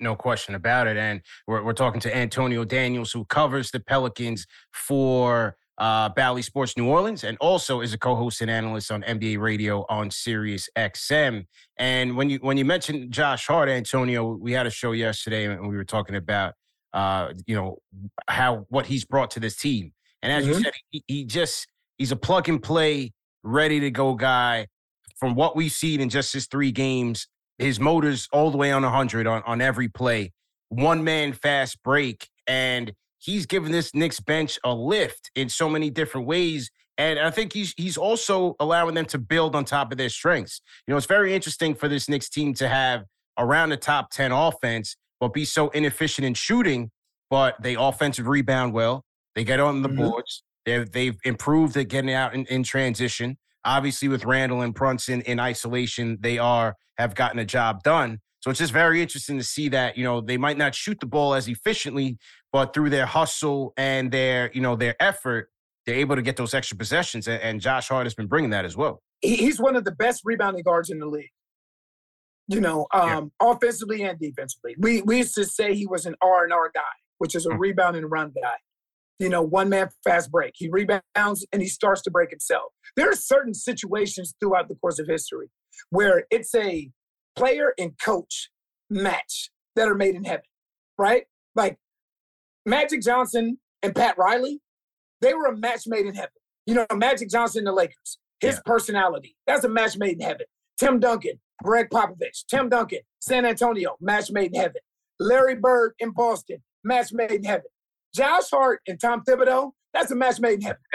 no 0.00 0.14
question 0.14 0.54
about 0.54 0.86
it. 0.86 0.96
And 0.96 1.20
we're, 1.46 1.62
we're 1.62 1.72
talking 1.72 2.00
to 2.02 2.16
Antonio 2.16 2.64
Daniels, 2.64 3.12
who 3.12 3.24
covers 3.24 3.70
the 3.70 3.80
Pelicans 3.80 4.46
for 4.72 5.56
uh, 5.78 6.08
Bally 6.10 6.42
Sports 6.42 6.76
New 6.76 6.88
Orleans, 6.88 7.24
and 7.24 7.36
also 7.40 7.80
is 7.80 7.92
a 7.92 7.98
co-host 7.98 8.40
and 8.40 8.50
analyst 8.50 8.90
on 8.90 9.02
NBA 9.02 9.38
Radio 9.38 9.84
on 9.88 10.10
Sirius 10.10 10.68
XM. 10.76 11.46
And 11.78 12.16
when 12.16 12.30
you 12.30 12.38
when 12.38 12.56
you 12.56 12.64
mentioned 12.64 13.12
Josh 13.12 13.46
Hart, 13.46 13.68
Antonio, 13.68 14.36
we 14.36 14.52
had 14.52 14.66
a 14.66 14.70
show 14.70 14.92
yesterday, 14.92 15.46
and 15.46 15.68
we 15.68 15.76
were 15.76 15.84
talking 15.84 16.16
about 16.16 16.54
uh, 16.92 17.32
you 17.46 17.56
know 17.56 17.78
how 18.28 18.66
what 18.68 18.86
he's 18.86 19.04
brought 19.04 19.30
to 19.32 19.40
this 19.40 19.56
team. 19.56 19.92
And 20.22 20.32
as 20.32 20.44
mm-hmm. 20.44 20.52
you 20.52 20.64
said, 20.64 20.72
he, 20.90 21.04
he 21.06 21.24
just 21.24 21.66
he's 21.98 22.12
a 22.12 22.16
plug 22.16 22.48
and 22.48 22.62
play, 22.62 23.12
ready 23.42 23.80
to 23.80 23.90
go 23.90 24.14
guy. 24.14 24.68
From 25.16 25.34
what 25.34 25.54
we've 25.56 25.72
seen 25.72 26.00
in 26.00 26.08
just 26.08 26.32
his 26.32 26.46
three 26.46 26.72
games, 26.72 27.28
his 27.58 27.78
motors 27.78 28.28
all 28.32 28.50
the 28.50 28.58
way 28.58 28.72
on 28.72 28.82
100 28.82 29.26
on, 29.26 29.42
on 29.46 29.60
every 29.60 29.88
play. 29.88 30.32
One 30.68 31.04
man 31.04 31.32
fast 31.32 31.82
break. 31.82 32.28
And 32.46 32.92
he's 33.24 33.46
given 33.46 33.72
this 33.72 33.94
Knicks 33.94 34.20
bench 34.20 34.58
a 34.64 34.74
lift 34.74 35.30
in 35.34 35.48
so 35.48 35.68
many 35.68 35.88
different 35.88 36.26
ways. 36.26 36.70
And 36.98 37.18
I 37.18 37.30
think 37.30 37.52
he's 37.52 37.74
he's 37.76 37.96
also 37.96 38.54
allowing 38.60 38.94
them 38.94 39.06
to 39.06 39.18
build 39.18 39.56
on 39.56 39.64
top 39.64 39.90
of 39.90 39.98
their 39.98 40.10
strengths. 40.10 40.60
You 40.86 40.92
know, 40.92 40.98
it's 40.98 41.06
very 41.06 41.34
interesting 41.34 41.74
for 41.74 41.88
this 41.88 42.08
Knicks 42.08 42.28
team 42.28 42.54
to 42.54 42.68
have 42.68 43.04
around 43.38 43.70
the 43.70 43.76
top 43.76 44.10
10 44.10 44.30
offense, 44.30 44.96
but 45.18 45.32
be 45.32 45.44
so 45.44 45.70
inefficient 45.70 46.24
in 46.24 46.34
shooting, 46.34 46.90
but 47.30 47.60
they 47.62 47.74
offensive 47.74 48.28
rebound 48.28 48.72
well. 48.72 49.04
They 49.34 49.42
get 49.42 49.58
on 49.58 49.82
the 49.82 49.88
mm-hmm. 49.88 50.08
boards. 50.08 50.42
They've, 50.64 50.90
they've 50.90 51.18
improved 51.24 51.76
at 51.76 51.88
getting 51.88 52.12
out 52.12 52.34
in, 52.34 52.46
in 52.46 52.62
transition. 52.62 53.38
Obviously, 53.64 54.08
with 54.08 54.24
Randle 54.24 54.60
and 54.60 54.74
Brunson 54.74 55.22
in 55.22 55.40
isolation, 55.40 56.18
they 56.20 56.38
are 56.38 56.76
have 56.98 57.14
gotten 57.14 57.38
a 57.38 57.44
job 57.44 57.82
done. 57.82 58.20
So 58.44 58.50
it's 58.50 58.58
just 58.58 58.74
very 58.74 59.00
interesting 59.00 59.38
to 59.38 59.42
see 59.42 59.70
that, 59.70 59.96
you 59.96 60.04
know, 60.04 60.20
they 60.20 60.36
might 60.36 60.58
not 60.58 60.74
shoot 60.74 61.00
the 61.00 61.06
ball 61.06 61.32
as 61.32 61.48
efficiently, 61.48 62.18
but 62.52 62.74
through 62.74 62.90
their 62.90 63.06
hustle 63.06 63.72
and 63.78 64.12
their, 64.12 64.50
you 64.52 64.60
know, 64.60 64.76
their 64.76 65.02
effort, 65.02 65.48
they're 65.86 65.94
able 65.94 66.14
to 66.14 66.20
get 66.20 66.36
those 66.36 66.52
extra 66.52 66.76
possessions. 66.76 67.26
And, 67.26 67.58
Josh 67.58 67.88
Hart 67.88 68.04
has 68.04 68.12
been 68.12 68.26
bringing 68.26 68.50
that 68.50 68.66
as 68.66 68.76
well. 68.76 69.00
He's 69.22 69.58
one 69.58 69.76
of 69.76 69.86
the 69.86 69.92
best 69.92 70.20
rebounding 70.26 70.62
guards 70.62 70.90
in 70.90 70.98
the 70.98 71.06
league. 71.06 71.30
You 72.48 72.60
know, 72.60 72.86
um, 72.92 73.32
yeah. 73.40 73.50
offensively 73.50 74.02
and 74.02 74.18
defensively. 74.18 74.76
We 74.78 75.00
we 75.00 75.16
used 75.16 75.34
to 75.36 75.46
say 75.46 75.74
he 75.74 75.86
was 75.86 76.04
an 76.04 76.14
R 76.20 76.44
and 76.44 76.52
R 76.52 76.70
guy, 76.74 76.82
which 77.16 77.34
is 77.34 77.46
a 77.46 77.48
mm-hmm. 77.48 77.60
rebound 77.60 77.96
and 77.96 78.10
run 78.10 78.34
guy. 78.38 78.56
You 79.18 79.30
know, 79.30 79.40
one 79.40 79.70
man 79.70 79.88
fast 80.04 80.30
break. 80.30 80.52
He 80.54 80.68
rebounds 80.68 81.46
and 81.50 81.62
he 81.62 81.68
starts 81.68 82.02
to 82.02 82.10
break 82.10 82.28
himself. 82.28 82.72
There 82.94 83.08
are 83.08 83.16
certain 83.16 83.54
situations 83.54 84.34
throughout 84.38 84.68
the 84.68 84.74
course 84.74 84.98
of 84.98 85.06
history 85.06 85.46
where 85.88 86.26
it's 86.30 86.54
a 86.54 86.90
player 87.36 87.74
and 87.78 87.92
coach 87.98 88.50
match 88.90 89.50
that 89.76 89.88
are 89.88 89.94
made 89.94 90.14
in 90.14 90.24
heaven, 90.24 90.44
right? 90.98 91.24
Like 91.54 91.78
Magic 92.66 93.02
Johnson 93.02 93.58
and 93.82 93.94
Pat 93.94 94.16
Riley, 94.18 94.60
they 95.20 95.34
were 95.34 95.46
a 95.46 95.56
match 95.56 95.86
made 95.86 96.06
in 96.06 96.14
heaven. 96.14 96.30
You 96.66 96.74
know, 96.74 96.86
Magic 96.94 97.28
Johnson, 97.28 97.60
and 97.60 97.66
the 97.66 97.72
Lakers, 97.72 98.18
his 98.40 98.54
yeah. 98.56 98.60
personality, 98.64 99.36
that's 99.46 99.64
a 99.64 99.68
match 99.68 99.98
made 99.98 100.14
in 100.14 100.20
heaven. 100.20 100.46
Tim 100.78 100.98
Duncan, 100.98 101.38
Gregg 101.62 101.90
Popovich, 101.90 102.46
Tim 102.48 102.68
Duncan, 102.68 103.00
San 103.20 103.44
Antonio, 103.44 103.96
match 104.00 104.30
made 104.30 104.54
in 104.54 104.60
heaven. 104.60 104.80
Larry 105.20 105.54
Bird 105.56 105.94
in 105.98 106.10
Boston, 106.10 106.62
match 106.82 107.12
made 107.12 107.30
in 107.30 107.44
heaven. 107.44 107.66
Josh 108.14 108.50
Hart 108.50 108.80
and 108.86 108.98
Tom 108.98 109.22
Thibodeau, 109.24 109.72
that's 109.92 110.10
a 110.10 110.16
match 110.16 110.40
made 110.40 110.54
in 110.54 110.62
heaven. 110.62 110.80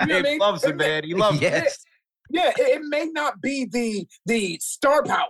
you 0.00 0.06
know 0.06 0.14
he 0.14 0.14
I 0.14 0.22
mean? 0.22 0.38
loves 0.38 0.64
it, 0.64 0.76
man. 0.76 1.04
He 1.04 1.14
loves 1.14 1.40
yes. 1.40 1.64
it 1.64 1.78
yeah, 2.30 2.50
it, 2.50 2.80
it, 2.80 2.82
may 2.82 3.06
not 3.06 3.40
be 3.40 3.64
the 3.64 4.06
the 4.26 4.58
star 4.60 5.02
power 5.02 5.26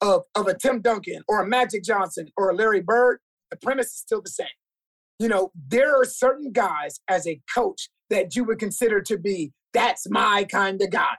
of 0.00 0.22
of 0.34 0.46
a 0.46 0.56
Tim 0.56 0.80
Duncan 0.80 1.22
or 1.28 1.42
a 1.42 1.46
Magic 1.46 1.84
Johnson 1.84 2.28
or 2.36 2.50
a 2.50 2.54
Larry 2.54 2.80
Bird. 2.80 3.18
The 3.50 3.56
premise 3.56 3.86
is 3.86 3.96
still 3.96 4.22
the 4.22 4.30
same. 4.30 4.46
You 5.18 5.28
know, 5.28 5.50
there 5.68 6.00
are 6.00 6.04
certain 6.04 6.52
guys 6.52 7.00
as 7.08 7.26
a 7.26 7.40
coach 7.54 7.88
that 8.08 8.34
you 8.34 8.44
would 8.44 8.58
consider 8.58 9.00
to 9.02 9.18
be 9.18 9.52
that's 9.72 10.08
my 10.08 10.44
kind 10.44 10.80
of 10.82 10.90
guy. 10.90 11.14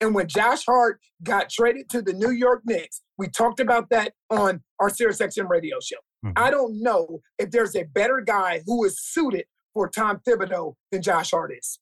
And 0.00 0.14
when 0.14 0.28
Josh 0.28 0.64
Hart 0.66 1.00
got 1.22 1.48
traded 1.48 1.88
to 1.90 2.02
the 2.02 2.12
New 2.12 2.30
York 2.30 2.62
Knicks, 2.66 3.00
we 3.16 3.28
talked 3.28 3.60
about 3.60 3.88
that 3.90 4.12
on 4.30 4.60
our 4.78 4.90
SiriusXM 4.90 5.48
radio 5.48 5.78
show. 5.80 5.96
Mm-hmm. 6.24 6.32
I 6.36 6.50
don't 6.50 6.82
know 6.82 7.20
if 7.38 7.50
there's 7.50 7.74
a 7.76 7.84
better 7.84 8.20
guy 8.20 8.62
who 8.66 8.84
is 8.84 9.00
suited 9.00 9.46
for 9.72 9.88
Tom 9.88 10.20
Thibodeau 10.26 10.74
than 10.92 11.02
Josh 11.02 11.30
Hart 11.30 11.52
is. 11.56 11.78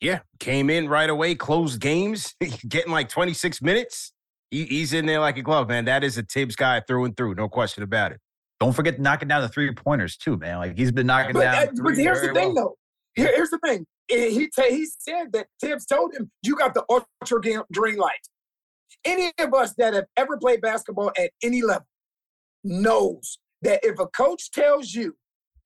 Yeah, 0.00 0.20
came 0.38 0.70
in 0.70 0.88
right 0.88 1.10
away, 1.10 1.34
closed 1.34 1.80
games, 1.80 2.34
getting 2.68 2.92
like 2.92 3.08
26 3.08 3.60
minutes. 3.62 4.12
He, 4.50 4.64
he's 4.64 4.92
in 4.92 5.06
there 5.06 5.20
like 5.20 5.36
a 5.36 5.42
glove, 5.42 5.68
man. 5.68 5.86
That 5.86 6.04
is 6.04 6.16
a 6.18 6.22
Thibs 6.22 6.56
guy 6.56 6.80
through 6.80 7.04
and 7.04 7.16
through, 7.16 7.34
no 7.34 7.48
question 7.48 7.82
about 7.82 8.12
it. 8.12 8.20
Don't 8.60 8.72
forget 8.72 9.00
knocking 9.00 9.28
down 9.28 9.42
the 9.42 9.48
three 9.48 9.72
pointers 9.72 10.16
too, 10.16 10.36
man. 10.36 10.58
Like 10.58 10.78
he's 10.78 10.92
been 10.92 11.06
knocking 11.06 11.34
but, 11.34 11.40
down. 11.40 11.68
Uh, 11.68 11.82
but 11.82 11.96
here's 11.96 12.20
the 12.20 12.32
thing, 12.32 12.54
well. 12.54 12.76
though. 13.16 13.22
Here, 13.22 13.32
here's 13.34 13.50
the 13.50 13.58
thing. 13.58 13.86
He 14.08 14.48
t- 14.48 14.70
he 14.70 14.86
said 14.86 15.32
that 15.32 15.48
Thibs 15.60 15.84
told 15.84 16.14
him, 16.14 16.30
"You 16.42 16.56
got 16.56 16.74
the 16.74 16.84
ultra 16.88 17.64
green 17.72 17.98
light." 17.98 18.26
Any 19.04 19.30
of 19.38 19.54
us 19.54 19.74
that 19.78 19.94
have 19.94 20.06
ever 20.16 20.38
played 20.38 20.60
basketball 20.60 21.12
at 21.18 21.30
any 21.42 21.62
level 21.62 21.86
knows 22.64 23.38
that 23.62 23.80
if 23.82 23.98
a 23.98 24.06
coach 24.06 24.50
tells 24.50 24.92
you 24.92 25.16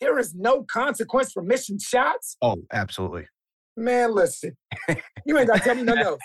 there 0.01 0.19
is 0.19 0.35
no 0.35 0.65
consequence 0.65 1.33
for 1.33 1.43
missing 1.43 1.79
shots, 1.79 2.37
oh, 2.43 2.57
absolutely. 2.73 3.27
Man, 3.77 4.15
listen, 4.15 4.55
you 5.25 5.39
ain't 5.39 5.49
got 5.49 5.59
to 5.59 5.65
tell 5.65 5.75
me 5.75 5.83
nothing 5.83 6.03
else. 6.05 6.21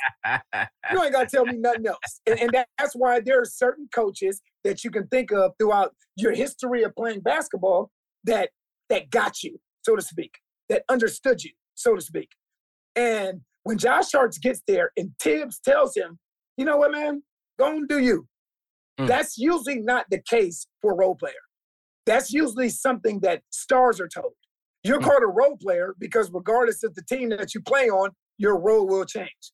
You 0.92 1.02
ain't 1.02 1.14
got 1.14 1.30
to 1.30 1.36
tell 1.36 1.46
me 1.46 1.58
nothing 1.58 1.88
else. 1.88 2.22
And, 2.26 2.40
and 2.40 2.52
that's 2.78 2.94
why 2.94 3.22
there 3.22 3.42
are 3.42 3.46
certain 3.46 3.88
coaches 3.94 4.42
that 4.66 4.84
you 4.84 4.92
can 4.92 5.08
think 5.08 5.32
of 5.32 5.54
throughout 5.58 5.96
your 6.18 6.34
history 6.34 6.84
of 6.84 6.94
playing 6.96 7.22
basketball 7.22 7.90
that 8.26 8.50
that 8.90 9.10
got 9.10 9.44
you, 9.44 9.60
so 9.84 9.96
to 9.96 10.02
speak, 10.02 10.40
that 10.70 10.84
understood 10.90 11.44
you, 11.44 11.52
so 11.76 11.96
to 11.96 12.02
speak. 12.02 12.30
And 12.96 13.42
when 13.64 13.78
Josh 13.78 14.12
Harts 14.12 14.38
gets 14.38 14.62
there 14.68 14.92
and 14.98 15.12
Thibs 15.22 15.60
tells 15.60 15.96
him, 15.96 16.20
you 16.58 16.66
know 16.66 16.78
what, 16.78 16.92
man, 16.92 17.24
go 17.60 17.70
and 17.70 17.88
do 17.88 18.00
you. 18.00 18.28
Mm. 19.00 19.08
That's 19.08 19.38
usually 19.38 19.80
not 19.80 20.06
the 20.10 20.22
case 20.22 20.68
for 20.82 20.92
a 20.92 20.96
role 20.96 21.16
player. 21.16 21.34
That's 22.06 22.32
usually 22.32 22.70
something 22.70 23.20
that 23.22 23.44
stars 23.52 24.00
are 24.00 24.08
told. 24.08 24.34
You're 24.88 25.00
mm. 25.00 25.04
called 25.04 25.23
a 25.23 25.28
role 25.28 25.58
player 25.58 25.95
because 26.00 26.32
regardless 26.32 26.84
of 26.84 26.95
the 26.95 27.04
team 27.04 27.30
that 27.30 27.54
you 27.54 27.62
play 27.62 27.89
on, 27.89 28.12
your 28.38 28.60
role 28.60 28.88
will 28.88 29.06
change. 29.06 29.52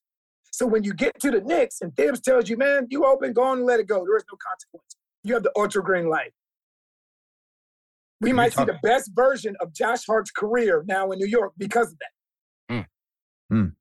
So 0.51 0.67
when 0.67 0.83
you 0.83 0.93
get 0.93 1.19
to 1.21 1.31
the 1.31 1.41
Knicks 1.41 1.81
and 1.81 1.95
Thibs 1.95 2.21
tells 2.21 2.47
you, 2.47 2.57
man, 2.57 2.85
you 2.89 3.05
open, 3.05 3.33
go 3.33 3.43
on 3.43 3.59
and 3.59 3.65
let 3.65 3.79
it 3.79 3.87
go. 3.87 4.05
There 4.05 4.15
is 4.17 4.23
no 4.31 4.37
consequence. 4.37 4.95
You 5.23 5.33
have 5.33 5.43
the 5.43 5.51
ultra 5.57 5.81
green 5.81 6.09
light. 6.09 6.31
We 8.21 8.31
might 8.31 8.53
see 8.53 8.63
the 8.63 8.79
best 8.83 9.11
version 9.13 9.55
of 9.59 9.73
Josh 9.73 10.05
Hart's 10.05 10.31
career 10.31 10.83
now 10.87 11.11
in 11.11 11.19
New 11.19 11.27
York 11.27 11.53
because 11.57 11.91
of 11.91 11.97
that. 11.99 12.75
Mm. 12.75 12.85
Mm. 13.51 13.73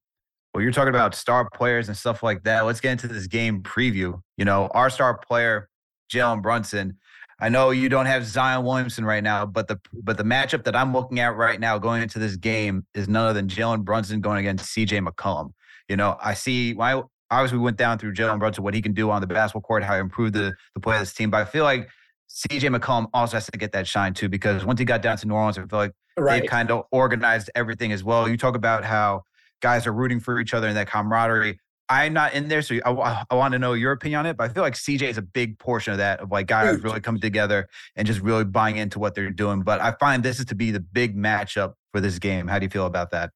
Well, 0.53 0.63
you're 0.63 0.73
talking 0.73 0.95
about 0.95 1.15
star 1.15 1.49
players 1.55 1.89
and 1.89 1.97
stuff 1.97 2.23
like 2.23 2.43
that. 2.45 2.63
Let's 2.63 2.81
get 2.81 2.93
into 2.93 3.07
this 3.07 3.27
game 3.27 3.63
preview. 3.63 4.21
You 4.37 4.45
know, 4.45 4.69
our 4.73 4.91
star 4.91 5.19
player, 5.19 5.69
Jalen 6.13 6.43
Brunson. 6.43 6.99
I 7.43 7.49
know 7.49 7.71
you 7.71 7.89
don't 7.89 8.07
have 8.07 8.25
Zion 8.25 8.65
Williamson 8.65 9.05
right 9.05 9.23
now, 9.23 9.45
but 9.45 9.67
the 9.67 9.81
but 9.93 10.17
the 10.17 10.23
matchup 10.23 10.63
that 10.63 10.77
I'm 10.77 10.93
looking 10.93 11.19
at 11.19 11.35
right 11.37 11.59
now 11.59 11.77
going 11.77 12.01
into 12.01 12.21
this 12.21 12.37
game 12.37 12.87
is 12.95 13.09
none 13.09 13.25
other 13.25 13.35
than 13.35 13.49
Jalen 13.49 13.83
Brunson 13.83 14.21
going 14.21 14.39
against 14.39 14.73
CJ 14.77 15.05
McCollum. 15.05 15.51
You 15.89 15.97
know, 15.97 16.17
I 16.23 16.35
see 16.35 16.73
why 16.73 17.03
obviously 17.33 17.59
we 17.59 17.65
went 17.65 17.79
down 17.79 17.99
through 17.99 18.15
Jalen 18.15 18.39
Brunson, 18.39 18.63
what 18.63 18.75
he 18.75 18.81
can 18.81 18.93
do 18.93 19.11
on 19.11 19.21
the 19.21 19.27
basketball 19.27 19.63
court, 19.63 19.83
how 19.83 19.95
he 19.95 20.01
improved 20.01 20.35
the 20.35 20.55
the 20.75 20.81
play 20.81 20.95
of 20.95 21.01
this 21.01 21.13
team. 21.13 21.31
But 21.31 21.41
I 21.41 21.45
feel 21.45 21.65
like 21.65 21.89
CJ 22.31 22.77
McCollum 22.77 23.09
also 23.13 23.39
has 23.39 23.47
to 23.47 23.59
get 23.59 23.73
that 23.73 23.89
shine 23.89 24.15
too, 24.15 24.29
because 24.29 24.65
once 24.65 24.79
he 24.79 24.85
got 24.85 25.03
down 25.03 25.17
to 25.17 25.27
New 25.27 25.35
Orleans, 25.35 25.59
I 25.59 25.63
feel 25.63 25.81
like 25.81 25.93
right. 26.17 26.43
they've 26.43 26.49
kind 26.49 26.71
of 26.71 26.85
organized 26.93 27.51
everything 27.57 27.91
as 27.91 28.05
well. 28.05 28.29
You 28.29 28.37
talk 28.37 28.55
about 28.55 28.85
how 28.85 29.25
guys 29.61 29.85
are 29.89 29.93
rooting 29.93 30.21
for 30.21 30.39
each 30.39 30.55
other 30.55 30.69
and 30.69 30.77
that 30.77 30.87
camaraderie. 30.89 31.59
I'm 31.93 32.13
not 32.13 32.33
in 32.33 32.49
there, 32.49 32.63
so 32.63 32.77
I, 32.85 33.25
I 33.31 33.35
want 33.35 33.53
to 33.53 33.59
know 33.59 33.75
your 33.75 33.93
opinion 33.93 34.21
on 34.21 34.27
it. 34.27 34.37
But 34.37 34.51
I 34.51 34.53
feel 34.53 34.63
like 34.63 34.75
CJ 34.75 35.03
is 35.03 35.19
a 35.19 35.23
big 35.23 35.59
portion 35.59 35.93
of 35.93 35.99
that, 35.99 36.21
of 36.21 36.31
like 36.31 36.47
guys 36.47 36.81
really 36.83 37.01
coming 37.01 37.21
together 37.21 37.69
and 37.97 38.07
just 38.07 38.21
really 38.21 38.45
buying 38.45 38.77
into 38.77 38.99
what 38.99 39.15
they're 39.15 39.31
doing. 39.31 39.63
But 39.63 39.81
I 39.81 39.93
find 39.93 40.23
this 40.23 40.39
is 40.39 40.47
to 40.47 40.55
be 40.55 40.71
the 40.71 40.81
big 40.81 41.17
matchup 41.17 41.75
for 41.93 42.01
this 42.01 42.19
game. 42.19 42.49
How 42.49 42.59
do 42.59 42.65
you 42.65 42.71
feel 42.71 42.87
about 42.87 43.11
that? 43.11 43.31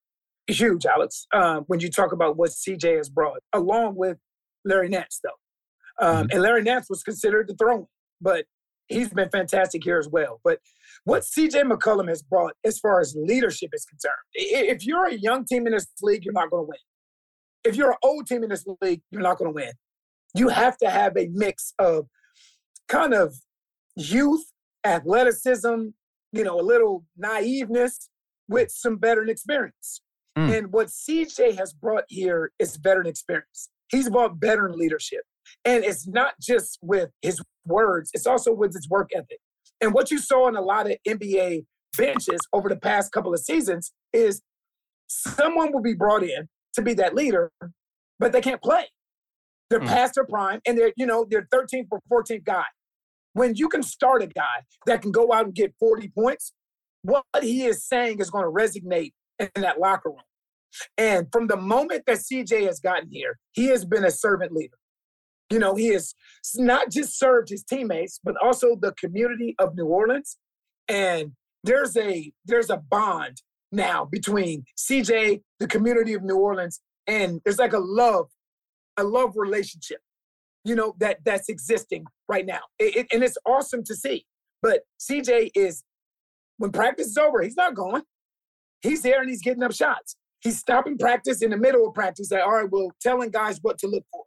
Huge, 0.47 0.85
Alex. 0.85 1.27
Um, 1.33 1.65
when 1.67 1.79
you 1.81 1.89
talk 1.89 2.11
about 2.11 2.37
what 2.37 2.51
CJ 2.51 2.97
has 2.97 3.09
brought, 3.09 3.39
along 3.53 3.95
with 3.95 4.17
Larry 4.65 4.89
Nance, 4.89 5.19
though, 5.23 6.05
um, 6.05 6.15
mm-hmm. 6.15 6.31
and 6.31 6.41
Larry 6.41 6.63
Nance 6.63 6.87
was 6.89 7.03
considered 7.03 7.47
the 7.47 7.55
throne, 7.55 7.85
but 8.21 8.45
he's 8.87 9.09
been 9.09 9.29
fantastic 9.29 9.83
here 9.83 9.99
as 9.99 10.07
well. 10.07 10.39
But 10.43 10.59
what 11.03 11.23
CJ 11.23 11.69
McCollum 11.69 12.07
has 12.07 12.21
brought 12.21 12.53
as 12.65 12.79
far 12.79 12.99
as 13.01 13.15
leadership 13.17 13.69
is 13.73 13.85
concerned, 13.85 14.15
if 14.33 14.85
you're 14.85 15.07
a 15.07 15.15
young 15.15 15.45
team 15.45 15.67
in 15.67 15.73
this 15.73 15.87
league, 16.01 16.23
you're 16.23 16.33
not 16.33 16.49
going 16.49 16.65
to 16.65 16.69
win. 16.69 16.79
If 17.67 17.75
you're 17.75 17.91
an 17.91 17.97
old 18.03 18.27
team 18.27 18.43
in 18.43 18.49
this 18.49 18.65
league, 18.81 19.01
you're 19.11 19.21
not 19.21 19.37
going 19.37 19.49
to 19.49 19.55
win. 19.55 19.71
You 20.35 20.49
have 20.49 20.77
to 20.77 20.89
have 20.89 21.17
a 21.17 21.29
mix 21.31 21.73
of 21.79 22.07
kind 22.87 23.13
of 23.13 23.35
youth, 23.95 24.45
athleticism, 24.85 25.87
you 26.31 26.43
know, 26.43 26.59
a 26.59 26.61
little 26.61 27.05
naiveness 27.21 28.09
with 28.47 28.71
some 28.71 28.99
veteran 28.99 29.29
experience. 29.29 30.01
Mm. 30.37 30.57
And 30.57 30.71
what 30.71 30.87
CJ 30.87 31.57
has 31.57 31.73
brought 31.73 32.03
here 32.07 32.51
is 32.59 32.77
veteran 32.77 33.07
experience. 33.07 33.69
He's 33.89 34.09
brought 34.09 34.35
veteran 34.37 34.77
leadership. 34.77 35.21
And 35.65 35.83
it's 35.83 36.07
not 36.07 36.33
just 36.41 36.77
with 36.81 37.09
his 37.21 37.41
words, 37.65 38.11
it's 38.13 38.27
also 38.27 38.53
with 38.53 38.73
his 38.73 38.87
work 38.89 39.09
ethic. 39.15 39.39
And 39.81 39.93
what 39.93 40.11
you 40.11 40.19
saw 40.19 40.47
in 40.47 40.55
a 40.55 40.61
lot 40.61 40.89
of 40.89 40.97
NBA 41.07 41.65
benches 41.97 42.39
over 42.53 42.69
the 42.69 42.75
past 42.77 43.11
couple 43.11 43.33
of 43.33 43.39
seasons 43.39 43.93
is 44.13 44.41
someone 45.07 45.71
will 45.73 45.81
be 45.81 45.93
brought 45.93 46.23
in 46.23 46.49
to 46.77 46.81
be 46.81 46.93
that 46.93 47.13
leader, 47.13 47.51
but 48.19 48.31
they 48.31 48.41
can't 48.41 48.61
play. 48.61 48.85
They're 49.69 49.81
mm. 49.81 49.87
past 49.87 50.15
their 50.15 50.25
prime 50.25 50.61
and 50.65 50.77
they're, 50.77 50.93
you 50.95 51.05
know, 51.05 51.25
they're 51.29 51.47
13th 51.53 51.87
or 51.91 52.01
14th 52.09 52.45
guy. 52.45 52.63
When 53.33 53.55
you 53.55 53.67
can 53.67 53.83
start 53.83 54.23
a 54.23 54.27
guy 54.27 54.63
that 54.85 55.01
can 55.01 55.11
go 55.11 55.33
out 55.33 55.45
and 55.45 55.53
get 55.53 55.73
40 55.79 56.09
points, 56.09 56.53
what 57.03 57.23
he 57.41 57.65
is 57.65 57.85
saying 57.85 58.19
is 58.19 58.29
going 58.29 58.45
to 58.45 58.51
resonate 58.51 59.11
in 59.39 59.61
that 59.61 59.79
locker 59.79 60.09
room. 60.09 60.21
And 60.97 61.27
from 61.31 61.47
the 61.47 61.57
moment 61.57 62.03
that 62.07 62.17
CJ 62.17 62.65
has 62.65 62.79
gotten 62.79 63.09
here, 63.11 63.37
he 63.51 63.67
has 63.67 63.85
been 63.85 64.05
a 64.05 64.11
servant 64.11 64.53
leader. 64.53 64.77
You 65.49 65.59
know, 65.59 65.75
he 65.75 65.89
has 65.89 66.13
not 66.55 66.91
just 66.91 67.17
served 67.17 67.49
his 67.49 67.63
teammates, 67.63 68.19
but 68.23 68.35
also 68.43 68.75
the 68.79 68.93
community 68.93 69.55
of 69.59 69.75
New 69.75 69.85
Orleans. 69.85 70.37
And 70.87 71.31
there's 71.63 71.95
a 71.95 72.31
there's 72.45 72.69
a 72.69 72.77
bond 72.77 73.41
now 73.71 74.05
between 74.05 74.63
CJ, 74.77 75.41
the 75.59 75.67
community 75.67 76.13
of 76.13 76.23
New 76.23 76.37
Orleans, 76.37 76.81
and 77.05 77.41
there's 77.43 77.59
like 77.59 77.73
a 77.73 77.79
love, 77.79 78.27
a 78.97 79.03
love 79.03 79.33
relationship, 79.35 79.99
you 80.63 80.75
know, 80.75 80.95
that 80.99 81.19
that's 81.23 81.49
existing 81.49 82.05
right 82.27 82.45
now. 82.45 82.61
It, 82.79 82.95
it, 82.95 83.07
and 83.13 83.23
it's 83.23 83.37
awesome 83.45 83.83
to 83.85 83.95
see. 83.95 84.25
But 84.61 84.81
CJ 84.99 85.51
is, 85.55 85.83
when 86.57 86.71
practice 86.71 87.07
is 87.07 87.17
over, 87.17 87.41
he's 87.41 87.57
not 87.57 87.75
going. 87.75 88.03
He's 88.81 89.01
there 89.01 89.21
and 89.21 89.29
he's 89.29 89.41
getting 89.41 89.63
up 89.63 89.73
shots. 89.73 90.15
He's 90.41 90.59
stopping 90.59 90.97
practice 90.97 91.41
in 91.41 91.51
the 91.51 91.57
middle 91.57 91.87
of 91.87 91.93
practice. 91.93 92.29
That 92.29 92.41
all 92.41 92.53
right, 92.53 92.69
well, 92.69 92.91
telling 93.01 93.31
guys 93.31 93.59
what 93.61 93.77
to 93.79 93.87
look 93.87 94.03
for 94.11 94.23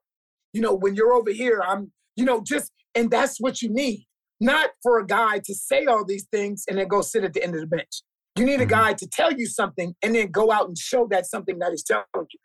you 0.52 0.60
know, 0.60 0.74
when 0.74 0.94
you're 0.94 1.12
over 1.12 1.30
here, 1.30 1.62
I'm, 1.66 1.92
you 2.16 2.24
know, 2.24 2.42
just, 2.42 2.72
and 2.94 3.10
that's 3.10 3.40
what 3.40 3.62
you 3.62 3.70
need. 3.70 4.06
Not 4.40 4.70
for 4.82 4.98
a 4.98 5.06
guy 5.06 5.40
to 5.44 5.54
say 5.54 5.84
all 5.84 6.04
these 6.04 6.26
things 6.32 6.64
and 6.68 6.78
then 6.78 6.88
go 6.88 7.02
sit 7.02 7.24
at 7.24 7.34
the 7.34 7.42
end 7.42 7.54
of 7.54 7.60
the 7.60 7.66
bench. 7.66 8.02
You 8.36 8.46
need 8.46 8.54
a 8.54 8.58
mm-hmm. 8.58 8.70
guy 8.70 8.92
to 8.94 9.06
tell 9.08 9.32
you 9.32 9.46
something 9.46 9.94
and 10.02 10.14
then 10.14 10.30
go 10.30 10.50
out 10.50 10.68
and 10.68 10.78
show 10.78 11.06
that 11.10 11.26
something 11.26 11.58
that 11.58 11.70
he's 11.70 11.82
telling 11.82 12.04
you. 12.14 12.38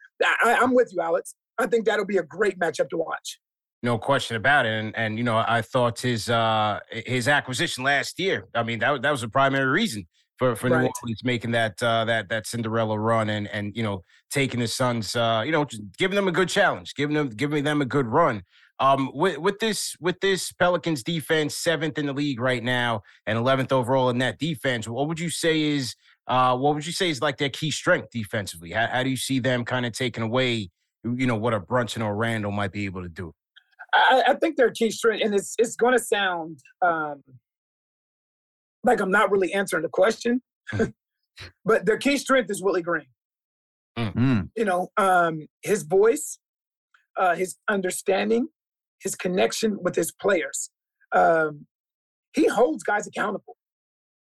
I, 0.43 0.57
I'm 0.61 0.73
with 0.73 0.91
you, 0.93 1.01
Alex. 1.01 1.35
I 1.57 1.67
think 1.67 1.85
that'll 1.85 2.05
be 2.05 2.17
a 2.17 2.23
great 2.23 2.59
matchup 2.59 2.89
to 2.89 2.97
watch. 2.97 3.39
No 3.83 3.97
question 3.97 4.35
about 4.35 4.65
it. 4.65 4.71
And 4.71 4.95
and 4.95 5.17
you 5.17 5.23
know, 5.23 5.43
I 5.47 5.61
thought 5.61 5.99
his 5.99 6.29
uh 6.29 6.79
his 6.89 7.27
acquisition 7.27 7.83
last 7.83 8.19
year. 8.19 8.47
I 8.55 8.63
mean, 8.63 8.79
that 8.79 9.01
that 9.03 9.11
was 9.11 9.21
the 9.21 9.29
primary 9.29 9.67
reason 9.67 10.07
for 10.37 10.55
for 10.55 10.69
right. 10.69 10.81
New 10.81 10.89
Orleans 11.03 11.23
making 11.23 11.51
that 11.51 11.81
uh, 11.81 12.05
that 12.05 12.29
that 12.29 12.47
Cinderella 12.47 12.99
run 12.99 13.29
and 13.29 13.47
and 13.47 13.75
you 13.75 13.83
know 13.83 14.03
taking 14.31 14.59
the 14.59 14.67
Suns, 14.67 15.15
uh, 15.15 15.43
you 15.45 15.51
know, 15.51 15.65
giving 15.97 16.15
them 16.15 16.27
a 16.27 16.31
good 16.31 16.49
challenge, 16.49 16.95
giving 16.95 17.15
them 17.15 17.29
giving 17.29 17.63
them 17.63 17.81
a 17.81 17.85
good 17.85 18.07
run. 18.07 18.43
Um, 18.79 19.11
with 19.13 19.37
with 19.37 19.59
this 19.59 19.95
with 20.01 20.19
this 20.19 20.51
Pelicans 20.51 21.01
defense, 21.01 21.55
seventh 21.55 21.97
in 21.97 22.07
the 22.07 22.13
league 22.13 22.41
right 22.41 22.63
now, 22.63 23.03
and 23.25 23.37
eleventh 23.37 23.71
overall 23.71 24.09
in 24.09 24.17
that 24.17 24.37
defense. 24.37 24.87
What 24.87 25.07
would 25.07 25.19
you 25.19 25.29
say 25.29 25.61
is 25.61 25.95
uh, 26.27 26.57
what 26.57 26.75
would 26.75 26.85
you 26.85 26.91
say 26.91 27.09
is 27.09 27.21
like 27.21 27.37
their 27.37 27.49
key 27.49 27.71
strength 27.71 28.09
defensively? 28.11 28.71
How, 28.71 28.87
how 28.87 29.03
do 29.03 29.09
you 29.09 29.17
see 29.17 29.39
them 29.39 29.63
kind 29.63 29.85
of 29.85 29.93
taking 29.93 30.23
away, 30.23 30.69
you 31.03 31.27
know, 31.27 31.35
what 31.35 31.53
a 31.53 31.59
Brunson 31.59 32.01
or 32.01 32.15
Randle 32.15 32.51
might 32.51 32.71
be 32.71 32.85
able 32.85 33.03
to 33.03 33.09
do? 33.09 33.33
I, 33.93 34.23
I 34.29 34.33
think 34.35 34.57
their 34.57 34.71
key 34.71 34.91
strength, 34.91 35.23
and 35.23 35.33
it's 35.33 35.55
it's 35.57 35.75
going 35.75 35.97
to 35.97 36.03
sound 36.03 36.59
um, 36.81 37.23
like 38.83 38.99
I'm 38.99 39.11
not 39.11 39.31
really 39.31 39.53
answering 39.53 39.83
the 39.83 39.89
question. 39.89 40.41
Hmm. 40.71 40.85
but 41.65 41.85
their 41.85 41.97
key 41.97 42.17
strength 42.17 42.49
is 42.49 42.61
Willie 42.61 42.81
Green. 42.81 43.05
Mm-hmm. 43.97 44.41
You 44.55 44.65
know, 44.65 44.89
um, 44.97 45.47
his 45.61 45.83
voice, 45.83 46.39
uh, 47.17 47.35
his 47.35 47.55
understanding, 47.69 48.49
his 49.05 49.15
connection 49.15 49.77
with 49.81 49.95
his 49.95 50.11
players. 50.11 50.71
Um, 51.13 51.67
he 52.33 52.47
holds 52.47 52.83
guys 52.83 53.05
accountable. 53.05 53.55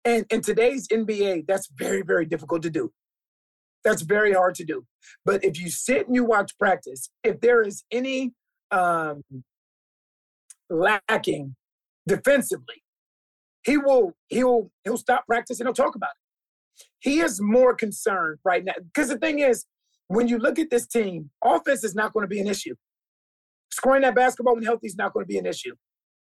And 0.05 0.25
in 0.31 0.41
today's 0.41 0.87
NBA, 0.87 1.47
that's 1.49 1.69
very, 1.77 2.03
very 2.03 2.25
difficult 2.25 2.62
to 2.62 2.71
do. 2.71 2.93
That's 3.83 4.03
very 4.03 4.33
hard 4.33 4.55
to 4.55 4.64
do. 4.64 4.87
But 5.25 5.45
if 5.45 5.61
you 5.61 5.69
sit 5.69 6.07
and 6.07 6.14
you 6.14 6.25
watch 6.25 6.57
practice, 6.59 7.11
if 7.25 7.41
there 7.41 7.61
is 7.62 7.83
any 7.91 8.33
um, 8.71 9.23
lacking 10.71 11.57
defensively, 12.07 12.83
he 13.64 13.77
will 13.77 14.12
he'll 14.29 14.71
he'll 14.85 14.97
stop 14.97 15.27
practice 15.27 15.59
and 15.59 15.67
he'll 15.67 15.75
talk 15.75 15.97
about 15.97 16.11
it. 16.11 16.85
He 17.01 17.21
is 17.21 17.41
more 17.41 17.75
concerned 17.75 18.38
right 18.45 18.64
now 18.64 18.75
because 18.81 19.09
the 19.09 19.19
thing 19.19 19.41
is, 19.41 19.67
when 20.07 20.29
you 20.29 20.38
look 20.38 20.59
at 20.61 20.71
this 20.71 20.87
team, 20.87 21.31
offense 21.45 21.83
is 21.83 21.97
not 21.97 22.12
going 22.12 22.23
to 22.23 22.29
be 22.29 22.41
an 22.41 22.47
issue. 22.47 22.77
Scoring 23.70 24.02
that 24.02 24.14
basketball 24.14 24.54
when 24.54 24.64
healthy 24.64 24.87
is 24.87 24.96
not 24.96 25.12
going 25.12 25.24
to 25.24 25.28
be 25.28 25.38
an 25.38 25.46
issue. 25.46 25.74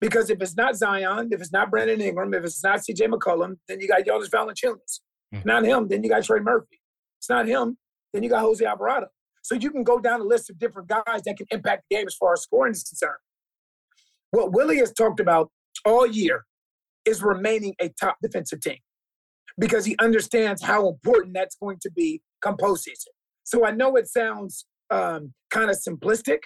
Because 0.01 0.29
if 0.29 0.41
it's 0.43 0.57
not 0.57 0.77
Zion, 0.77 1.29
if 1.33 1.41
it's 1.41 1.53
not 1.53 1.71
Brandon 1.71 2.01
Ingram, 2.01 2.35
if 2.35 2.45
it's 2.45 2.63
not 2.63 2.81
CJ 2.81 3.09
McCollum, 3.09 3.57
then 3.69 3.81
you 3.81 3.89
got 3.89 4.05
Jonas 4.05 4.29
Valanciunas. 4.29 5.01
Mm-hmm. 5.35 5.49
Not 5.49 5.65
him, 5.65 5.89
then 5.89 6.03
you 6.03 6.11
got 6.11 6.25
Trey 6.25 6.41
Murphy. 6.41 6.81
It's 7.19 7.31
not 7.31 7.47
him, 7.47 7.79
then 8.13 8.23
you 8.23 8.29
got 8.29 8.43
Jose 8.43 8.65
Alvarado. 8.65 9.07
So 9.43 9.55
you 9.55 9.71
can 9.71 9.83
go 9.83 9.99
down 9.99 10.21
a 10.21 10.25
list 10.25 10.51
of 10.51 10.59
different 10.59 10.89
guys 10.89 11.23
that 11.25 11.37
can 11.37 11.47
impact 11.51 11.85
the 11.89 11.97
game 11.97 12.07
as 12.07 12.15
far 12.15 12.33
as 12.33 12.43
scoring 12.43 12.73
is 12.73 12.83
concerned. 12.83 13.19
What 14.31 14.53
Willie 14.53 14.79
has 14.79 14.93
talked 14.93 15.21
about 15.21 15.51
all 15.85 16.07
year 16.07 16.45
is 17.05 17.23
remaining 17.23 17.75
a 17.81 17.91
top 18.01 18.17
defensive 18.23 18.61
team 18.61 18.79
because 19.59 19.85
he 19.85 19.97
understands 20.01 20.63
how 20.63 20.89
important 20.89 21.35
that's 21.35 21.57
going 21.57 21.79
to 21.83 21.91
be 21.91 22.23
come 22.41 22.57
postseason. 22.57 23.09
So 23.45 23.67
I 23.67 23.71
know 23.71 23.97
it 23.97 24.09
sounds 24.09 24.67
um, 24.91 25.33
kind 25.51 25.71
of 25.71 25.77
simplistic, 25.77 26.39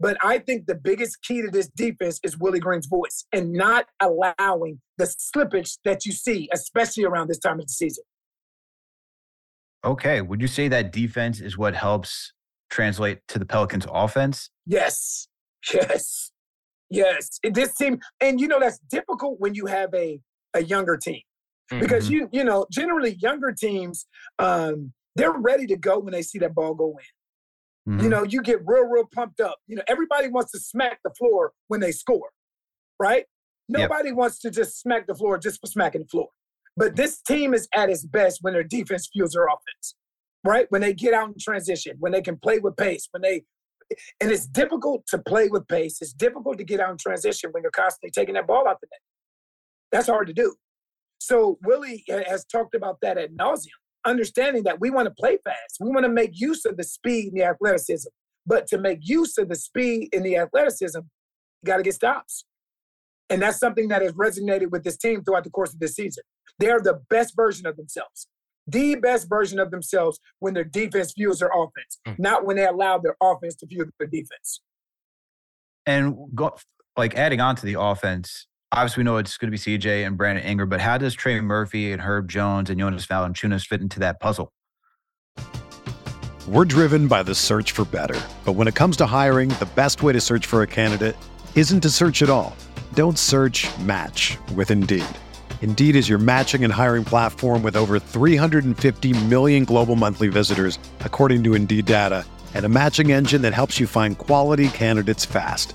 But 0.00 0.16
I 0.22 0.38
think 0.38 0.66
the 0.66 0.74
biggest 0.74 1.22
key 1.22 1.42
to 1.42 1.50
this 1.50 1.68
defense 1.68 2.20
is 2.24 2.38
Willie 2.38 2.58
Green's 2.58 2.86
voice 2.86 3.26
and 3.32 3.52
not 3.52 3.86
allowing 4.00 4.80
the 4.96 5.04
slippage 5.04 5.78
that 5.84 6.06
you 6.06 6.12
see, 6.12 6.48
especially 6.52 7.04
around 7.04 7.28
this 7.28 7.38
time 7.38 7.60
of 7.60 7.66
the 7.66 7.72
season. 7.72 8.04
Okay. 9.84 10.22
Would 10.22 10.40
you 10.40 10.48
say 10.48 10.68
that 10.68 10.90
defense 10.90 11.40
is 11.40 11.58
what 11.58 11.74
helps 11.74 12.32
translate 12.70 13.18
to 13.28 13.38
the 13.38 13.44
Pelicans 13.44 13.86
offense? 13.90 14.50
Yes. 14.66 15.28
Yes. 15.72 16.32
Yes. 16.88 17.38
It, 17.42 17.54
this 17.54 17.74
team, 17.76 18.00
and 18.20 18.40
you 18.40 18.48
know, 18.48 18.58
that's 18.58 18.78
difficult 18.90 19.38
when 19.38 19.54
you 19.54 19.66
have 19.66 19.92
a, 19.94 20.20
a 20.54 20.62
younger 20.62 20.96
team. 20.96 21.20
Because 21.68 22.06
mm-hmm. 22.06 22.14
you, 22.14 22.28
you 22.32 22.44
know, 22.44 22.66
generally 22.72 23.16
younger 23.20 23.52
teams, 23.52 24.06
um, 24.38 24.92
they're 25.14 25.30
ready 25.30 25.66
to 25.66 25.76
go 25.76 25.98
when 25.98 26.12
they 26.12 26.22
see 26.22 26.38
that 26.38 26.54
ball 26.54 26.74
go 26.74 26.90
in. 26.98 27.04
Mm-hmm. 27.90 28.04
You 28.04 28.08
know, 28.08 28.22
you 28.22 28.40
get 28.40 28.60
real, 28.64 28.84
real 28.84 29.08
pumped 29.12 29.40
up. 29.40 29.58
You 29.66 29.74
know, 29.74 29.82
everybody 29.88 30.28
wants 30.28 30.52
to 30.52 30.60
smack 30.60 31.00
the 31.02 31.10
floor 31.10 31.52
when 31.66 31.80
they 31.80 31.90
score, 31.90 32.30
right? 33.00 33.24
Nobody 33.68 34.10
yep. 34.10 34.16
wants 34.16 34.38
to 34.40 34.50
just 34.50 34.80
smack 34.80 35.08
the 35.08 35.14
floor 35.14 35.38
just 35.38 35.60
for 35.60 35.66
smacking 35.66 36.02
the 36.02 36.06
floor. 36.06 36.28
But 36.76 36.94
this 36.94 37.20
team 37.20 37.52
is 37.52 37.68
at 37.74 37.90
its 37.90 38.04
best 38.04 38.38
when 38.42 38.52
their 38.52 38.62
defense 38.62 39.08
fuels 39.12 39.32
their 39.32 39.46
offense, 39.46 39.96
right? 40.44 40.66
When 40.68 40.80
they 40.80 40.94
get 40.94 41.14
out 41.14 41.28
in 41.28 41.34
transition, 41.40 41.96
when 41.98 42.12
they 42.12 42.22
can 42.22 42.36
play 42.36 42.60
with 42.60 42.76
pace, 42.76 43.08
when 43.10 43.22
they, 43.22 43.42
and 44.20 44.30
it's 44.30 44.46
difficult 44.46 45.04
to 45.08 45.18
play 45.18 45.48
with 45.48 45.66
pace. 45.66 46.00
It's 46.00 46.12
difficult 46.12 46.58
to 46.58 46.64
get 46.64 46.78
out 46.78 46.92
in 46.92 46.96
transition 46.96 47.50
when 47.50 47.64
you're 47.64 47.72
constantly 47.72 48.10
taking 48.12 48.34
that 48.34 48.46
ball 48.46 48.68
out 48.68 48.80
the 48.80 48.86
net. 48.92 49.00
That's 49.90 50.06
hard 50.06 50.28
to 50.28 50.32
do. 50.32 50.54
So 51.18 51.58
Willie 51.64 52.04
has 52.08 52.44
talked 52.44 52.76
about 52.76 52.98
that 53.02 53.18
at 53.18 53.34
nauseum 53.34 53.79
understanding 54.04 54.64
that 54.64 54.80
we 54.80 54.90
want 54.90 55.06
to 55.06 55.14
play 55.14 55.38
fast. 55.44 55.78
We 55.80 55.90
want 55.90 56.04
to 56.04 56.12
make 56.12 56.30
use 56.34 56.64
of 56.64 56.76
the 56.76 56.84
speed 56.84 57.28
and 57.28 57.40
the 57.40 57.44
athleticism. 57.44 58.08
But 58.46 58.66
to 58.68 58.78
make 58.78 58.98
use 59.02 59.36
of 59.38 59.48
the 59.48 59.54
speed 59.54 60.08
and 60.12 60.24
the 60.24 60.36
athleticism, 60.36 60.98
you 60.98 61.66
got 61.66 61.76
to 61.76 61.82
get 61.82 61.94
stops. 61.94 62.44
And 63.28 63.42
that's 63.42 63.58
something 63.58 63.88
that 63.88 64.02
has 64.02 64.12
resonated 64.12 64.70
with 64.70 64.82
this 64.82 64.96
team 64.96 65.22
throughout 65.22 65.44
the 65.44 65.50
course 65.50 65.72
of 65.72 65.78
this 65.78 65.94
season. 65.94 66.24
They 66.58 66.68
are 66.70 66.80
the 66.80 67.00
best 67.08 67.36
version 67.36 67.66
of 67.66 67.76
themselves, 67.76 68.26
the 68.66 68.96
best 68.96 69.28
version 69.28 69.60
of 69.60 69.70
themselves 69.70 70.18
when 70.40 70.54
their 70.54 70.64
defense 70.64 71.12
fuels 71.12 71.38
their 71.38 71.50
offense, 71.54 72.00
mm. 72.06 72.18
not 72.18 72.44
when 72.44 72.56
they 72.56 72.66
allow 72.66 72.98
their 72.98 73.16
offense 73.22 73.54
to 73.56 73.66
fuel 73.66 73.86
their 73.98 74.08
defense. 74.08 74.60
And 75.86 76.16
go, 76.34 76.56
like 76.96 77.14
adding 77.14 77.40
on 77.40 77.56
to 77.56 77.66
the 77.66 77.80
offense, 77.80 78.46
obviously 78.72 79.00
we 79.00 79.04
know 79.04 79.16
it's 79.16 79.36
going 79.36 79.50
to 79.50 79.56
be 79.56 79.78
CJ 79.78 80.06
and 80.06 80.16
Brandon 80.16 80.44
Ingram, 80.44 80.68
but 80.68 80.80
how 80.80 80.98
does 80.98 81.14
Trey 81.14 81.40
Murphy 81.40 81.92
and 81.92 82.02
Herb 82.02 82.28
Jones 82.28 82.70
and 82.70 82.78
Jonas 82.78 83.06
Valanciunas 83.06 83.66
fit 83.66 83.80
into 83.80 83.98
that 84.00 84.20
puzzle? 84.20 84.52
We're 86.48 86.64
driven 86.64 87.06
by 87.06 87.22
the 87.22 87.34
search 87.34 87.72
for 87.72 87.84
better, 87.84 88.20
but 88.44 88.52
when 88.52 88.66
it 88.66 88.74
comes 88.74 88.96
to 88.98 89.06
hiring, 89.06 89.50
the 89.50 89.68
best 89.76 90.02
way 90.02 90.12
to 90.12 90.20
search 90.20 90.46
for 90.46 90.62
a 90.62 90.66
candidate 90.66 91.16
isn't 91.54 91.80
to 91.80 91.90
search 91.90 92.22
at 92.22 92.30
all. 92.30 92.56
Don't 92.94 93.18
search. 93.18 93.68
Match 93.80 94.36
with 94.54 94.70
Indeed. 94.70 95.04
Indeed 95.62 95.94
is 95.94 96.08
your 96.08 96.18
matching 96.18 96.64
and 96.64 96.72
hiring 96.72 97.04
platform 97.04 97.62
with 97.62 97.76
over 97.76 97.98
350 97.98 99.24
million 99.26 99.64
global 99.64 99.94
monthly 99.94 100.28
visitors, 100.28 100.78
according 101.00 101.44
to 101.44 101.54
Indeed 101.54 101.84
data, 101.86 102.24
and 102.54 102.64
a 102.64 102.68
matching 102.68 103.12
engine 103.12 103.42
that 103.42 103.52
helps 103.52 103.78
you 103.78 103.86
find 103.86 104.16
quality 104.16 104.68
candidates 104.68 105.24
fast. 105.24 105.74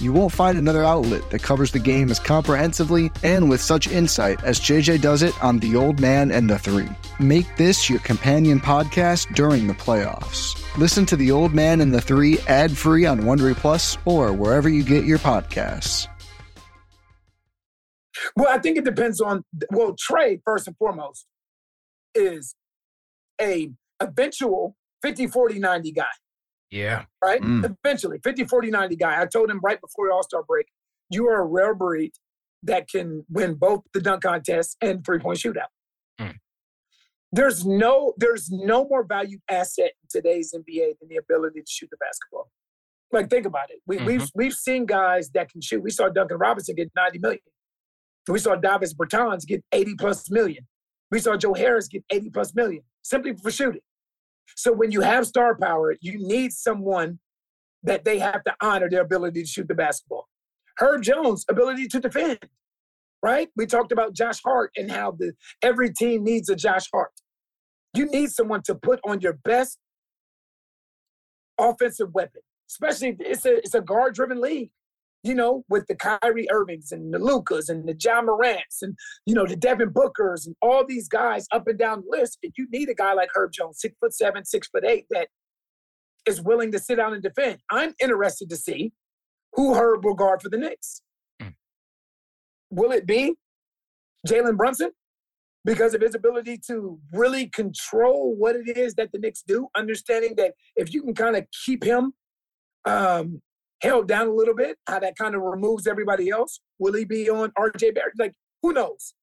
You 0.00 0.14
won't 0.14 0.32
find 0.32 0.56
another 0.56 0.82
outlet 0.82 1.28
that 1.28 1.42
covers 1.42 1.72
the 1.72 1.78
game 1.78 2.10
as 2.10 2.18
comprehensively 2.18 3.12
and 3.22 3.50
with 3.50 3.60
such 3.60 3.86
insight 3.86 4.42
as 4.42 4.58
JJ 4.58 5.02
does 5.02 5.22
it 5.22 5.34
on 5.44 5.58
The 5.58 5.76
Old 5.76 6.00
Man 6.00 6.30
and 6.30 6.48
the 6.48 6.58
Three. 6.58 6.88
Make 7.18 7.54
this 7.58 7.90
your 7.90 7.98
companion 7.98 8.60
podcast 8.60 9.34
during 9.34 9.66
the 9.66 9.74
playoffs. 9.74 10.56
Listen 10.78 11.04
to 11.04 11.16
The 11.16 11.30
Old 11.30 11.52
Man 11.52 11.82
and 11.82 11.92
the 11.92 12.00
Three 12.00 12.38
ad 12.48 12.74
free 12.74 13.04
on 13.04 13.20
Wondery 13.20 13.54
Plus 13.54 13.98
or 14.06 14.32
wherever 14.32 14.70
you 14.70 14.82
get 14.82 15.04
your 15.04 15.18
podcasts. 15.18 16.08
Well, 18.36 18.48
I 18.48 18.58
think 18.58 18.78
it 18.78 18.84
depends 18.84 19.20
on, 19.20 19.44
well, 19.70 19.94
Trey, 19.98 20.40
first 20.46 20.66
and 20.66 20.76
foremost, 20.78 21.26
is 22.14 22.54
a 23.38 23.70
eventual 24.00 24.76
50 25.02 25.26
40 25.26 25.58
90 25.58 25.92
guy. 25.92 26.04
Yeah. 26.70 27.04
Right? 27.22 27.40
Mm. 27.40 27.76
Eventually, 27.84 28.18
50, 28.22 28.44
40, 28.44 28.70
90 28.70 28.96
guy. 28.96 29.20
I 29.20 29.26
told 29.26 29.50
him 29.50 29.60
right 29.62 29.80
before 29.80 30.08
the 30.08 30.14
All 30.14 30.22
Star 30.22 30.42
break, 30.42 30.66
you 31.10 31.28
are 31.28 31.40
a 31.40 31.44
rare 31.44 31.74
breed 31.74 32.12
that 32.62 32.88
can 32.88 33.24
win 33.28 33.54
both 33.54 33.80
the 33.92 34.00
dunk 34.00 34.22
contest 34.22 34.76
and 34.80 35.04
three 35.04 35.18
point 35.18 35.38
shootout. 35.38 35.70
Mm. 36.20 36.36
There's 37.32 37.66
no 37.66 38.14
there's 38.16 38.50
no 38.50 38.86
more 38.88 39.04
valued 39.04 39.40
asset 39.50 39.92
in 40.02 40.08
today's 40.10 40.54
NBA 40.54 40.98
than 41.00 41.08
the 41.08 41.16
ability 41.16 41.60
to 41.60 41.66
shoot 41.70 41.88
the 41.90 41.96
basketball. 41.96 42.50
Like 43.12 43.28
think 43.28 43.46
about 43.46 43.70
it. 43.70 43.80
We, 43.86 43.96
mm-hmm. 43.96 44.06
We've 44.06 44.30
we've 44.34 44.54
seen 44.54 44.86
guys 44.86 45.30
that 45.30 45.50
can 45.50 45.60
shoot. 45.60 45.82
We 45.82 45.90
saw 45.90 46.08
Duncan 46.08 46.38
Robinson 46.38 46.76
get 46.76 46.92
90 46.94 47.18
million. 47.18 47.40
We 48.28 48.38
saw 48.38 48.54
Davis 48.54 48.94
Bertans 48.94 49.46
get 49.46 49.64
80 49.72 49.94
plus 49.98 50.30
million. 50.30 50.66
We 51.10 51.18
saw 51.18 51.36
Joe 51.36 51.54
Harris 51.54 51.88
get 51.88 52.04
80 52.10 52.30
plus 52.30 52.54
million 52.54 52.82
simply 53.02 53.34
for 53.34 53.50
shooting. 53.50 53.80
So 54.56 54.72
when 54.72 54.92
you 54.92 55.00
have 55.00 55.26
star 55.26 55.56
power, 55.56 55.96
you 56.00 56.18
need 56.18 56.52
someone 56.52 57.18
that 57.82 58.04
they 58.04 58.18
have 58.18 58.44
to 58.44 58.54
honor 58.60 58.88
their 58.90 59.02
ability 59.02 59.42
to 59.42 59.48
shoot 59.48 59.68
the 59.68 59.74
basketball. 59.74 60.28
Herb 60.78 61.02
Jones' 61.02 61.44
ability 61.48 61.88
to 61.88 62.00
defend, 62.00 62.38
right? 63.22 63.48
We 63.56 63.66
talked 63.66 63.92
about 63.92 64.14
Josh 64.14 64.40
Hart 64.42 64.72
and 64.76 64.90
how 64.90 65.12
the 65.12 65.32
every 65.62 65.92
team 65.92 66.24
needs 66.24 66.48
a 66.48 66.56
Josh 66.56 66.88
Hart. 66.92 67.12
You 67.94 68.06
need 68.06 68.30
someone 68.30 68.62
to 68.62 68.74
put 68.74 69.00
on 69.04 69.20
your 69.20 69.34
best 69.44 69.78
offensive 71.58 72.12
weapon, 72.14 72.42
especially 72.70 73.16
it's 73.20 73.44
a 73.44 73.58
it's 73.58 73.74
a 73.74 73.80
guard 73.80 74.14
driven 74.14 74.40
league 74.40 74.70
you 75.22 75.34
know, 75.34 75.64
with 75.68 75.86
the 75.86 75.94
Kyrie 75.94 76.50
Irvings 76.50 76.92
and 76.92 77.12
the 77.12 77.18
Lukas 77.18 77.68
and 77.68 77.86
the 77.86 77.96
Ja 78.02 78.22
Morants 78.22 78.82
and, 78.82 78.96
you 79.26 79.34
know, 79.34 79.46
the 79.46 79.56
Devin 79.56 79.90
Bookers 79.90 80.46
and 80.46 80.56
all 80.62 80.84
these 80.86 81.08
guys 81.08 81.46
up 81.52 81.66
and 81.66 81.78
down 81.78 82.02
the 82.02 82.18
list. 82.18 82.38
And 82.42 82.52
you 82.56 82.66
need 82.70 82.88
a 82.88 82.94
guy 82.94 83.12
like 83.12 83.30
Herb 83.34 83.52
Jones, 83.52 83.80
six 83.80 83.94
foot 84.00 84.14
seven, 84.14 84.44
six 84.44 84.68
foot 84.68 84.84
eight, 84.84 85.06
that 85.10 85.28
is 86.26 86.40
willing 86.40 86.72
to 86.72 86.78
sit 86.78 86.96
down 86.96 87.12
and 87.12 87.22
defend. 87.22 87.58
I'm 87.70 87.94
interested 88.00 88.48
to 88.50 88.56
see 88.56 88.92
who 89.54 89.74
Herb 89.74 90.04
will 90.04 90.14
guard 90.14 90.42
for 90.42 90.48
the 90.48 90.58
Knicks. 90.58 91.02
Mm. 91.42 91.54
Will 92.70 92.92
it 92.92 93.06
be 93.06 93.34
Jalen 94.26 94.56
Brunson? 94.56 94.90
because 95.64 95.94
of 95.94 96.00
his 96.00 96.14
ability 96.14 96.58
to 96.66 96.98
really 97.12 97.46
control 97.48 98.34
what 98.34 98.56
it 98.56 98.76
is 98.76 98.94
that 98.94 99.12
the 99.12 99.18
Knicks 99.18 99.42
do, 99.46 99.68
understanding 99.76 100.34
that 100.36 100.54
if 100.76 100.92
you 100.94 101.02
can 101.02 101.14
kind 101.14 101.36
of 101.36 101.44
keep 101.64 101.84
him 101.84 102.12
um, 102.86 103.42
held 103.82 104.08
down 104.08 104.28
a 104.28 104.32
little 104.32 104.54
bit, 104.54 104.76
how 104.86 104.98
that 104.98 105.16
kind 105.16 105.34
of 105.34 105.42
removes 105.42 105.86
everybody 105.86 106.28
else. 106.30 106.60
Will 106.78 106.94
he 106.94 107.04
be 107.04 107.30
on 107.30 107.50
RJ 107.58 107.94
Barrett? 107.94 108.18
Like, 108.18 108.34
who 108.62 108.72
knows? 108.72 109.14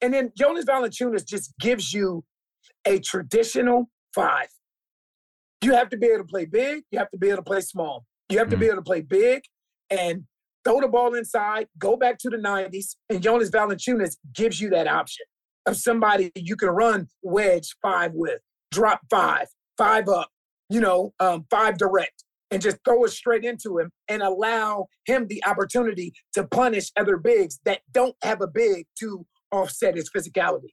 And 0.00 0.12
then 0.12 0.32
Jonas 0.36 0.64
Valanciunas 0.64 1.26
just 1.26 1.52
gives 1.58 1.92
you 1.92 2.24
a 2.86 2.98
traditional 2.98 3.90
five. 4.14 4.48
You 5.62 5.74
have 5.74 5.88
to 5.90 5.96
be 5.96 6.06
able 6.06 6.18
to 6.18 6.24
play 6.24 6.44
big. 6.44 6.84
You 6.90 6.98
have 6.98 7.10
to 7.10 7.18
be 7.18 7.28
able 7.28 7.38
to 7.38 7.42
play 7.42 7.60
small. 7.60 8.04
You 8.28 8.38
have 8.38 8.48
to 8.48 8.56
mm-hmm. 8.56 8.60
be 8.60 8.66
able 8.66 8.76
to 8.76 8.82
play 8.82 9.02
big 9.02 9.42
and 9.90 10.24
throw 10.64 10.80
the 10.80 10.88
ball 10.88 11.14
inside, 11.14 11.68
go 11.78 11.96
back 11.96 12.18
to 12.18 12.28
the 12.28 12.36
90s, 12.36 12.96
and 13.08 13.22
Jonas 13.22 13.50
Valanciunas 13.50 14.16
gives 14.34 14.60
you 14.60 14.68
that 14.70 14.88
option 14.88 15.24
of 15.64 15.76
somebody 15.76 16.32
you 16.34 16.56
can 16.56 16.70
run 16.70 17.06
wedge 17.22 17.76
five 17.82 18.12
with, 18.14 18.40
drop 18.72 19.00
five, 19.08 19.46
five 19.78 20.08
up, 20.08 20.28
you 20.68 20.80
know, 20.80 21.12
um, 21.20 21.46
five 21.50 21.78
direct, 21.78 22.24
and 22.50 22.62
just 22.62 22.78
throw 22.84 23.04
it 23.04 23.10
straight 23.10 23.44
into 23.44 23.78
him 23.78 23.90
and 24.08 24.22
allow 24.22 24.86
him 25.06 25.26
the 25.28 25.42
opportunity 25.44 26.12
to 26.34 26.46
punish 26.46 26.90
other 26.96 27.16
bigs 27.16 27.58
that 27.64 27.80
don't 27.92 28.14
have 28.22 28.40
a 28.40 28.46
big 28.46 28.86
to 29.00 29.26
offset 29.52 29.96
his 29.96 30.10
physicality. 30.10 30.70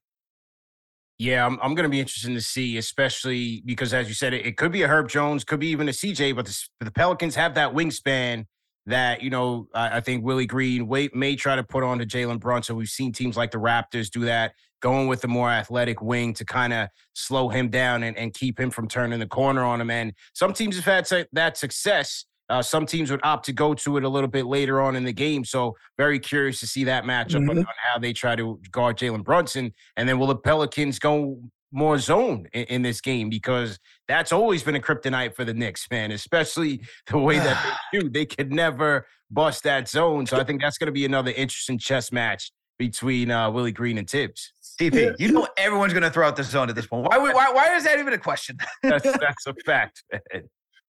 Yeah, 1.20 1.46
I'm, 1.46 1.60
I'm 1.62 1.76
going 1.76 1.84
to 1.84 1.90
be 1.90 2.00
interested 2.00 2.34
to 2.34 2.42
see, 2.42 2.78
especially 2.78 3.62
because, 3.66 3.94
as 3.94 4.08
you 4.08 4.14
said, 4.14 4.34
it, 4.34 4.46
it 4.46 4.58
could 4.58 4.72
be 4.72 4.82
a 4.82 4.88
Herb 4.88 5.10
Jones, 5.10 5.44
could 5.44 5.60
be 5.60 5.68
even 5.68 5.88
a 5.88 5.92
CJ, 5.92 6.36
but 6.36 6.46
the, 6.46 6.68
the 6.82 6.92
Pelicans 6.92 7.36
have 7.36 7.54
that 7.56 7.74
wingspan 7.74 8.46
that 8.86 9.22
you 9.22 9.30
know 9.30 9.68
I, 9.74 9.98
I 9.98 10.02
think 10.02 10.24
Willie 10.24 10.46
Green 10.46 10.88
wait, 10.88 11.16
may 11.16 11.36
try 11.36 11.56
to 11.56 11.64
put 11.64 11.84
on 11.84 12.00
to 12.00 12.06
Jalen 12.06 12.40
Brunson. 12.40 12.76
We've 12.76 12.88
seen 12.88 13.12
teams 13.12 13.38
like 13.38 13.52
the 13.52 13.58
Raptors 13.58 14.10
do 14.10 14.22
that, 14.22 14.54
going 14.82 15.08
with 15.08 15.22
the 15.22 15.28
more 15.28 15.50
athletic 15.50 16.02
wing 16.02 16.34
to 16.36 16.46
kind 16.46 16.74
of 16.74 16.90
slow 17.14 17.50
him 17.50 17.70
down 17.70 18.04
and, 18.04 18.18
and 18.18 18.34
keep 18.34 18.60
him 18.60 18.70
from 18.70 18.88
turning 18.88 19.20
the 19.20 19.28
corner 19.28 19.64
on 19.64 19.80
him. 19.80 19.90
And 19.90 20.14
some 20.34 20.54
teams 20.54 20.76
have 20.76 20.86
had 20.86 21.28
that 21.32 21.58
success. 21.58 22.26
Uh, 22.50 22.62
some 22.62 22.86
teams 22.86 23.10
would 23.10 23.22
opt 23.24 23.46
to 23.46 23.54
go 23.54 23.74
to 23.74 23.98
it 23.98 24.04
a 24.04 24.10
little 24.10 24.30
bit 24.30 24.46
later 24.46 24.82
on 24.82 24.98
in 24.98 25.06
the 25.06 25.14
game. 25.14 25.46
So 25.46 25.76
very 25.98 26.20
curious 26.20 26.60
to 26.60 26.68
see 26.68 26.84
that 26.84 27.06
matchup 27.06 27.40
mm-hmm. 27.40 27.52
on, 27.52 27.58
on 27.60 27.66
how 27.78 27.98
they 27.98 28.12
try 28.12 28.36
to 28.36 28.60
guard 28.70 28.98
Jalen 28.98 29.24
Brunson. 29.24 29.72
And 29.96 30.08
then 30.08 30.20
will 30.20 30.28
the 30.28 30.36
Pelicans 30.36 31.00
go 31.00 31.40
more 31.74 31.98
zone 31.98 32.48
in, 32.54 32.64
in, 32.66 32.82
this 32.84 33.02
game 33.02 33.30
because 33.30 33.80
that's 34.08 34.32
always 34.32 34.64
been 34.64 34.76
a 34.76 34.80
kryptonite 34.80 35.36
for 35.36 35.44
the 35.44 35.54
Knicks, 35.54 35.88
man, 35.90 36.12
especially 36.12 36.82
the 37.08 37.18
way 37.18 37.40
that 37.40 37.78
they 37.92 38.00
do. 38.00 38.10
They 38.10 38.26
could 38.26 38.54
never 38.54 39.06
bust 39.32 39.64
that 39.64 39.90
zone. 39.90 40.26
So 40.26 40.38
I 40.38 40.44
think 40.44 40.62
that's 40.62 40.78
going 40.78 40.88
to 40.88 40.94
be 40.94 41.06
another 41.06 41.32
interesting 41.32 41.78
chess 41.78 42.12
match 42.12 42.52
between 42.78 43.32
uh, 43.32 43.50
Willie 43.50 43.72
Green 43.72 43.98
and 43.98 44.10
Thibs. 44.10 44.54
TP, 44.80 45.16
you 45.20 45.32
know 45.32 45.48
everyone's 45.58 45.94
going 45.94 46.04
to 46.04 46.10
throw 46.10 46.28
out 46.28 46.36
the 46.36 46.44
zone 46.44 46.70
at 46.70 46.76
this 46.76 46.88
point. 46.88 47.08
Why, 47.08 47.18
why, 47.18 47.52
why 47.52 47.76
is 47.76 47.84
that 47.84 48.00
even 48.00 48.14
a 48.14 48.18
question? 48.18 48.58
that's, 48.82 49.04
that's 49.20 49.46
a 49.46 49.54
fact, 49.66 50.04
man. 50.12 50.44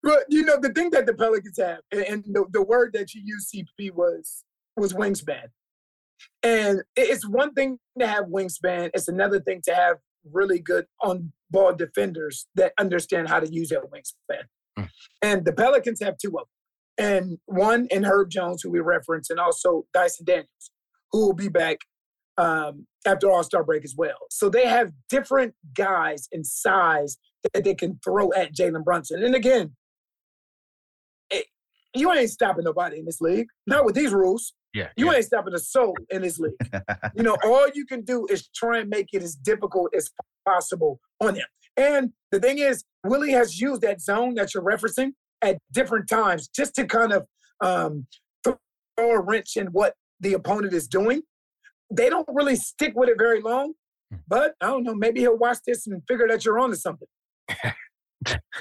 But 0.02 0.24
you 0.28 0.44
know 0.44 0.58
the 0.60 0.70
thing 0.70 0.90
that 0.90 1.06
the 1.06 1.14
Pelicans 1.14 1.58
have, 1.58 1.78
and 1.90 2.24
the, 2.26 2.44
the 2.50 2.62
word 2.62 2.92
that 2.94 3.14
you 3.14 3.22
used, 3.24 3.52
CP, 3.52 3.92
was 3.92 4.44
was 4.76 4.92
wingspan. 4.92 5.46
And 6.42 6.82
it's 6.96 7.26
one 7.26 7.52
thing 7.54 7.78
to 7.98 8.06
have 8.06 8.24
wingspan. 8.26 8.90
It's 8.94 9.08
another 9.08 9.40
thing 9.40 9.60
to 9.64 9.74
have 9.74 9.96
really 10.30 10.58
good 10.58 10.86
on 11.00 11.32
ball 11.50 11.74
defenders 11.74 12.46
that 12.54 12.72
understand 12.78 13.28
how 13.28 13.40
to 13.40 13.52
use 13.52 13.68
their 13.68 13.82
wingspan. 13.82 14.42
Mm. 14.78 14.88
And 15.22 15.44
the 15.44 15.52
Pelicans 15.52 16.00
have 16.02 16.16
two 16.18 16.28
of 16.38 16.46
them. 16.46 16.46
And 16.98 17.38
one 17.46 17.88
in 17.90 18.04
Herb 18.04 18.30
Jones, 18.30 18.62
who 18.62 18.70
we 18.70 18.80
reference, 18.80 19.30
and 19.30 19.40
also 19.40 19.86
Dyson 19.94 20.24
Daniels, 20.24 20.70
who 21.10 21.26
will 21.26 21.34
be 21.34 21.48
back 21.48 21.78
um, 22.38 22.86
after 23.06 23.30
All 23.30 23.42
Star 23.42 23.64
break 23.64 23.84
as 23.84 23.94
well. 23.96 24.18
So 24.30 24.48
they 24.48 24.66
have 24.66 24.92
different 25.08 25.54
guys 25.74 26.28
in 26.32 26.44
size 26.44 27.18
that 27.52 27.64
they 27.64 27.74
can 27.74 27.98
throw 28.04 28.32
at 28.34 28.54
Jalen 28.54 28.84
Brunson. 28.84 29.22
And 29.24 29.34
again, 29.34 29.74
it, 31.30 31.46
you 31.94 32.12
ain't 32.12 32.30
stopping 32.30 32.64
nobody 32.64 32.98
in 32.98 33.04
this 33.04 33.20
league, 33.20 33.48
not 33.66 33.84
with 33.84 33.94
these 33.94 34.12
rules. 34.12 34.54
Yeah, 34.74 34.88
you 34.96 35.06
yeah. 35.06 35.16
ain't 35.16 35.24
stopping 35.26 35.54
a 35.54 35.58
soul 35.58 35.94
in 36.10 36.22
this 36.22 36.38
league. 36.38 36.52
you 37.16 37.22
know, 37.22 37.36
all 37.44 37.68
you 37.74 37.84
can 37.84 38.02
do 38.02 38.26
is 38.30 38.48
try 38.54 38.78
and 38.78 38.88
make 38.88 39.08
it 39.12 39.22
as 39.22 39.34
difficult 39.34 39.92
as 39.94 40.10
possible 40.46 40.98
on 41.20 41.34
him. 41.34 41.44
And 41.76 42.12
the 42.30 42.40
thing 42.40 42.58
is, 42.58 42.84
Willie 43.04 43.32
has 43.32 43.60
used 43.60 43.82
that 43.82 44.00
zone 44.00 44.34
that 44.34 44.54
you're 44.54 44.62
referencing 44.62 45.12
at 45.42 45.58
different 45.72 46.08
times 46.08 46.48
just 46.48 46.74
to 46.76 46.86
kind 46.86 47.12
of 47.12 47.26
um, 47.60 48.06
throw 48.44 48.56
a 48.98 49.20
wrench 49.20 49.56
in 49.56 49.68
what 49.68 49.94
the 50.20 50.34
opponent 50.34 50.72
is 50.72 50.88
doing. 50.88 51.22
They 51.90 52.08
don't 52.08 52.28
really 52.32 52.56
stick 52.56 52.92
with 52.94 53.08
it 53.08 53.16
very 53.18 53.42
long, 53.42 53.74
hmm. 54.10 54.18
but 54.28 54.54
I 54.60 54.66
don't 54.66 54.84
know. 54.84 54.94
Maybe 54.94 55.20
he'll 55.20 55.36
watch 55.36 55.58
this 55.66 55.86
and 55.86 56.02
figure 56.08 56.28
that 56.28 56.44
you're 56.44 56.58
on 56.58 56.70
to 56.70 56.76
something. 56.76 57.08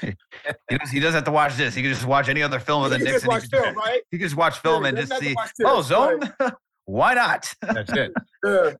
he, 0.01 0.77
does, 0.77 0.89
he 0.91 0.99
doesn't 0.99 1.15
have 1.15 1.23
to 1.25 1.31
watch 1.31 1.55
this. 1.55 1.75
He 1.75 1.81
can 1.81 1.91
just 1.91 2.05
watch 2.05 2.29
any 2.29 2.41
other 2.41 2.59
film 2.59 2.83
of 2.83 2.91
the 2.91 2.97
Knicks. 2.97 3.11
Just 3.11 3.27
watch 3.27 3.47
film, 3.47 3.75
right? 3.75 4.01
He 4.11 4.17
can 4.17 4.25
just 4.25 4.37
watch 4.37 4.59
film 4.59 4.83
yeah, 4.83 4.89
and 4.89 4.97
just 4.97 5.19
see. 5.19 5.35
Oh, 5.63 5.81
zone. 5.81 6.21
Why 6.85 7.13
not? 7.13 7.53
That's 7.61 7.91
it. 7.93 8.11
Yeah. 8.43 8.71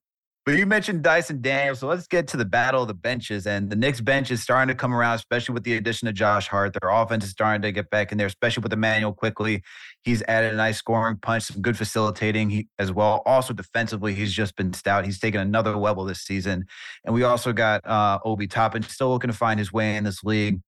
But 0.43 0.55
you 0.55 0.65
mentioned 0.65 1.03
Dyson 1.03 1.39
Daniels, 1.39 1.79
so 1.79 1.87
let's 1.87 2.07
get 2.07 2.27
to 2.29 2.37
the 2.37 2.45
battle 2.45 2.81
of 2.81 2.87
the 2.87 2.95
benches. 2.95 3.45
And 3.45 3.69
the 3.69 3.75
Knicks 3.75 4.01
bench 4.01 4.31
is 4.31 4.41
starting 4.41 4.69
to 4.69 4.75
come 4.75 4.91
around, 4.91 5.13
especially 5.13 5.53
with 5.53 5.63
the 5.63 5.75
addition 5.75 6.07
of 6.07 6.15
Josh 6.15 6.47
Hart. 6.47 6.75
Their 6.81 6.89
offense 6.89 7.25
is 7.25 7.29
starting 7.29 7.61
to 7.61 7.71
get 7.71 7.91
back 7.91 8.11
in 8.11 8.17
there, 8.17 8.25
especially 8.25 8.63
with 8.63 8.73
Immanuel 8.73 9.13
Quickley. 9.13 9.61
He's 10.03 10.23
added 10.23 10.51
a 10.51 10.57
nice 10.57 10.79
scoring 10.79 11.19
punch, 11.21 11.43
some 11.43 11.61
good 11.61 11.77
facilitating 11.77 12.49
he, 12.49 12.67
as 12.79 12.91
well. 12.91 13.21
Also 13.27 13.53
defensively, 13.53 14.15
he's 14.15 14.33
just 14.33 14.55
been 14.55 14.73
stout. 14.73 15.05
He's 15.05 15.19
taken 15.19 15.39
another 15.39 15.77
level 15.77 16.05
this 16.05 16.21
season. 16.21 16.65
And 17.05 17.13
we 17.13 17.21
also 17.21 17.53
got 17.53 17.85
uh, 17.85 18.17
Obi 18.25 18.47
Toppin 18.47 18.81
still 18.81 19.09
looking 19.09 19.29
to 19.29 19.37
find 19.37 19.59
his 19.59 19.71
way 19.71 19.95
in 19.95 20.05
this 20.05 20.23
league 20.23 20.59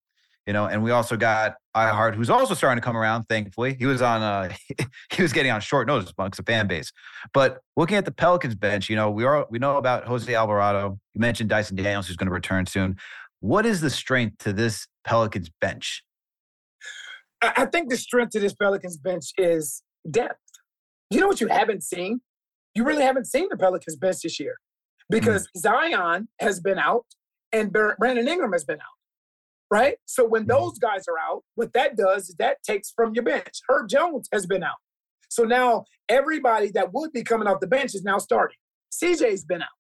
you 0.46 0.54
know, 0.54 0.66
and 0.66 0.84
we 0.84 0.92
also 0.92 1.16
got 1.16 1.56
iHeart, 1.76 2.16
who's 2.16 2.30
also 2.30 2.54
starting 2.54 2.82
to 2.82 2.86
come 2.86 2.98
around. 2.98 3.24
Thankfully, 3.30 3.76
he 3.80 3.86
was 3.86 4.02
on, 4.02 4.22
uh, 4.22 4.54
he 5.14 5.22
was 5.22 5.32
getting 5.32 5.52
on 5.52 5.62
short 5.62 5.88
notice 5.88 6.12
amongst 6.18 6.38
the 6.38 6.44
fan 6.44 6.68
base. 6.68 6.92
But 7.34 7.60
looking 7.78 7.98
at 7.98 8.06
the 8.06 8.12
Pelicans 8.12 8.56
bench, 8.56 8.90
you 8.90 8.96
know, 8.96 9.10
we 9.10 9.24
are 9.24 9.48
we 9.50 9.60
know 9.60 9.78
about 9.78 10.06
Jose 10.06 10.34
Alvarado. 10.34 11.00
You 11.14 11.22
mentioned 11.22 11.50
Dyson 11.50 11.78
Daniels, 11.78 12.08
who's 12.08 12.18
going 12.18 12.28
to 12.28 12.34
return 12.34 12.66
soon. 12.66 12.98
What 13.40 13.66
is 13.66 13.82
the 13.82 13.90
strength 13.90 14.38
to 14.40 14.54
this 14.54 14.88
Pelicans 15.06 15.50
bench? 15.62 16.04
I 17.42 17.66
think 17.66 17.90
the 17.90 17.98
strength 17.98 18.32
to 18.32 18.40
this 18.40 18.54
Pelicans 18.54 18.98
bench 18.98 19.32
is 19.38 19.84
depth. 20.10 20.40
You 21.10 21.20
know 21.20 21.28
what 21.28 21.42
you 21.42 21.48
haven't 21.48 21.84
seen? 21.84 22.22
You 22.74 22.86
really 22.86 23.04
haven't 23.04 23.26
seen 23.26 23.48
the 23.50 23.58
Pelicans 23.58 23.98
bench 23.98 24.18
this 24.24 24.40
year 24.40 24.56
because 25.10 25.48
mm. 25.48 25.60
Zion 25.60 26.28
has 26.40 26.60
been 26.60 26.80
out 26.80 27.06
and 27.52 27.72
Brandon 27.72 28.28
Ingram 28.28 28.54
has 28.54 28.64
been 28.64 28.80
out 28.80 29.03
right? 29.74 29.96
So 30.06 30.24
when 30.24 30.44
mm-hmm. 30.44 30.52
those 30.52 30.78
guys 30.78 31.06
are 31.08 31.18
out, 31.18 31.42
what 31.56 31.74
that 31.74 31.98
does 31.98 32.30
is 32.30 32.36
that 32.36 32.58
takes 32.64 32.92
from 32.92 33.16
your 33.16 33.24
bench. 33.24 33.60
Herb 33.68 33.90
Jones 33.90 34.30
has 34.32 34.46
been 34.46 34.62
out. 34.62 34.78
So 35.30 35.46
now 35.46 35.86
everybody 36.08 36.70
that 36.76 36.94
would 36.94 37.12
be 37.12 37.24
coming 37.24 37.48
off 37.48 37.60
the 37.60 37.66
bench 37.66 37.96
is 37.96 38.04
now 38.04 38.20
starting. 38.20 38.58
CJ's 38.92 39.44
been 39.46 39.64
out. 39.64 39.78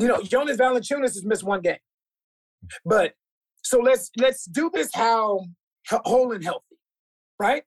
You 0.00 0.08
know, 0.08 0.20
Jonas 0.22 0.56
Valanciunas 0.56 1.14
has 1.14 1.24
missed 1.24 1.44
one 1.44 1.60
game. 1.60 1.76
But 2.84 3.12
so 3.62 3.78
let's 3.78 4.10
let's 4.16 4.44
do 4.44 4.72
this 4.74 4.90
how 4.92 5.44
whole 5.88 6.32
and 6.32 6.42
healthy, 6.42 6.76
right? 7.38 7.62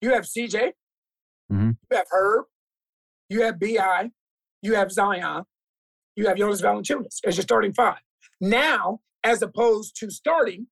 You 0.00 0.12
have 0.12 0.24
CJ, 0.24 0.72
mm-hmm. 1.52 1.70
you 1.88 1.96
have 1.96 2.06
Herb, 2.10 2.46
you 3.28 3.42
have 3.42 3.60
Bi, 3.60 4.10
you 4.60 4.74
have 4.74 4.90
Zion, 4.90 5.44
you 6.16 6.26
have 6.26 6.36
Jonas 6.36 6.60
Valanciunas 6.60 7.20
as 7.24 7.36
your 7.36 7.42
starting 7.42 7.72
five. 7.72 8.00
Now, 8.40 8.98
as 9.22 9.40
opposed 9.42 9.94
to 10.00 10.10
starting 10.10 10.66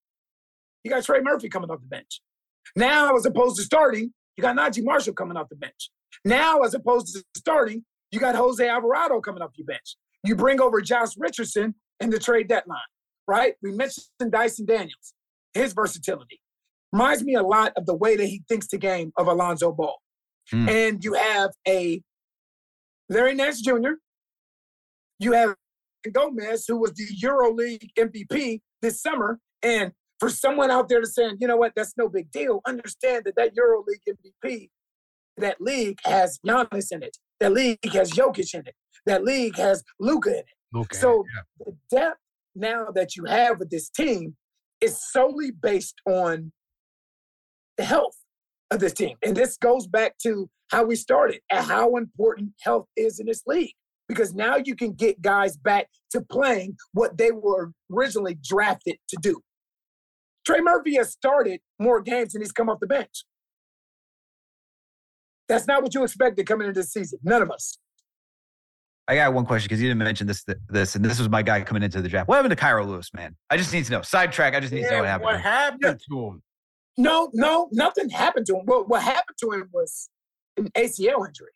you 0.85 0.91
got 0.91 1.05
Trey 1.05 1.21
Murphy 1.21 1.49
coming 1.49 1.71
off 1.71 1.81
the 1.81 1.87
bench. 1.87 2.21
Now, 2.77 3.17
as 3.17 3.27
opposed 3.27 3.57
to 3.57 3.63
starting, 3.63 4.13
you 4.37 4.43
got 4.43 4.57
Naji 4.57 4.85
Marshall 4.85 5.15
coming 5.15 5.37
off 5.37 5.49
the 5.49 5.57
bench. 5.57 5.91
Now, 6.25 6.61
as 6.63 6.75
opposed 6.75 7.15
to 7.15 7.23
starting, 7.37 7.85
you 8.11 8.21
got 8.21 8.35
Jose 8.35 8.67
Alvarado 8.67 9.21
coming 9.21 9.43
off 9.43 9.51
your 9.57 9.67
bench. 9.67 9.97
You 10.25 10.37
bring 10.37 10.61
over 10.61 10.81
Josh 10.81 11.11
Richardson 11.17 11.75
in 12.01 12.11
the 12.11 12.19
trade 12.19 12.49
deadline, 12.49 12.79
right? 13.27 13.55
We 13.63 13.73
mentioned 13.73 14.07
Dyson 14.31 14.67
Daniels, 14.67 15.15
his 15.55 15.73
versatility. 15.73 16.41
Reminds 16.93 17.23
me 17.23 17.35
a 17.35 17.43
lot 17.43 17.73
of 17.77 17.87
the 17.87 17.95
way 17.95 18.17
that 18.17 18.27
he 18.27 18.43
thinks 18.49 18.67
the 18.69 18.79
game 18.79 19.13
of 19.17 19.29
Alonzo 19.29 19.73
Ball. 19.73 19.97
Mm. 20.53 20.69
And 20.69 21.05
you 21.05 21.15
have 21.15 21.51
a 21.67 22.03
Larry 23.09 23.35
Nance 23.35 23.61
Jr., 23.61 23.93
you 25.19 25.33
have 25.33 25.55
Gomez, 26.11 26.65
who 26.67 26.79
was 26.79 26.93
the 26.95 27.07
EuroLeague 27.23 27.91
MVP 27.99 28.61
this 28.81 29.03
summer, 29.03 29.39
and 29.63 29.93
for 30.21 30.29
someone 30.29 30.71
out 30.71 30.89
there 30.89 31.01
to 31.01 31.07
saying, 31.07 31.39
you 31.41 31.49
know 31.49 31.57
what, 31.57 31.73
that's 31.75 31.95
no 31.97 32.09
big 32.09 32.31
deal. 32.31 32.61
Understand 32.67 33.25
that 33.25 33.35
that 33.37 33.57
EuroLeague 33.57 34.17
MVP, 34.45 34.69
that 35.39 35.61
league 35.61 35.99
has 36.05 36.39
Giannis 36.47 36.93
in 36.93 37.03
it. 37.03 37.17
That 37.41 37.53
league 37.53 37.79
has 37.93 38.13
Jokic 38.13 38.55
in 38.55 38.61
it. 38.61 38.75
That 39.07 39.25
league 39.25 39.57
has 39.57 39.83
Luka 39.99 40.31
in 40.31 40.37
it. 40.37 40.77
Okay, 40.77 40.97
so 40.97 41.25
yeah. 41.35 41.65
the 41.67 41.97
depth 41.97 42.21
now 42.55 42.89
that 42.95 43.17
you 43.17 43.25
have 43.25 43.59
with 43.59 43.71
this 43.71 43.89
team 43.89 44.37
is 44.81 45.01
solely 45.11 45.51
based 45.51 45.97
on 46.07 46.53
the 47.79 47.85
health 47.85 48.17
of 48.71 48.79
this 48.79 48.93
team. 48.93 49.17
And 49.25 49.37
this 49.37 49.57
goes 49.57 49.87
back 49.87 50.19
to 50.19 50.49
how 50.71 50.85
we 50.85 50.97
started 50.97 51.41
and 51.51 51.65
how 51.65 51.97
important 51.97 52.53
health 52.63 52.87
is 52.97 53.19
in 53.19 53.27
this 53.27 53.43
league. 53.47 53.75
because 54.11 54.35
now 54.35 54.57
you 54.57 54.75
can 54.75 54.93
get 54.93 55.23
guys 55.23 55.57
back 55.57 55.89
to 56.11 56.21
playing 56.21 56.77
what 56.93 57.17
they 57.17 57.31
were 57.31 57.71
originally 57.97 58.37
drafted 58.43 58.97
to 59.09 59.17
do. 59.23 59.41
Trey 60.51 60.61
Murphy 60.61 60.97
has 60.97 61.11
started 61.13 61.61
more 61.79 62.01
games 62.01 62.33
than 62.33 62.43
he's 62.43 62.53
come 62.53 62.69
off 62.69 62.81
the 62.81 62.87
bench. 62.87 63.25
That's 65.49 65.67
not 65.67 65.83
what 65.83 65.95
you 65.95 66.03
expected 66.03 66.47
coming 66.47 66.67
into 66.67 66.81
this 66.81 66.93
season. 66.93 67.19
None 67.23 67.43
of 67.43 67.51
us. 67.51 67.79
I 69.09 69.17
got 69.17 69.33
one 69.33 69.45
question 69.45 69.67
because 69.67 69.81
you 69.83 69.89
didn't 69.89 69.99
mention 69.99 70.27
this, 70.27 70.45
this, 70.69 70.95
and 70.95 71.05
this 71.05 71.19
was 71.19 71.29
my 71.29 71.43
guy 71.43 71.63
coming 71.63 71.83
into 71.83 72.01
the 72.01 72.09
draft. 72.09 72.29
What 72.29 72.37
happened 72.37 72.57
to 72.57 72.65
Kira 72.65 72.87
Lewis, 72.87 73.11
man? 73.13 73.37
I 73.49 73.57
just 73.57 73.73
need 73.73 73.85
to 73.85 73.93
know. 73.93 74.03
Sidetrack. 74.03 74.55
I 74.55 74.61
just 74.61 74.73
need 74.73 74.83
yeah, 74.83 74.91
to 74.91 74.95
know 74.95 75.01
what 75.01 75.09
happened. 75.09 75.25
What 75.25 75.41
happened 75.41 75.83
yeah. 75.83 76.17
to 76.17 76.27
him? 76.27 76.43
No, 76.97 77.31
no, 77.33 77.69
nothing 77.73 78.09
happened 78.11 78.47
to 78.47 78.57
him. 78.57 78.63
What, 78.67 78.89
what 78.89 79.03
happened 79.03 79.37
to 79.41 79.51
him 79.53 79.69
was 79.73 80.09
an 80.57 80.69
ACL 80.77 81.27
injury. 81.27 81.51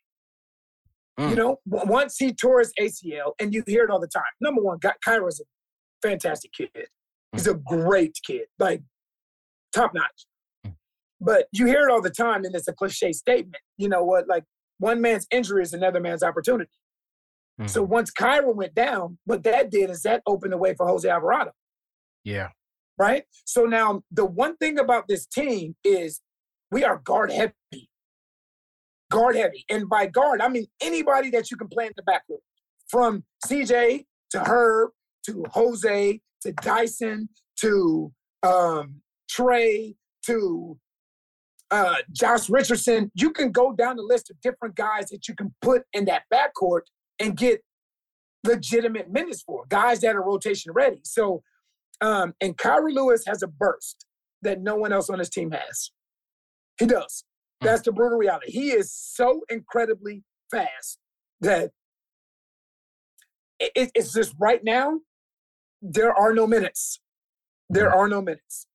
Mm. 1.19 1.29
You 1.29 1.35
know, 1.35 1.59
once 1.65 2.17
he 2.17 2.33
tore 2.33 2.59
his 2.59 2.73
ACL, 2.79 3.33
and 3.39 3.53
you 3.53 3.63
hear 3.65 3.85
it 3.85 3.89
all 3.89 3.99
the 3.99 4.07
time. 4.07 4.23
Number 4.41 4.61
one, 4.61 4.79
Kira's 4.79 5.39
a 5.39 5.43
fantastic 6.05 6.51
kid. 6.51 6.87
He's 7.35 7.47
a 7.47 7.53
great 7.53 8.17
kid, 8.25 8.47
like 8.59 8.81
top 9.73 9.93
notch. 9.93 10.25
Mm. 10.65 10.75
But 11.21 11.47
you 11.51 11.65
hear 11.65 11.87
it 11.87 11.91
all 11.91 12.01
the 12.01 12.09
time, 12.09 12.45
and 12.45 12.55
it's 12.55 12.67
a 12.67 12.73
cliche 12.73 13.13
statement. 13.13 13.61
You 13.77 13.89
know 13.89 14.03
what? 14.03 14.27
Like 14.27 14.43
one 14.79 15.01
man's 15.01 15.27
injury 15.31 15.63
is 15.63 15.73
another 15.73 15.99
man's 15.99 16.23
opportunity. 16.23 16.71
Mm-hmm. 17.59 17.67
So 17.67 17.83
once 17.83 18.11
Kira 18.11 18.53
went 18.53 18.75
down, 18.75 19.17
what 19.25 19.43
that 19.43 19.71
did 19.71 19.89
is 19.89 20.01
that 20.03 20.21
opened 20.25 20.53
the 20.53 20.57
way 20.57 20.73
for 20.75 20.87
Jose 20.87 21.07
Alvarado. 21.07 21.51
Yeah. 22.23 22.49
Right. 22.97 23.23
So 23.45 23.63
now 23.63 24.01
the 24.11 24.25
one 24.25 24.57
thing 24.57 24.79
about 24.79 25.07
this 25.07 25.25
team 25.25 25.75
is 25.83 26.21
we 26.71 26.83
are 26.83 26.97
guard 26.97 27.31
heavy. 27.31 27.89
Guard 29.11 29.35
heavy. 29.35 29.65
And 29.69 29.87
by 29.87 30.07
guard, 30.07 30.41
I 30.41 30.49
mean 30.49 30.67
anybody 30.81 31.29
that 31.31 31.51
you 31.51 31.57
can 31.57 31.67
play 31.67 31.85
in 31.87 31.93
the 31.95 32.03
backcourt. 32.03 32.39
From 32.89 33.23
CJ 33.47 34.05
to 34.31 34.39
Herb 34.41 34.91
to 35.25 35.45
Jose 35.51 36.19
to 36.45 36.53
Dyson 36.53 37.29
to 37.59 38.11
um, 38.43 39.01
Trey 39.29 39.95
to 40.25 40.77
uh, 41.71 41.97
Josh 42.11 42.49
Richardson. 42.49 43.11
You 43.15 43.31
can 43.31 43.51
go 43.51 43.73
down 43.73 43.97
the 43.97 44.03
list 44.03 44.29
of 44.29 44.39
different 44.41 44.75
guys 44.75 45.09
that 45.09 45.27
you 45.27 45.35
can 45.35 45.53
put 45.61 45.83
in 45.93 46.05
that 46.05 46.23
backcourt 46.33 46.81
and 47.19 47.35
get 47.35 47.61
legitimate 48.43 49.11
minutes 49.11 49.41
for 49.41 49.65
guys 49.69 50.01
that 50.01 50.15
are 50.15 50.23
rotation 50.23 50.71
ready. 50.71 51.01
So, 51.03 51.41
um, 52.01 52.33
and 52.41 52.57
Kira 52.57 52.93
Lewis 52.93 53.23
has 53.27 53.41
a 53.41 53.47
burst 53.47 54.05
that 54.43 54.61
no 54.61 54.75
one 54.75 54.93
else 54.93 55.09
on 55.09 55.19
his 55.19 55.29
team 55.29 55.51
has. 55.51 55.91
He 56.77 56.85
does. 56.85 57.23
Hmm. 57.61 57.67
That's 57.67 57.81
the 57.81 57.91
brutal 57.91 58.17
reality. 58.17 58.51
He 58.51 58.69
is 58.71 58.93
so 58.93 59.41
incredibly 59.49 60.23
fast 60.51 60.99
that 61.41 61.71
it, 63.59 63.91
it's 63.95 64.13
just 64.13 64.35
right 64.39 64.63
now, 64.63 64.99
there 65.91 66.13
are 66.13 66.33
no 66.33 66.47
minutes. 66.47 66.99
There 67.69 67.89
hmm. 67.89 67.97
are 67.97 68.07
no 68.07 68.21
minutes. 68.21 68.67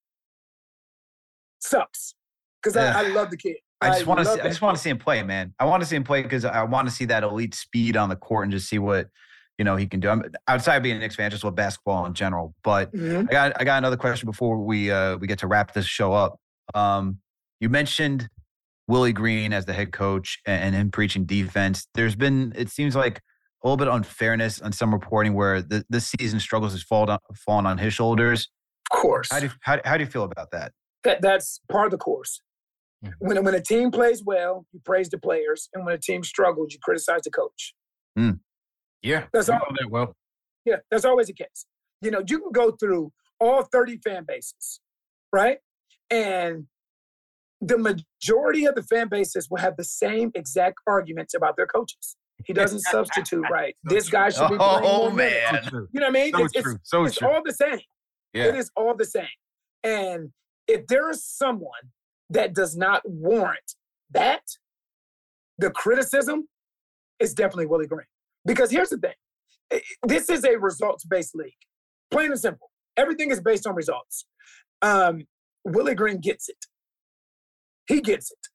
Sucks. 1.61 2.15
Because 2.63 2.77
yeah. 2.77 2.97
I, 2.97 3.05
I 3.05 3.09
love 3.09 3.31
the 3.31 3.37
kid. 3.37 3.57
I 3.81 3.89
just 3.91 4.07
want 4.07 4.21
to. 4.21 4.27
See, 4.27 4.41
I 4.41 4.49
just 4.49 4.61
want 4.61 4.77
to 4.77 4.83
see 4.83 4.91
him 4.91 4.99
play, 4.99 5.23
man. 5.23 5.55
I 5.59 5.65
want 5.65 5.83
to 5.83 5.89
see 5.89 5.97
him 5.97 6.05
play 6.05 6.23
because 6.23 6.45
I 6.45 6.63
want 6.65 6.87
to 6.89 6.95
see 6.95 7.07
that 7.07 7.23
elite 7.23 7.55
speed 7.55 7.97
on 7.97 8.11
the 8.11 8.17
court 8.17 8.45
and 8.45 8.53
just 8.53 8.69
see 8.69 8.79
what 8.79 9.09
you 9.57 9.65
know 9.65 9.77
he 9.77 9.87
can 9.87 10.01
do. 10.01 10.11
I'm 10.11 10.23
outside 10.49 10.77
of 10.77 10.83
being 10.83 10.97
a 10.97 10.99
Knicks 10.99 11.17
fan, 11.17 11.31
just 11.31 11.45
with 11.45 11.55
basketball 11.55 12.05
in 12.05 12.13
general. 12.13 12.55
But 12.63 12.93
mm-hmm. 12.93 13.27
I 13.31 13.33
got 13.33 13.53
I 13.59 13.65
got 13.65 13.79
another 13.79 13.97
question 13.97 14.27
before 14.27 14.59
we 14.59 14.91
uh 14.91 15.17
we 15.17 15.27
get 15.27 15.39
to 15.39 15.47
wrap 15.47 15.73
this 15.73 15.87
show 15.87 16.13
up. 16.13 16.39
Um, 16.75 17.21
you 17.61 17.71
mentioned 17.71 18.29
Willie 18.87 19.15
Green 19.15 19.55
as 19.55 19.65
the 19.65 19.73
head 19.73 19.93
coach 19.93 20.41
and, 20.47 20.63
and 20.63 20.75
him 20.75 20.91
preaching 20.91 21.25
defense. 21.25 21.87
There's 21.95 22.17
been 22.17 22.53
it 22.57 22.69
seems 22.69 22.95
like 22.95 23.23
a 23.63 23.67
little 23.67 23.77
bit 23.77 23.89
of 23.89 23.95
unfairness 23.95 24.61
on 24.61 24.73
some 24.73 24.93
reporting 24.93 25.35
where 25.35 25.61
the 25.61 25.85
this 25.91 26.07
season 26.07 26.41
struggles 26.41 26.73
has 26.73 26.83
fallen 26.83 27.11
on, 27.11 27.19
fallen 27.35 27.67
on 27.67 27.79
his 27.79 27.93
shoulders. 27.93 28.49
Of 28.91 28.99
course. 28.99 29.29
How 29.31 29.41
do 29.41 29.47
you, 29.47 29.53
how, 29.61 29.81
how 29.85 29.97
do 29.97 30.05
you 30.05 30.11
feel 30.11 30.25
about 30.25 30.51
that? 30.53 30.73
That 31.05 31.23
that's 31.23 31.61
part 31.71 31.87
of 31.87 31.91
the 31.91 31.99
course. 31.99 32.41
Mm-hmm. 33.05 33.27
When, 33.27 33.45
when 33.45 33.55
a 33.55 33.61
team 33.61 33.91
plays 33.91 34.23
well, 34.25 34.67
you 34.73 34.81
praise 34.85 35.09
the 35.09 35.19
players, 35.19 35.69
and 35.75 35.85
when 35.87 35.95
a 35.95 35.99
team 35.99 36.23
struggles, 36.23 36.73
you 36.73 36.79
criticize 36.83 37.23
the 37.23 37.31
coach. 37.31 37.75
Mm. 38.19 38.41
Yeah, 39.03 39.25
that's 39.33 39.49
all. 39.49 39.59
That 39.79 39.91
well. 39.91 40.15
Yeah, 40.65 40.77
that's 40.91 41.05
always 41.05 41.29
the 41.29 41.33
case. 41.33 41.67
You 42.03 42.11
know, 42.11 42.23
you 42.27 42.39
can 42.39 42.53
go 42.53 42.73
through 42.73 43.13
all 43.39 43.63
30 43.63 43.99
fan 44.05 44.25
bases, 44.27 44.81
right? 45.33 45.59
And 46.11 46.67
the 47.61 47.79
majority 47.79 48.65
of 48.65 48.75
the 48.75 48.83
fan 48.83 49.09
bases 49.09 49.49
will 49.51 49.59
have 49.59 49.77
the 49.77 49.85
same 49.85 50.31
exact 50.35 50.79
arguments 50.87 51.35
about 51.35 51.57
their 51.57 51.67
coaches. 51.67 52.17
He 52.45 52.53
doesn't 52.53 52.81
substitute 52.81 53.45
right. 53.51 53.75
So 53.89 53.95
this 53.95 54.09
guy 54.09 54.31
should 54.31 54.49
be 54.49 54.57
playing 54.57 54.81
Oh 54.85 55.09
more 55.09 55.13
man, 55.13 55.61
you 55.93 56.01
know 56.01 56.07
what 56.07 56.09
I 56.09 56.11
mean? 56.11 56.33
So 56.33 56.45
it's, 56.45 56.53
true. 56.53 56.79
So 56.83 57.05
it's, 57.05 57.17
true. 57.17 57.29
all 57.29 57.43
the 57.45 57.53
same. 57.53 57.81
Yeah. 58.33 58.47
It 58.47 58.57
is 58.57 58.71
all 58.77 58.95
the 58.95 59.05
same. 59.05 59.27
And 59.83 60.31
if 60.69 60.87
there 60.87 61.11
is 61.11 61.25
someone 61.25 61.91
that 62.31 62.55
does 62.55 62.77
not 62.77 63.03
warrant 63.05 63.75
that, 64.13 64.43
the 65.59 65.71
criticism 65.71 66.49
is 67.19 67.35
definitely 67.35 67.67
Willie 67.67 67.87
Green. 67.87 68.07
Because 68.47 68.71
here's 68.71 68.91
the 68.91 68.99
thing 68.99 69.81
this 70.07 70.29
is 70.29 70.45
a 70.45 70.57
results 70.59 71.05
based 71.05 71.35
league, 71.35 71.53
plain 72.11 72.31
and 72.31 72.41
simple. 72.41 72.71
Everything 72.97 73.31
is 73.31 73.41
based 73.41 73.67
on 73.67 73.75
results. 73.75 74.27
Um, 74.83 75.27
Willie 75.65 75.95
Green 75.95 76.19
gets 76.19 76.49
it. 76.49 76.67
He 77.87 78.01
gets 78.01 78.31
it. 78.31 78.49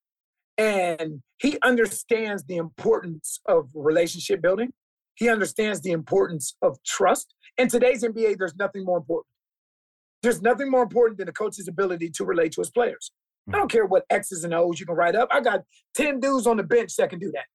And 0.57 1.21
he 1.37 1.57
understands 1.63 2.45
the 2.45 2.57
importance 2.57 3.39
of 3.47 3.69
relationship 3.73 4.41
building. 4.41 4.71
He 5.15 5.29
understands 5.29 5.81
the 5.81 5.91
importance 5.91 6.55
of 6.61 6.77
trust. 6.85 7.33
In 7.57 7.67
today's 7.67 8.03
NBA, 8.03 8.37
there's 8.37 8.55
nothing 8.55 8.83
more 8.85 8.97
important. 8.97 9.27
There's 10.23 10.41
nothing 10.41 10.71
more 10.71 10.83
important 10.83 11.17
than 11.17 11.29
a 11.29 11.33
coach's 11.33 11.67
ability 11.67 12.09
to 12.15 12.25
relate 12.25 12.53
to 12.53 12.61
his 12.61 12.71
players. 12.71 13.11
I 13.53 13.57
don't 13.57 13.71
care 13.71 13.85
what 13.85 14.05
X's 14.09 14.43
and 14.43 14.53
O's 14.53 14.79
you 14.79 14.85
can 14.85 14.95
write 14.95 15.15
up. 15.15 15.29
I 15.31 15.39
got 15.39 15.61
10 15.95 16.19
dudes 16.19 16.47
on 16.47 16.57
the 16.57 16.63
bench 16.63 16.95
that 16.95 17.11
can 17.11 17.19
do 17.19 17.31
that. 17.33 17.45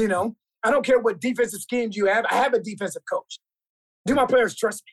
You 0.00 0.08
know, 0.08 0.36
I 0.64 0.70
don't 0.70 0.84
care 0.84 0.98
what 0.98 1.20
defensive 1.20 1.60
schemes 1.60 1.96
you 1.96 2.06
have. 2.06 2.24
I 2.28 2.34
have 2.34 2.54
a 2.54 2.60
defensive 2.60 3.02
coach. 3.10 3.38
Do 4.06 4.14
my 4.14 4.26
players 4.26 4.56
trust 4.56 4.82
me? 4.84 4.92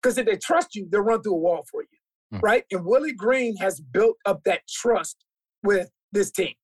Because 0.00 0.16
if 0.18 0.26
they 0.26 0.36
trust 0.36 0.74
you, 0.74 0.86
they'll 0.90 1.00
run 1.00 1.22
through 1.22 1.34
a 1.34 1.38
wall 1.38 1.64
for 1.70 1.82
you. 1.82 2.38
Mm. 2.38 2.42
Right? 2.42 2.64
And 2.70 2.84
Willie 2.84 3.12
Green 3.12 3.56
has 3.56 3.80
built 3.80 4.16
up 4.26 4.42
that 4.44 4.60
trust 4.68 5.16
with 5.64 5.90
this 6.12 6.30
team. 6.30 6.54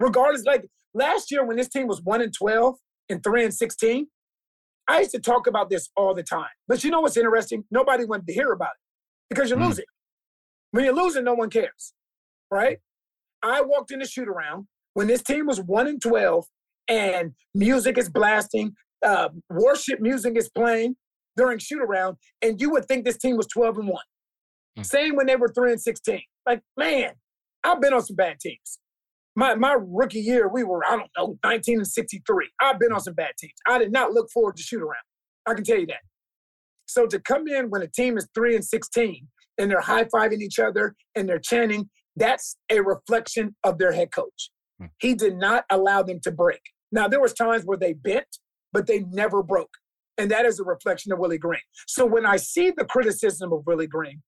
Regardless, 0.00 0.44
like 0.44 0.66
last 0.94 1.30
year 1.30 1.44
when 1.44 1.56
this 1.56 1.68
team 1.68 1.86
was 1.86 2.02
1 2.02 2.22
and 2.22 2.32
12 2.32 2.76
and 3.08 3.22
3 3.22 3.44
and 3.44 3.54
16, 3.54 4.06
I 4.88 5.00
used 5.00 5.10
to 5.12 5.20
talk 5.20 5.46
about 5.46 5.70
this 5.70 5.90
all 5.96 6.14
the 6.14 6.22
time. 6.22 6.48
But 6.66 6.82
you 6.84 6.90
know 6.90 7.00
what's 7.00 7.16
interesting? 7.16 7.64
Nobody 7.70 8.04
wanted 8.04 8.26
to 8.26 8.32
hear 8.32 8.52
about 8.52 8.70
it 8.70 9.28
because 9.34 9.50
you're 9.50 9.58
mm. 9.58 9.66
losing. 9.68 9.84
When 10.70 10.84
you're 10.84 10.94
losing, 10.94 11.24
no 11.24 11.34
one 11.34 11.50
cares 11.50 11.92
right? 12.50 12.78
I 13.42 13.60
walked 13.62 13.90
in 13.90 14.00
the 14.00 14.06
shoot 14.06 14.28
around 14.28 14.66
when 14.94 15.06
this 15.06 15.22
team 15.22 15.46
was 15.46 15.60
1 15.60 15.86
and 15.86 16.02
12 16.02 16.44
and 16.88 17.32
music 17.54 17.98
is 17.98 18.08
blasting, 18.08 18.74
uh, 19.04 19.28
worship 19.50 20.00
music 20.00 20.36
is 20.36 20.48
playing 20.48 20.96
during 21.36 21.58
shoot 21.58 21.80
around, 21.80 22.16
and 22.42 22.60
you 22.60 22.70
would 22.70 22.86
think 22.86 23.04
this 23.04 23.18
team 23.18 23.36
was 23.36 23.46
12 23.48 23.78
and 23.78 23.88
1. 23.88 24.02
Mm. 24.78 24.86
Same 24.86 25.16
when 25.16 25.26
they 25.26 25.36
were 25.36 25.52
3 25.54 25.72
and 25.72 25.80
16. 25.80 26.20
Like, 26.46 26.62
man, 26.76 27.12
I've 27.64 27.80
been 27.80 27.92
on 27.92 28.02
some 28.02 28.16
bad 28.16 28.40
teams. 28.40 28.78
My, 29.36 29.54
my 29.54 29.76
rookie 29.78 30.20
year, 30.20 30.48
we 30.48 30.64
were, 30.64 30.84
I 30.84 30.96
don't 30.96 31.10
know, 31.16 31.38
19 31.44 31.78
and 31.78 31.86
63. 31.86 32.48
I've 32.60 32.78
been 32.78 32.92
on 32.92 33.00
some 33.00 33.14
bad 33.14 33.32
teams. 33.38 33.54
I 33.68 33.78
did 33.78 33.92
not 33.92 34.12
look 34.12 34.30
forward 34.30 34.56
to 34.56 34.62
shoot 34.62 34.82
around. 34.82 34.96
I 35.46 35.54
can 35.54 35.64
tell 35.64 35.78
you 35.78 35.86
that. 35.86 36.00
So 36.86 37.06
to 37.06 37.20
come 37.20 37.46
in 37.46 37.70
when 37.70 37.82
a 37.82 37.86
team 37.86 38.16
is 38.16 38.26
3 38.34 38.56
and 38.56 38.64
16 38.64 39.26
and 39.58 39.70
they're 39.70 39.80
high 39.80 40.04
fiving 40.04 40.40
each 40.40 40.58
other 40.58 40.96
and 41.14 41.28
they're 41.28 41.38
chanting 41.38 41.88
that's 42.16 42.56
a 42.70 42.80
reflection 42.80 43.54
of 43.62 43.78
their 43.78 43.92
head 43.92 44.10
coach. 44.10 44.50
Hmm. 44.80 44.86
He 44.98 45.14
did 45.14 45.36
not 45.36 45.64
allow 45.70 46.02
them 46.02 46.18
to 46.24 46.32
break. 46.32 46.60
Now 46.90 47.06
there 47.06 47.20
was 47.20 47.32
times 47.32 47.62
where 47.64 47.78
they 47.78 47.92
bent, 47.92 48.26
but 48.72 48.86
they 48.86 49.00
never 49.10 49.42
broke. 49.42 49.70
And 50.16 50.30
that 50.32 50.46
is 50.46 50.58
a 50.58 50.64
reflection 50.64 51.12
of 51.12 51.20
Willie 51.20 51.38
Green. 51.38 51.60
So 51.86 52.04
when 52.04 52.26
I 52.26 52.36
see 52.36 52.72
the 52.76 52.84
criticism 52.84 53.52
of 53.52 53.64
Willie 53.66 53.86
Green, 53.86 54.20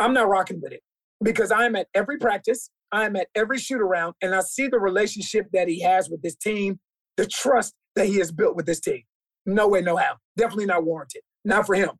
I'm 0.00 0.12
not 0.12 0.28
rocking 0.28 0.60
with 0.60 0.72
it 0.72 0.82
because 1.22 1.50
I'm 1.50 1.76
at 1.76 1.86
every 1.94 2.18
practice, 2.18 2.70
I'm 2.92 3.16
at 3.16 3.28
every 3.34 3.58
shoot 3.58 3.80
around, 3.80 4.14
and 4.22 4.34
I 4.34 4.40
see 4.40 4.68
the 4.68 4.78
relationship 4.78 5.46
that 5.52 5.68
he 5.68 5.80
has 5.80 6.10
with 6.10 6.22
this 6.22 6.36
team, 6.36 6.78
the 7.16 7.26
trust 7.26 7.74
that 7.96 8.06
he 8.06 8.18
has 8.18 8.32
built 8.32 8.56
with 8.56 8.66
this 8.66 8.80
team. 8.80 9.02
No 9.46 9.68
way, 9.68 9.80
no 9.80 9.96
how. 9.96 10.16
Definitely 10.36 10.66
not 10.66 10.84
warranted. 10.84 11.22
Not 11.44 11.66
for 11.66 11.74
him. 11.74 11.90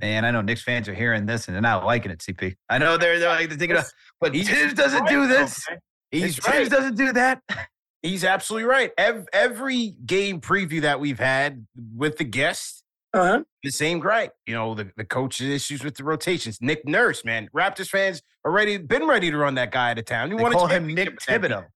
Man, 0.00 0.24
I 0.24 0.30
know 0.30 0.40
Knicks 0.40 0.62
fans 0.62 0.88
are 0.88 0.94
hearing 0.94 1.26
this 1.26 1.46
and 1.46 1.54
they're 1.54 1.60
not 1.60 1.84
liking 1.84 2.10
it, 2.10 2.20
CP. 2.20 2.54
I 2.70 2.78
know 2.78 2.96
they're, 2.96 3.18
they're 3.18 3.28
like 3.28 3.48
they're 3.48 3.58
thinking, 3.58 3.76
of, 3.76 3.84
but 4.20 4.32
Thibs 4.32 4.74
doesn't 4.74 5.06
do 5.08 5.26
this. 5.26 5.62
He's 6.10 6.36
Thibs 6.36 6.48
right. 6.48 6.70
doesn't 6.70 6.96
do 6.96 7.12
that. 7.12 7.42
He's 8.02 8.24
absolutely 8.24 8.66
right. 8.66 8.92
Every, 8.96 9.26
every 9.34 9.94
game 10.06 10.40
preview 10.40 10.80
that 10.82 11.00
we've 11.00 11.18
had 11.18 11.66
with 11.94 12.16
the 12.16 12.24
guests, 12.24 12.82
uh-huh. 13.12 13.42
the 13.62 13.70
same 13.70 13.98
gripe. 13.98 14.32
You 14.46 14.54
know, 14.54 14.74
the, 14.74 14.90
the 14.96 15.04
coach's 15.04 15.48
issues 15.48 15.82
with 15.82 15.96
the 15.96 16.04
rotations. 16.04 16.58
Nick 16.60 16.86
Nurse, 16.86 17.24
man. 17.24 17.48
Raptors 17.54 17.88
fans 17.88 18.22
already 18.44 18.78
been 18.78 19.06
ready 19.06 19.30
to 19.30 19.36
run 19.36 19.54
that 19.56 19.72
guy 19.72 19.90
out 19.90 19.98
of 19.98 20.04
town. 20.04 20.30
You 20.30 20.36
want 20.36 20.52
to 20.52 20.58
call 20.58 20.68
him 20.68 20.86
Nick 20.86 21.18
Thibodeau. 21.20 21.66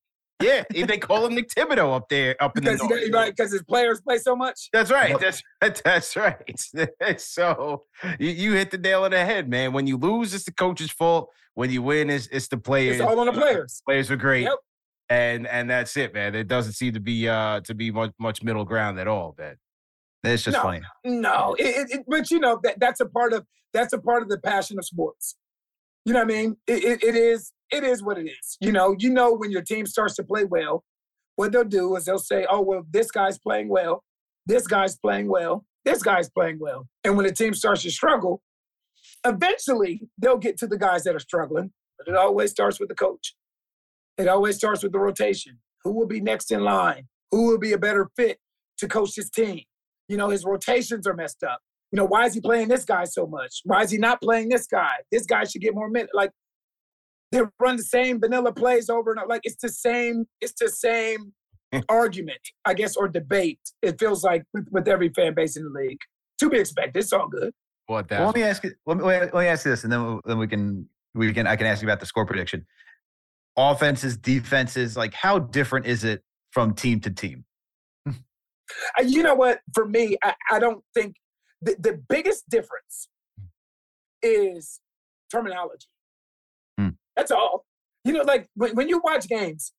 yeah, 0.42 0.64
they 0.70 0.98
call 0.98 1.26
him 1.26 1.34
Nick 1.34 1.48
Thibodeau 1.48 1.96
up 1.96 2.08
there, 2.08 2.36
up 2.40 2.56
in 2.56 2.64
because 2.64 2.80
the 2.80 2.88
north. 2.88 3.10
right, 3.12 3.36
because 3.36 3.52
his 3.52 3.62
players 3.62 4.00
play 4.00 4.18
so 4.18 4.36
much. 4.36 4.68
That's 4.72 4.90
right. 4.90 5.18
That's 5.18 5.42
that's 5.84 6.16
right. 6.16 6.60
so 7.20 7.84
you, 8.18 8.30
you 8.30 8.52
hit 8.52 8.70
the 8.70 8.78
nail 8.78 9.04
on 9.04 9.10
the 9.12 9.24
head, 9.24 9.48
man. 9.48 9.72
When 9.72 9.86
you 9.86 9.96
lose, 9.96 10.34
it's 10.34 10.44
the 10.44 10.52
coach's 10.52 10.90
fault. 10.90 11.30
When 11.54 11.70
you 11.70 11.82
win, 11.82 12.10
it's 12.10 12.26
it's 12.28 12.48
the 12.48 12.58
players. 12.58 12.96
It's 12.96 13.04
all 13.04 13.18
on 13.18 13.26
the 13.26 13.32
players. 13.32 13.82
Players 13.86 14.10
are 14.10 14.16
great. 14.16 14.42
Yep. 14.42 14.58
And 15.08 15.46
and 15.46 15.68
that's 15.68 15.96
it, 15.96 16.14
man. 16.14 16.34
It 16.34 16.48
doesn't 16.48 16.72
seem 16.72 16.94
to 16.94 17.00
be 17.00 17.28
uh 17.28 17.60
to 17.60 17.74
be 17.74 17.90
much, 17.90 18.12
much 18.18 18.42
middle 18.42 18.64
ground 18.64 18.98
at 18.98 19.06
all, 19.06 19.34
man. 19.38 19.56
It's 20.24 20.42
just 20.42 20.56
No. 20.56 20.62
funny. 20.62 20.80
No, 21.04 21.54
it, 21.58 21.90
it, 21.90 22.04
but 22.08 22.30
you 22.30 22.40
know 22.40 22.58
that 22.62 22.80
that's 22.80 23.00
a 23.00 23.06
part 23.06 23.32
of 23.32 23.46
that's 23.72 23.92
a 23.92 23.98
part 23.98 24.22
of 24.22 24.28
the 24.28 24.38
passion 24.38 24.78
of 24.78 24.84
sports. 24.84 25.36
You 26.04 26.12
know 26.12 26.20
what 26.20 26.30
I 26.30 26.34
mean? 26.36 26.56
It, 26.66 26.84
it, 26.84 27.02
it 27.04 27.14
is 27.16 27.52
it 27.70 27.84
is 27.84 28.02
what 28.02 28.18
it 28.18 28.26
is. 28.26 28.56
You 28.60 28.72
know, 28.72 28.94
you 28.98 29.10
know 29.10 29.32
when 29.34 29.50
your 29.50 29.62
team 29.62 29.86
starts 29.86 30.14
to 30.16 30.22
play 30.24 30.44
well, 30.44 30.84
what 31.36 31.52
they'll 31.52 31.64
do 31.64 31.94
is 31.96 32.04
they'll 32.06 32.18
say, 32.18 32.46
"Oh 32.48 32.60
well, 32.62 32.86
this 32.90 33.10
guy's 33.10 33.38
playing 33.38 33.68
well, 33.68 34.02
this 34.46 34.66
guy's 34.66 34.96
playing 34.96 35.28
well, 35.28 35.64
this 35.84 36.02
guy's 36.02 36.30
playing 36.30 36.58
well," 36.60 36.88
and 37.04 37.16
when 37.16 37.26
the 37.26 37.32
team 37.32 37.52
starts 37.54 37.82
to 37.82 37.90
struggle, 37.90 38.42
eventually 39.26 40.02
they'll 40.18 40.38
get 40.38 40.56
to 40.58 40.66
the 40.66 40.78
guys 40.78 41.04
that 41.04 41.14
are 41.14 41.20
struggling. 41.20 41.72
But 41.98 42.08
it 42.08 42.16
always 42.16 42.50
starts 42.50 42.80
with 42.80 42.88
the 42.88 42.94
coach. 42.94 43.34
It 44.18 44.28
always 44.28 44.56
starts 44.56 44.82
with 44.82 44.92
the 44.92 44.98
rotation. 44.98 45.58
Who 45.84 45.92
will 45.92 46.06
be 46.06 46.20
next 46.20 46.50
in 46.50 46.60
line? 46.60 47.08
Who 47.30 47.46
will 47.46 47.58
be 47.58 47.72
a 47.72 47.78
better 47.78 48.10
fit 48.16 48.38
to 48.78 48.88
coach 48.88 49.16
his 49.16 49.30
team? 49.30 49.62
You 50.08 50.16
know, 50.16 50.28
his 50.28 50.44
rotations 50.44 51.06
are 51.06 51.14
messed 51.14 51.42
up. 51.42 51.60
You 51.92 51.98
know, 51.98 52.04
why 52.04 52.26
is 52.26 52.34
he 52.34 52.40
playing 52.40 52.68
this 52.68 52.84
guy 52.84 53.04
so 53.04 53.26
much? 53.26 53.60
Why 53.64 53.82
is 53.82 53.90
he 53.90 53.98
not 53.98 54.20
playing 54.20 54.48
this 54.48 54.66
guy? 54.66 54.92
This 55.12 55.26
guy 55.26 55.44
should 55.44 55.62
get 55.62 55.74
more 55.74 55.88
minutes. 55.88 56.12
Like 56.14 56.30
they 57.30 57.42
run 57.60 57.76
the 57.76 57.82
same 57.82 58.20
vanilla 58.20 58.52
plays 58.52 58.90
over 58.90 59.12
and 59.12 59.20
over. 59.20 59.28
Like 59.28 59.42
it's 59.44 59.60
the 59.62 59.68
same, 59.68 60.26
it's 60.40 60.54
the 60.60 60.68
same 60.68 61.32
argument, 61.88 62.40
I 62.64 62.74
guess, 62.74 62.96
or 62.96 63.08
debate. 63.08 63.60
It 63.82 63.98
feels 63.98 64.24
like 64.24 64.44
with, 64.52 64.68
with 64.70 64.88
every 64.88 65.10
fan 65.10 65.34
base 65.34 65.56
in 65.56 65.64
the 65.64 65.70
league. 65.70 66.00
To 66.40 66.50
be 66.50 66.58
expected. 66.58 66.98
It's 66.98 67.12
all 67.12 67.28
good. 67.28 67.52
What 67.86 68.08
that? 68.08 68.18
Well, 68.18 68.26
let 68.28 68.36
me 68.36 68.42
ask 68.42 68.64
you. 68.64 68.72
Let 68.86 68.96
me, 68.96 69.04
let 69.04 69.34
me 69.34 69.46
ask 69.46 69.64
you 69.64 69.70
this, 69.70 69.84
and 69.84 69.92
then 69.92 70.20
then 70.24 70.38
we 70.38 70.48
can 70.48 70.88
we 71.14 71.32
can 71.32 71.46
I 71.46 71.54
can 71.54 71.66
ask 71.66 71.80
you 71.80 71.86
about 71.86 72.00
the 72.00 72.06
score 72.06 72.26
prediction. 72.26 72.66
Offenses, 73.56 74.16
defenses, 74.16 74.96
like 74.96 75.14
how 75.14 75.38
different 75.38 75.86
is 75.86 76.02
it 76.02 76.22
from 76.50 76.74
team 76.74 77.00
to 77.00 77.10
team? 77.10 77.44
Uh, 78.98 79.02
You 79.02 79.22
know 79.22 79.34
what? 79.34 79.60
For 79.74 79.86
me, 79.86 80.16
I, 80.22 80.34
I 80.50 80.58
don't 80.58 80.82
think 80.94 81.16
the, 81.60 81.76
the 81.78 82.00
biggest 82.08 82.48
difference 82.48 83.08
is 84.22 84.80
terminology. 85.30 85.86
Hmm. 86.78 86.90
That's 87.16 87.30
all. 87.30 87.64
You 88.04 88.12
know, 88.12 88.22
like 88.22 88.48
when, 88.54 88.74
when 88.74 88.88
you 88.88 89.00
watch 89.02 89.28
games, 89.28 89.72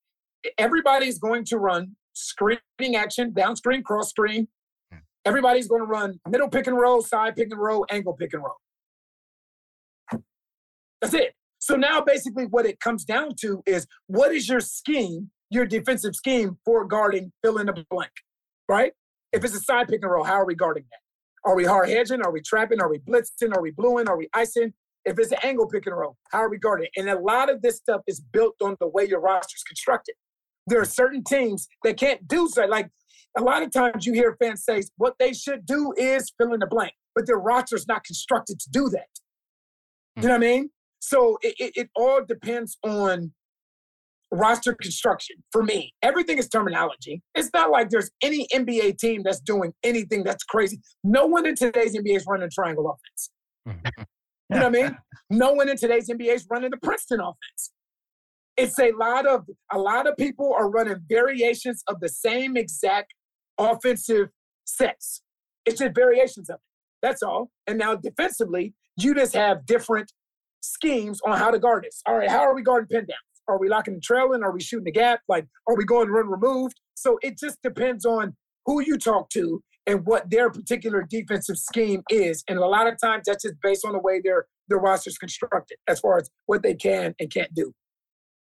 everybody's 0.58 1.20
going 1.20 1.46
to 1.46 1.58
run 1.58 1.96
screening 2.14 2.96
action, 2.96 3.34
down 3.34 3.56
screen, 3.56 3.84
cross 3.84 4.10
screen. 4.10 4.48
Hmm. 4.92 5.00
Everybody's 5.26 5.68
going 5.68 5.82
to 5.82 5.88
run 5.88 6.20
middle 6.30 6.50
pick 6.50 6.68
and 6.68 6.78
roll, 6.78 7.02
side 7.02 7.36
pick 7.36 7.52
and 7.52 7.60
roll, 7.60 7.86
angle 7.90 8.14
pick 8.14 8.34
and 8.34 8.44
roll. 8.44 8.58
That's 11.02 11.14
it. 11.14 11.34
So 11.60 11.76
now 11.76 12.02
basically 12.02 12.46
what 12.46 12.66
it 12.66 12.80
comes 12.80 13.04
down 13.06 13.36
to 13.42 13.62
is 13.66 13.88
what 14.08 14.32
is 14.34 14.48
your 14.48 14.60
scheme, 14.60 15.32
your 15.50 15.66
defensive 15.66 16.16
scheme 16.16 16.58
for 16.64 16.86
guarding 16.86 17.32
fill 17.44 17.58
in 17.58 17.68
the 17.68 17.86
blank, 17.90 18.12
right? 18.68 18.94
If 19.32 19.44
it's 19.44 19.56
a 19.56 19.60
side 19.60 19.88
pick 19.88 20.02
and 20.02 20.12
roll, 20.12 20.24
how 20.24 20.36
are 20.36 20.46
we 20.46 20.56
guarding 20.56 20.86
that? 20.92 21.00
Are 21.50 21.56
we 21.56 21.66
hard 21.66 21.90
hedging? 21.90 22.22
Are 22.22 22.32
we 22.32 22.42
trapping? 22.42 22.82
Are 22.82 22.90
we 22.90 23.00
blitzing? 23.00 23.56
Are 23.56 23.62
we 23.62 23.72
bluing? 23.72 24.08
Are 24.08 24.18
we 24.18 24.30
icing? 24.34 24.74
If 25.06 25.20
it's 25.20 25.32
an 25.32 25.38
angle 25.44 25.68
pick 25.68 25.86
and 25.86 25.96
roll, 25.96 26.18
how 26.32 26.40
are 26.40 26.50
we 26.50 26.58
guarding? 26.58 26.88
And 26.96 27.08
a 27.08 27.20
lot 27.20 27.52
of 27.52 27.62
this 27.62 27.78
stuff 27.78 28.02
is 28.08 28.20
built 28.20 28.56
on 28.64 28.76
the 28.80 28.88
way 28.88 29.06
your 29.08 29.22
roster 29.22 29.56
is 29.56 29.64
constructed. 29.64 30.16
There 30.66 30.82
are 30.82 30.86
certain 30.86 31.24
teams 31.24 31.68
that 31.84 31.98
can't 31.98 32.28
do 32.28 32.48
so. 32.48 32.66
Like 32.66 32.90
a 33.38 33.42
lot 33.42 33.62
of 33.62 33.72
times 33.72 34.08
you 34.08 34.14
hear 34.14 34.36
fans 34.42 34.64
say 34.64 34.82
what 34.98 35.16
they 35.20 35.34
should 35.34 35.66
do 35.66 35.94
is 35.96 36.32
fill 36.40 36.54
in 36.54 36.60
the 36.60 36.68
blank, 36.68 36.94
but 37.14 37.28
their 37.28 37.38
roster 37.38 37.76
is 37.76 37.88
not 37.88 38.04
constructed 38.04 38.60
to 38.62 38.70
do 38.72 38.90
that. 38.90 39.08
You 40.16 40.24
know 40.24 40.28
hmm. 40.30 40.30
what 40.30 40.36
I 40.36 40.40
mean? 40.40 40.70
So 41.00 41.38
it, 41.44 41.56
it, 41.60 41.74
it 41.76 41.90
all 41.96 42.24
depends 42.26 42.78
on 42.84 43.32
roster 44.36 44.74
construction 44.74 45.38
for 45.52 45.64
me. 45.64 45.94
Everything 46.02 46.38
is 46.38 46.50
terminology. 46.50 47.22
It's 47.34 47.50
not 47.54 47.72
like 47.72 47.90
there's 47.90 48.12
any 48.22 48.48
NBA 48.54 48.98
team 48.98 49.22
that's 49.24 49.40
doing 49.40 49.74
anything 49.84 50.24
that's 50.24 50.44
crazy. 50.44 50.80
No 51.04 51.26
one 51.26 51.46
in 51.46 51.56
today's 51.56 51.96
NBA 51.96 52.18
is 52.18 52.26
running 52.28 52.50
triangle 52.54 52.88
offense. 52.90 53.30
Mm-hmm. 53.68 54.04
You 54.50 54.60
know 54.60 54.70
what 54.70 54.80
I 54.80 54.84
mean? 54.84 54.98
No 55.30 55.54
one 55.54 55.70
in 55.70 55.78
today's 55.78 56.08
NBA 56.08 56.34
is 56.36 56.48
running 56.50 56.70
the 56.70 56.78
Princeton 56.78 57.20
offense. 57.20 57.72
It's 58.58 58.80
a 58.80 58.92
lot 58.92 59.26
of 59.26 59.46
a 59.72 59.78
lot 59.78 60.08
of 60.08 60.16
people 60.18 60.54
are 60.58 60.70
running 60.70 60.98
variations 61.10 61.84
of 61.88 62.00
the 62.00 62.10
same 62.10 62.56
exact 62.56 63.14
offensive 63.58 64.30
sets. 64.66 65.22
It's 65.66 65.80
just 65.80 65.96
variations 65.96 66.50
of 66.50 66.56
it. 66.56 66.62
That's 67.02 67.24
all. 67.24 67.50
And 67.68 67.78
now 67.78 67.96
defensively, 67.96 68.74
you 68.98 69.14
just 69.14 69.34
have 69.34 69.66
different 69.66 70.12
schemes 70.62 71.20
on 71.26 71.38
how 71.38 71.52
to 71.52 71.60
guard 71.60 71.84
this. 71.84 72.02
All 72.06 72.18
right, 72.18 72.30
how 72.30 72.42
are 72.42 72.56
we 72.56 72.62
guarding 72.62 72.88
pin 72.88 73.02
downs? 73.02 73.35
Are 73.48 73.60
we 73.60 73.70
locking 73.70 73.96
and 73.96 74.04
trailing? 74.04 74.44
Are 74.44 74.52
we 74.52 74.62
shooting 74.62 74.86
the 74.86 74.92
gap? 74.92 75.22
Like, 75.28 75.46
are 75.68 75.76
we 75.76 75.86
going 75.86 76.10
run 76.10 76.28
removed? 76.28 76.80
So 76.96 77.20
it 77.22 77.38
just 77.38 77.62
depends 77.62 78.06
on 78.06 78.36
who 78.66 78.82
you 78.82 78.98
talk 78.98 79.30
to 79.32 79.62
and 79.88 80.06
what 80.06 80.30
their 80.30 80.50
particular 80.50 81.06
defensive 81.08 81.58
scheme 81.58 82.02
is. 82.10 82.44
And 82.48 82.58
a 82.58 82.66
lot 82.66 82.88
of 82.88 83.00
times 83.00 83.24
that's 83.28 83.44
just 83.44 83.56
based 83.62 83.86
on 83.86 83.94
the 83.94 84.00
way 84.00 84.20
their 84.24 84.46
their 84.68 84.80
roster's 84.80 85.18
constructed 85.18 85.78
as 85.88 86.00
far 86.00 86.18
as 86.18 86.30
what 86.48 86.64
they 86.64 86.74
can 86.74 87.14
and 87.20 87.32
can't 87.32 87.54
do. 87.54 87.72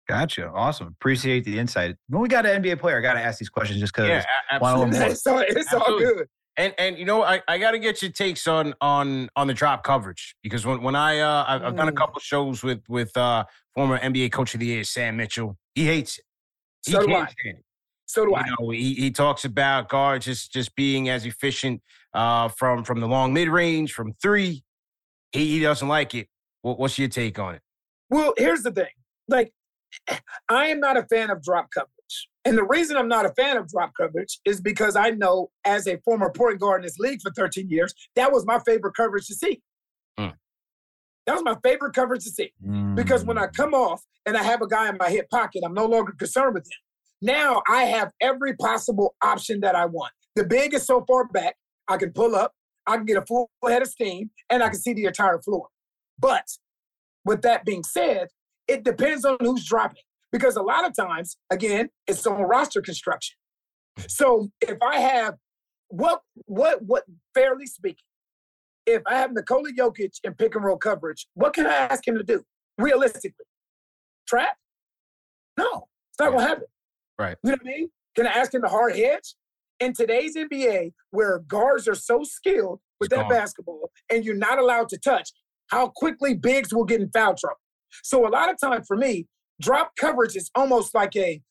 Gotcha. 0.08 0.48
Awesome. 0.50 0.88
Appreciate 0.88 1.44
the 1.44 1.58
insight. 1.60 1.96
When 2.08 2.22
we 2.22 2.30
got 2.30 2.46
an 2.46 2.62
NBA 2.62 2.80
player, 2.80 3.00
I 3.00 3.02
got 3.02 3.16
to 3.16 3.22
ask 3.22 3.40
these 3.40 3.50
questions 3.50 3.80
just 3.80 3.94
because. 3.94 4.08
yeah, 4.08 4.24
one 4.60 4.74
of 4.74 4.94
absolutely. 4.94 5.00
them- 5.00 5.12
it's 5.12 5.28
all, 5.28 5.40
it's 5.40 5.74
all 5.74 6.00
good. 6.00 6.28
And 6.58 6.74
and 6.78 6.98
you 6.98 7.04
know 7.06 7.22
I, 7.24 7.42
I 7.48 7.58
got 7.58 7.72
to 7.72 7.80
get 7.80 8.02
your 8.02 8.12
takes 8.12 8.48
on 8.48 8.74
on 8.80 9.30
on 9.36 9.48
the 9.48 9.54
drop 9.54 9.84
coverage 9.84 10.36
because 10.42 10.66
when 10.66 10.82
when 10.82 10.96
I 10.96 11.20
uh 11.20 11.44
I've, 11.48 11.64
I've 11.64 11.76
done 11.76 11.90
a 11.90 11.92
Mm. 11.92 11.98
couple 11.98 12.20
shows 12.22 12.64
with 12.64 12.82
with 12.88 13.16
uh 13.18 13.44
former 13.74 14.00
NBA 14.00 14.32
coach 14.32 14.54
of 14.54 14.62
the 14.62 14.68
year 14.68 14.84
Sam 14.86 15.18
Mitchell 15.18 15.58
he 15.74 15.86
hates 15.86 16.18
it 16.18 16.26
he 16.86 16.94
So 16.94 17.02
do 17.02 17.14
I. 17.14 17.28
it. 17.44 17.58
So 18.06 18.26
do 18.26 18.32
You 18.32 18.38
I. 18.38 18.44
know 18.60 18.70
he, 18.70 18.94
he 18.94 19.12
talks 19.12 19.44
about 19.44 19.90
guards 19.90 20.26
just 20.26 20.54
just 20.54 20.76
being 20.76 21.10
as 21.10 21.26
efficient 21.26 21.82
uh 22.14 22.48
from 22.48 22.84
from 22.86 23.02
the 23.02 23.08
long 23.08 23.34
mid 23.34 23.50
range 23.50 23.92
from 23.92 24.14
three 24.22 24.64
he, 25.34 25.58
he 25.58 25.60
doesn't 25.60 25.88
like 25.90 26.16
it 26.16 26.30
what, 26.62 26.80
what's 26.80 26.98
your 26.98 27.10
take 27.10 27.38
on 27.38 27.56
it 27.56 27.62
Well, 28.10 28.34
here's 28.38 28.62
the 28.64 28.72
thing. 28.72 28.88
Like, 29.28 29.52
I 30.48 30.68
am 30.68 30.80
not 30.80 30.96
a 30.96 31.04
fan 31.04 31.32
of 31.32 31.44
drop 31.44 31.70
coverage. 31.74 31.90
And 32.46 32.56
the 32.58 32.64
reason 32.64 32.96
I'm 32.96 33.08
not 33.08 33.26
a 33.26 33.34
fan 33.34 33.58
of 33.58 33.68
drop 33.68 33.92
coverage 34.00 34.40
is 34.46 34.62
because 34.62 34.96
I 34.96 35.10
know 35.10 35.50
as 35.66 35.88
a 35.88 35.98
former 36.06 36.30
point 36.30 36.60
guard 36.60 36.82
in 36.82 36.86
this 36.86 37.00
league 37.00 37.22
for 37.22 37.32
13 37.32 37.70
years, 37.70 37.94
that 38.16 38.32
was 38.32 38.46
my 38.46 38.60
favorite 38.60 38.94
coverage 38.96 39.26
to 39.28 39.34
see. 39.34 39.64
Mm. 40.20 40.34
That 41.26 41.34
was 41.34 41.44
my 41.44 41.58
favorite 41.64 41.96
coverage 41.96 42.24
to 42.26 42.30
see. 42.30 42.54
Because 42.94 43.26
when 43.26 43.40
I 43.40 43.48
Mm. 43.48 43.54
come 43.56 43.74
off 43.74 44.04
and 44.28 44.38
I 44.38 44.44
have 44.44 44.62
a 44.62 44.68
guy 44.68 44.88
in 44.90 44.98
my 45.00 45.10
hip 45.10 45.28
pocket, 45.32 45.64
I'm 45.66 45.74
no 45.74 45.88
longer 45.88 46.12
concerned 46.12 46.54
with 46.54 46.66
him. 46.66 46.78
Now 47.22 47.64
I 47.68 47.86
have 47.86 48.12
every 48.22 48.56
possible 48.56 49.16
option 49.24 49.62
that 49.62 49.76
I 49.76 49.86
want. 49.86 50.14
The 50.36 50.44
big 50.46 50.76
is 50.76 50.86
so 50.86 51.04
far 51.08 51.26
back, 51.28 51.56
I 51.88 51.98
can 51.98 52.12
pull 52.14 52.36
up, 52.36 52.54
I 52.86 52.98
can 52.98 53.06
get 53.06 53.18
a 53.18 53.26
full 53.26 53.50
head 53.68 53.82
of 53.82 53.88
steam, 53.88 54.30
and 54.52 54.62
I 54.62 54.70
can 54.70 54.80
see 54.80 54.94
the 54.94 55.06
entire 55.06 55.42
floor. 55.42 55.70
But 56.20 56.46
with 57.24 57.42
that 57.42 57.66
being 57.66 57.84
said, 57.84 58.28
it 58.68 58.84
depends 58.84 59.26
on 59.26 59.38
who's 59.40 59.66
dropping. 59.66 60.04
Because 60.36 60.58
a 60.58 60.62
lot 60.62 60.86
of 60.86 60.94
times, 60.94 61.38
again, 61.50 61.88
it's 62.08 62.28
on 62.28 62.42
roster 62.42 62.82
construction. 62.82 63.38
So 64.10 64.50
if 64.60 64.78
I 64.82 65.00
have 65.00 65.36
what 65.88 66.20
what 66.44 66.82
what 66.82 67.06
fairly 67.34 67.66
speaking, 67.66 68.04
if 68.86 69.02
I 69.08 69.16
have 69.16 69.32
Nikola 69.32 69.70
Jokic 69.72 70.20
in 70.26 70.34
pick 70.34 70.56
and 70.56 70.66
roll 70.66 70.76
coverage, 70.76 71.26
what 71.36 71.54
can 71.54 71.66
I 71.66 71.74
ask 71.74 72.06
him 72.06 72.18
to 72.18 72.24
do? 72.24 72.44
Realistically. 72.78 73.46
Trap? 74.28 74.58
No, 75.58 75.88
it's 76.12 76.20
not 76.20 76.34
gonna 76.34 76.46
happen. 76.46 76.66
Right. 77.18 77.38
You 77.42 77.52
know 77.52 77.58
what 77.64 77.74
I 77.74 77.78
mean? 77.78 77.90
Can 78.18 78.28
I 78.28 78.32
ask 78.32 78.54
him 78.54 78.62
to 78.64 78.68
hard 78.68 78.94
hedge? 78.94 79.36
In 79.80 79.94
today's 79.94 80.36
NBA, 80.36 80.92
where 81.12 81.40
guards 81.40 81.88
are 81.88 81.96
so 81.96 82.24
skilled 82.24 82.82
with 83.00 83.08
It's 83.08 83.16
that 83.16 83.30
gone. 83.30 83.40
basketball 83.40 83.90
and 84.12 84.26
you're 84.26 84.36
not 84.36 84.60
allowed 84.60 84.90
to 84.90 84.98
touch, 84.98 85.32
how 85.68 85.88
quickly 85.96 86.34
bigs 86.34 86.74
will 86.74 86.84
get 86.84 87.00
in 87.00 87.10
foul 87.12 87.36
trouble. 87.36 87.62
So 88.04 88.28
a 88.28 88.30
lot 88.30 88.50
of 88.50 88.60
time 88.60 88.84
for 88.84 88.98
me, 88.98 89.28
drop 89.62 89.96
coverage 89.96 90.36
is 90.36 90.50
almost 90.56 90.94
like 90.94 91.16
a 91.16 91.42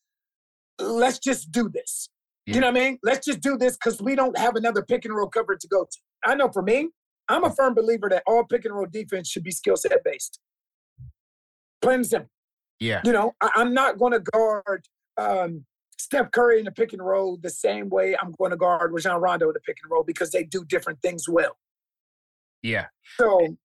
let's 0.79 1.19
just 1.19 1.53
do 1.53 1.69
this. 1.69 2.09
Yeah. 2.47 2.57
You 2.57 2.61
know 2.61 2.71
what 2.71 2.77
I 2.77 2.81
mean? 2.81 2.99
Let's 3.03 3.27
just 3.27 3.41
do 3.41 3.57
this 3.57 3.77
because 3.77 4.01
we 4.03 4.15
don't 4.15 4.37
have 4.37 4.57
another 4.57 4.83
pick 4.83 5.05
and 5.05 5.15
roll 5.15 5.29
coverage 5.29 5.61
to 5.61 5.69
go 5.69 5.85
to. 5.85 5.99
I 6.27 6.35
know 6.35 6.51
for 6.51 6.63
me, 6.63 6.91
I'm 7.29 7.45
a 7.45 7.51
firm 7.51 7.75
believer 7.75 8.09
that 8.11 8.23
all 8.27 8.45
pick 8.45 8.65
and 8.65 8.75
roll 8.75 8.87
defense 8.87 9.29
should 9.29 9.45
be 9.45 9.51
skill 9.51 9.77
set 9.77 10.05
based. 10.05 10.41
Plain 11.81 11.97
and 11.97 12.07
simple. 12.07 12.31
yeah 12.81 13.01
You 13.05 13.13
know, 13.13 13.33
I, 13.41 13.51
I'm 13.57 13.73
not 13.73 13.99
going 13.99 14.13
to 14.13 14.21
guard 14.21 14.87
um, 15.17 15.65
Steph 15.99 16.31
Curry 16.33 16.59
in 16.59 16.67
the 16.67 16.73
pick 16.73 16.93
and 16.93 17.05
roll 17.05 17.39
the 17.41 17.51
same 17.51 17.89
way 17.89 18.17
I'm 18.21 18.33
going 18.33 18.51
to 18.51 18.57
guard 18.57 18.93
Rajon 18.93 19.21
Rondo 19.21 19.49
in 19.49 19.55
the 19.55 19.61
pick 19.61 19.79
and 19.83 19.91
roll 19.91 20.05
because 20.05 20.31
they 20.31 20.45
do 20.45 20.65
different 20.65 21.01
things 21.01 21.29
well. 21.29 21.57
yeah 22.63 22.87
So 23.19 23.57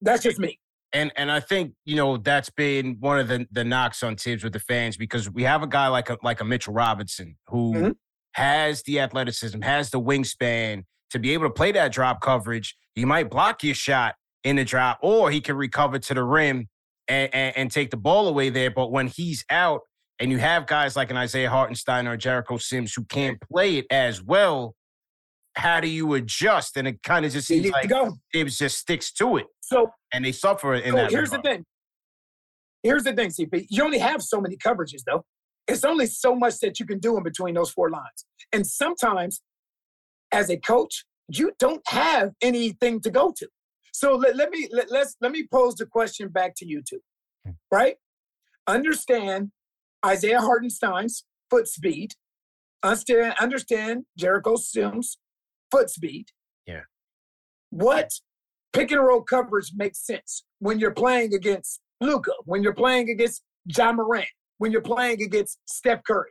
that's 0.00 0.22
just 0.22 0.38
me. 0.38 0.58
And 0.92 1.12
and 1.16 1.30
I 1.30 1.40
think 1.40 1.74
you 1.84 1.96
know 1.96 2.16
that's 2.16 2.50
been 2.50 2.96
one 3.00 3.18
of 3.18 3.28
the 3.28 3.46
the 3.50 3.64
knocks 3.64 4.02
on 4.02 4.16
Thibs 4.16 4.44
with 4.44 4.52
the 4.52 4.60
fans 4.60 4.96
because 4.96 5.30
we 5.30 5.42
have 5.42 5.62
a 5.62 5.66
guy 5.66 5.88
like 5.88 6.10
a 6.10 6.18
like 6.22 6.40
a 6.40 6.44
Mitchell 6.44 6.72
Robinson 6.72 7.36
who 7.48 7.74
mm-hmm. 7.74 7.90
has 8.32 8.82
the 8.84 9.00
athleticism, 9.00 9.60
has 9.62 9.90
the 9.90 10.00
wingspan 10.00 10.84
to 11.10 11.18
be 11.18 11.32
able 11.32 11.46
to 11.46 11.52
play 11.52 11.72
that 11.72 11.92
drop 11.92 12.20
coverage. 12.20 12.76
He 12.94 13.04
might 13.04 13.30
block 13.30 13.62
your 13.62 13.74
shot 13.74 14.14
in 14.44 14.56
the 14.56 14.64
drop, 14.64 14.98
or 15.02 15.30
he 15.30 15.40
can 15.40 15.56
recover 15.56 15.98
to 15.98 16.14
the 16.14 16.22
rim 16.22 16.68
and, 17.08 17.34
and, 17.34 17.56
and 17.56 17.70
take 17.70 17.90
the 17.90 17.96
ball 17.96 18.28
away 18.28 18.48
there. 18.48 18.70
But 18.70 18.90
when 18.90 19.08
he's 19.08 19.44
out, 19.50 19.82
and 20.18 20.30
you 20.30 20.38
have 20.38 20.66
guys 20.66 20.96
like 20.96 21.10
an 21.10 21.16
Isaiah 21.16 21.50
Hartenstein 21.50 22.06
or 22.06 22.16
Jericho 22.16 22.56
Sims 22.56 22.94
who 22.94 23.04
can't 23.04 23.38
play 23.40 23.78
it 23.78 23.86
as 23.90 24.22
well, 24.22 24.74
how 25.56 25.80
do 25.80 25.88
you 25.88 26.14
adjust? 26.14 26.76
And 26.76 26.86
it 26.86 27.02
kind 27.02 27.24
of 27.24 27.32
just 27.32 27.48
seems 27.48 27.70
like 27.70 27.88
go. 27.88 28.16
it 28.32 28.44
just 28.44 28.78
sticks 28.78 29.12
to 29.14 29.38
it. 29.38 29.46
So 29.60 29.90
and 30.12 30.24
they 30.24 30.32
suffer 30.32 30.74
in 30.74 30.92
so 30.92 30.96
that. 30.96 31.10
Here's 31.10 31.30
regard. 31.30 31.44
the 31.44 31.48
thing. 31.48 31.64
Here's 32.82 33.04
the 33.04 33.12
thing, 33.14 33.30
CP. 33.30 33.66
You 33.68 33.82
only 33.82 33.98
have 33.98 34.22
so 34.22 34.40
many 34.40 34.56
coverages, 34.56 35.02
though. 35.04 35.24
It's 35.66 35.84
only 35.84 36.06
so 36.06 36.36
much 36.36 36.58
that 36.58 36.78
you 36.78 36.86
can 36.86 37.00
do 37.00 37.16
in 37.16 37.24
between 37.24 37.54
those 37.54 37.70
four 37.70 37.90
lines. 37.90 38.24
And 38.52 38.64
sometimes, 38.64 39.42
as 40.30 40.50
a 40.50 40.56
coach, 40.56 41.04
you 41.28 41.52
don't 41.58 41.82
have 41.88 42.30
anything 42.40 43.00
to 43.00 43.10
go 43.10 43.32
to. 43.36 43.48
So 43.92 44.14
let, 44.14 44.36
let 44.36 44.50
me 44.50 44.68
let, 44.70 44.92
let's 44.92 45.16
let 45.20 45.32
me 45.32 45.48
pose 45.50 45.74
the 45.74 45.86
question 45.86 46.28
back 46.28 46.54
to 46.58 46.66
you 46.66 46.82
two. 46.88 47.00
Hmm. 47.44 47.52
Right? 47.72 47.96
Understand 48.68 49.50
Isaiah 50.04 50.40
Hartenstein's 50.40 51.24
foot 51.50 51.66
speed. 51.66 52.12
Understand, 52.82 53.34
understand 53.40 54.04
Jericho 54.16 54.54
Sims' 54.56 55.18
foot 55.70 55.90
speed. 55.90 56.26
Yeah. 56.66 56.82
What 57.70 58.10
pick 58.72 58.90
and 58.90 59.02
roll 59.02 59.22
coverage 59.22 59.72
makes 59.74 60.04
sense 60.04 60.44
when 60.58 60.78
you're 60.78 60.94
playing 60.94 61.34
against 61.34 61.80
Luka, 62.00 62.32
when 62.44 62.62
you're 62.62 62.74
playing 62.74 63.10
against 63.10 63.42
Ja 63.66 63.92
Morant, 63.92 64.28
when 64.58 64.72
you're 64.72 64.82
playing 64.82 65.22
against 65.22 65.58
Steph 65.66 66.02
Curry? 66.04 66.30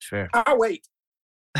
Sure. 0.00 0.28
I'll 0.32 0.58
wait. 0.58 0.86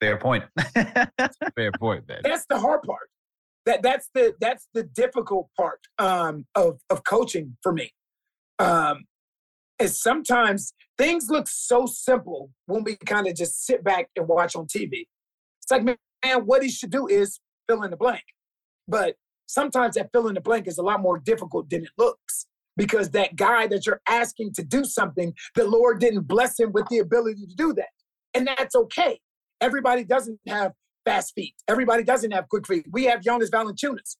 Fair 0.00 0.18
point. 0.18 0.44
Fair 0.74 1.72
point, 1.78 2.08
man. 2.08 2.20
That's 2.22 2.46
the 2.48 2.58
hard 2.58 2.82
part 2.82 3.10
that 3.66 3.82
that's 3.82 4.08
the 4.14 4.34
that's 4.40 4.68
the 4.74 4.82
difficult 4.82 5.48
part 5.56 5.80
um, 5.98 6.46
of 6.54 6.80
of 6.90 7.04
coaching 7.04 7.56
for 7.62 7.72
me. 7.72 7.90
Um, 8.58 9.04
is 9.80 10.00
sometimes 10.00 10.72
things 10.98 11.28
look 11.30 11.48
so 11.48 11.86
simple 11.86 12.50
when 12.66 12.84
we 12.84 12.96
kind 12.96 13.26
of 13.26 13.34
just 13.34 13.64
sit 13.64 13.82
back 13.82 14.08
and 14.16 14.28
watch 14.28 14.54
on 14.54 14.66
TV. 14.66 15.06
It's 15.62 15.70
like, 15.70 15.84
man, 15.84 16.46
what 16.46 16.62
he 16.62 16.68
should 16.68 16.90
do 16.90 17.06
is 17.06 17.40
fill 17.68 17.82
in 17.82 17.90
the 17.90 17.96
blank. 17.96 18.22
But 18.86 19.16
sometimes 19.46 19.94
that 19.94 20.10
fill 20.12 20.28
in 20.28 20.34
the 20.34 20.40
blank 20.40 20.66
is 20.66 20.78
a 20.78 20.82
lot 20.82 21.00
more 21.00 21.18
difficult 21.18 21.70
than 21.70 21.84
it 21.84 21.90
looks 21.96 22.46
because 22.76 23.10
that 23.10 23.36
guy 23.36 23.66
that 23.66 23.86
you're 23.86 24.00
asking 24.08 24.52
to 24.54 24.64
do 24.64 24.84
something, 24.84 25.34
the 25.54 25.66
Lord 25.66 26.00
didn't 26.00 26.22
bless 26.22 26.58
him 26.58 26.72
with 26.72 26.86
the 26.88 26.98
ability 26.98 27.46
to 27.46 27.54
do 27.54 27.72
that. 27.74 27.88
And 28.34 28.46
that's 28.46 28.74
okay. 28.74 29.20
Everybody 29.60 30.04
doesn't 30.04 30.40
have 30.46 30.72
fast 31.04 31.34
feet. 31.34 31.54
Everybody 31.68 32.04
doesn't 32.04 32.30
have 32.30 32.48
quick 32.48 32.66
feet. 32.66 32.86
We 32.90 33.04
have 33.04 33.22
Jonas 33.22 33.50
Valanciunas, 33.50 34.16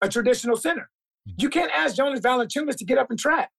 a 0.00 0.08
traditional 0.08 0.56
center. 0.56 0.90
Mm-hmm. 1.28 1.36
You 1.38 1.50
can't 1.50 1.70
ask 1.72 1.96
Jonas 1.96 2.20
Valanciunas 2.20 2.76
to 2.76 2.84
get 2.84 2.98
up 2.98 3.10
and 3.10 3.18
trap. 3.18 3.50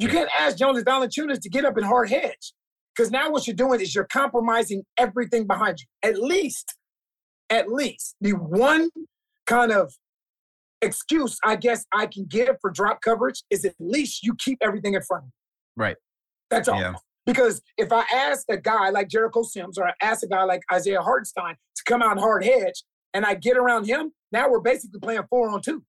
You 0.00 0.08
can't 0.08 0.30
ask 0.36 0.56
Jonas 0.56 0.82
Valanciunas 0.82 1.40
to 1.42 1.50
get 1.50 1.66
up 1.66 1.76
and 1.76 1.84
hard 1.84 2.08
hedge. 2.08 2.54
Because 2.96 3.10
now 3.10 3.30
what 3.30 3.46
you're 3.46 3.54
doing 3.54 3.80
is 3.80 3.94
you're 3.94 4.08
compromising 4.10 4.82
everything 4.96 5.46
behind 5.46 5.78
you. 5.78 5.86
At 6.02 6.20
least, 6.20 6.74
at 7.50 7.70
least 7.70 8.16
the 8.20 8.32
one 8.32 8.88
kind 9.46 9.72
of 9.72 9.92
excuse 10.82 11.38
I 11.44 11.56
guess 11.56 11.84
I 11.92 12.06
can 12.06 12.24
give 12.24 12.56
for 12.62 12.70
drop 12.70 13.02
coverage 13.02 13.42
is 13.50 13.66
at 13.66 13.74
least 13.78 14.24
you 14.24 14.34
keep 14.38 14.58
everything 14.62 14.94
in 14.94 15.02
front 15.02 15.24
of 15.24 15.28
you. 15.28 15.82
Right. 15.84 15.96
That's 16.48 16.66
all. 16.66 16.80
Yeah. 16.80 16.94
Because 17.26 17.60
if 17.76 17.92
I 17.92 18.04
ask 18.12 18.46
a 18.48 18.56
guy 18.56 18.88
like 18.88 19.08
Jericho 19.08 19.42
Sims 19.42 19.76
or 19.76 19.86
I 19.86 19.92
ask 20.02 20.22
a 20.22 20.28
guy 20.28 20.44
like 20.44 20.62
Isaiah 20.72 21.02
Hartenstein 21.02 21.56
to 21.76 21.82
come 21.84 22.02
out 22.02 22.12
and 22.12 22.20
hard 22.20 22.42
hedge 22.42 22.82
and 23.12 23.26
I 23.26 23.34
get 23.34 23.58
around 23.58 23.86
him, 23.86 24.12
now 24.32 24.48
we're 24.48 24.60
basically 24.60 24.98
playing 25.00 25.22
four 25.28 25.50
on 25.50 25.60
two, 25.60 25.84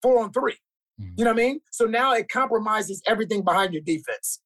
four 0.00 0.22
on 0.22 0.32
3 0.32 0.56
mm-hmm. 1.00 1.12
You 1.16 1.24
know 1.24 1.32
what 1.32 1.40
I 1.40 1.44
mean? 1.44 1.60
So 1.70 1.84
now 1.84 2.12
it 2.14 2.28
compromises 2.28 3.02
everything 3.06 3.42
behind 3.42 3.72
your 3.72 3.82
defense. 3.82 4.40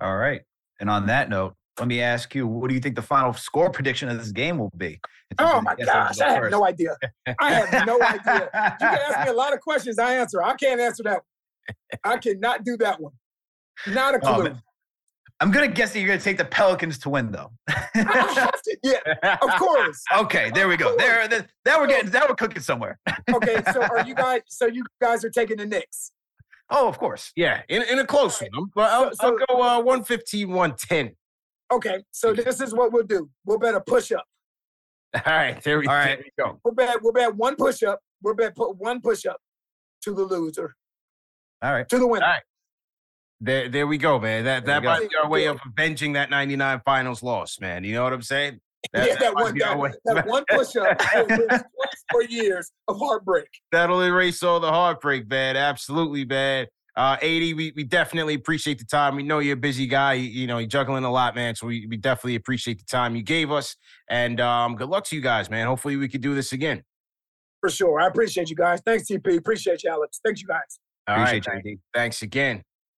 All 0.00 0.16
right. 0.16 0.42
And 0.80 0.90
on 0.90 1.06
that 1.06 1.28
note, 1.28 1.54
let 1.78 1.88
me 1.88 2.00
ask 2.00 2.34
you, 2.34 2.46
what 2.46 2.68
do 2.68 2.74
you 2.74 2.80
think 2.80 2.96
the 2.96 3.02
final 3.02 3.32
score 3.32 3.70
prediction 3.70 4.08
of 4.08 4.18
this 4.18 4.30
game 4.30 4.58
will 4.58 4.72
be? 4.76 5.00
Oh 5.38 5.60
my 5.62 5.74
gosh, 5.74 6.20
I 6.20 6.32
have 6.32 6.50
no 6.50 6.66
idea. 6.66 6.96
I 7.40 7.54
have 7.54 7.86
no 7.86 8.00
idea. 8.02 8.50
You 8.52 8.86
can 8.86 8.98
ask 9.08 9.24
me 9.26 9.30
a 9.30 9.32
lot 9.36 9.54
of 9.54 9.60
questions, 9.60 9.98
I 9.98 10.16
answer. 10.16 10.42
I 10.42 10.54
can't 10.54 10.80
answer 10.80 11.02
that 11.04 11.22
one. 11.22 11.76
I 12.04 12.18
cannot 12.18 12.64
do 12.64 12.76
that 12.78 13.00
one. 13.00 13.12
Not 13.86 14.14
a 14.14 14.18
oh, 14.18 14.34
clue. 14.34 14.50
Oh, 14.50 14.58
I'm 15.42 15.50
gonna 15.50 15.66
guess 15.66 15.92
that 15.92 15.98
you're 15.98 16.06
gonna 16.06 16.20
take 16.20 16.38
the 16.38 16.44
Pelicans 16.44 16.98
to 17.00 17.10
win, 17.10 17.32
though. 17.32 17.50
yeah, 18.84 19.38
of 19.42 19.50
course. 19.58 20.00
Okay, 20.16 20.52
there 20.54 20.68
we 20.68 20.76
go. 20.76 20.96
There, 20.96 21.26
there, 21.26 21.48
now 21.66 21.80
we're 21.80 21.88
getting, 21.88 22.10
that 22.10 22.28
we're 22.28 22.36
cooking 22.36 22.62
somewhere. 22.62 23.00
okay, 23.34 23.60
so 23.72 23.82
are 23.82 24.06
you 24.06 24.14
guys? 24.14 24.42
So 24.46 24.66
you 24.66 24.84
guys 25.00 25.24
are 25.24 25.30
taking 25.30 25.56
the 25.56 25.66
Knicks? 25.66 26.12
Oh, 26.70 26.86
of 26.86 26.96
course. 26.96 27.32
Yeah, 27.34 27.62
in, 27.68 27.82
in 27.82 27.98
a 27.98 28.06
close 28.06 28.40
right. 28.40 28.50
one. 28.54 28.70
I'll, 28.76 29.12
so, 29.16 29.26
I'll 29.26 29.56
go 29.56 29.62
uh, 29.62 29.78
115, 29.78 30.48
110. 30.48 31.16
Okay, 31.72 32.04
so 32.12 32.32
this 32.32 32.60
is 32.60 32.72
what 32.72 32.92
we'll 32.92 33.02
do. 33.02 33.28
We'll 33.44 33.58
bet 33.58 33.74
a 33.74 33.80
push 33.80 34.12
up. 34.12 34.24
All 35.26 35.32
right, 35.32 35.60
there 35.64 35.80
we, 35.80 35.88
All 35.88 35.94
right. 35.94 36.18
There 36.18 36.24
we 36.38 36.44
go. 36.44 36.60
We'll 36.64 36.74
bet, 36.74 37.02
we'll 37.02 37.12
bet 37.12 37.34
one 37.34 37.56
push 37.56 37.82
up. 37.82 37.98
We'll 38.22 38.36
bet 38.36 38.54
put 38.54 38.76
one 38.76 39.00
push 39.00 39.26
up 39.26 39.40
to 40.02 40.14
the 40.14 40.22
loser. 40.22 40.76
All 41.62 41.72
right. 41.72 41.88
To 41.88 41.98
the 41.98 42.06
winner. 42.06 42.24
All 42.24 42.30
right. 42.30 42.42
There, 43.44 43.68
there 43.68 43.86
we 43.88 43.98
go, 43.98 44.20
man. 44.20 44.44
That 44.44 44.66
that 44.66 44.84
might 44.84 45.10
be 45.10 45.16
our 45.20 45.28
way 45.28 45.46
of 45.46 45.58
avenging 45.66 46.12
that 46.12 46.30
99 46.30 46.80
finals 46.84 47.24
loss, 47.24 47.58
man. 47.60 47.82
You 47.82 47.94
know 47.94 48.04
what 48.04 48.12
I'm 48.12 48.22
saying? 48.22 48.60
That, 48.92 49.08
yeah, 49.08 49.14
that, 49.14 49.34
that 49.58 49.76
one, 49.76 49.94
that, 50.04 50.14
that 50.14 50.26
one 50.28 50.44
push 50.48 50.76
up 50.76 51.02
for 52.12 52.22
years 52.22 52.70
of 52.86 53.00
heartbreak. 53.00 53.48
That'll 53.72 54.00
erase 54.00 54.44
all 54.44 54.60
the 54.60 54.70
heartbreak, 54.70 55.28
man. 55.28 55.56
Absolutely, 55.56 56.24
man. 56.24 56.68
Uh, 56.94 57.16
80, 57.20 57.54
we, 57.54 57.72
we 57.74 57.82
definitely 57.82 58.34
appreciate 58.34 58.78
the 58.78 58.84
time. 58.84 59.16
We 59.16 59.24
know 59.24 59.40
you're 59.40 59.54
a 59.54 59.56
busy 59.56 59.88
guy. 59.88 60.12
You, 60.12 60.28
you 60.28 60.46
know, 60.46 60.58
you're 60.58 60.68
juggling 60.68 61.02
a 61.02 61.10
lot, 61.10 61.34
man. 61.34 61.56
So 61.56 61.66
we, 61.66 61.86
we 61.88 61.96
definitely 61.96 62.36
appreciate 62.36 62.78
the 62.78 62.84
time 62.84 63.16
you 63.16 63.24
gave 63.24 63.50
us. 63.50 63.74
And 64.08 64.40
um, 64.40 64.76
good 64.76 64.88
luck 64.88 65.04
to 65.06 65.16
you 65.16 65.22
guys, 65.22 65.50
man. 65.50 65.66
Hopefully 65.66 65.96
we 65.96 66.08
could 66.08 66.20
do 66.20 66.36
this 66.36 66.52
again. 66.52 66.84
For 67.60 67.70
sure. 67.70 68.00
I 68.00 68.06
appreciate 68.06 68.50
you 68.50 68.56
guys. 68.56 68.80
Thanks, 68.84 69.10
TP. 69.10 69.36
Appreciate 69.36 69.82
you, 69.82 69.90
Alex. 69.90 70.20
Thanks, 70.24 70.42
you 70.42 70.46
guys. 70.46 70.78
All 71.08 71.16
appreciate 71.16 71.46
right, 71.48 71.62
you. 71.64 71.78
Thanks 71.92 72.22
again. 72.22 72.62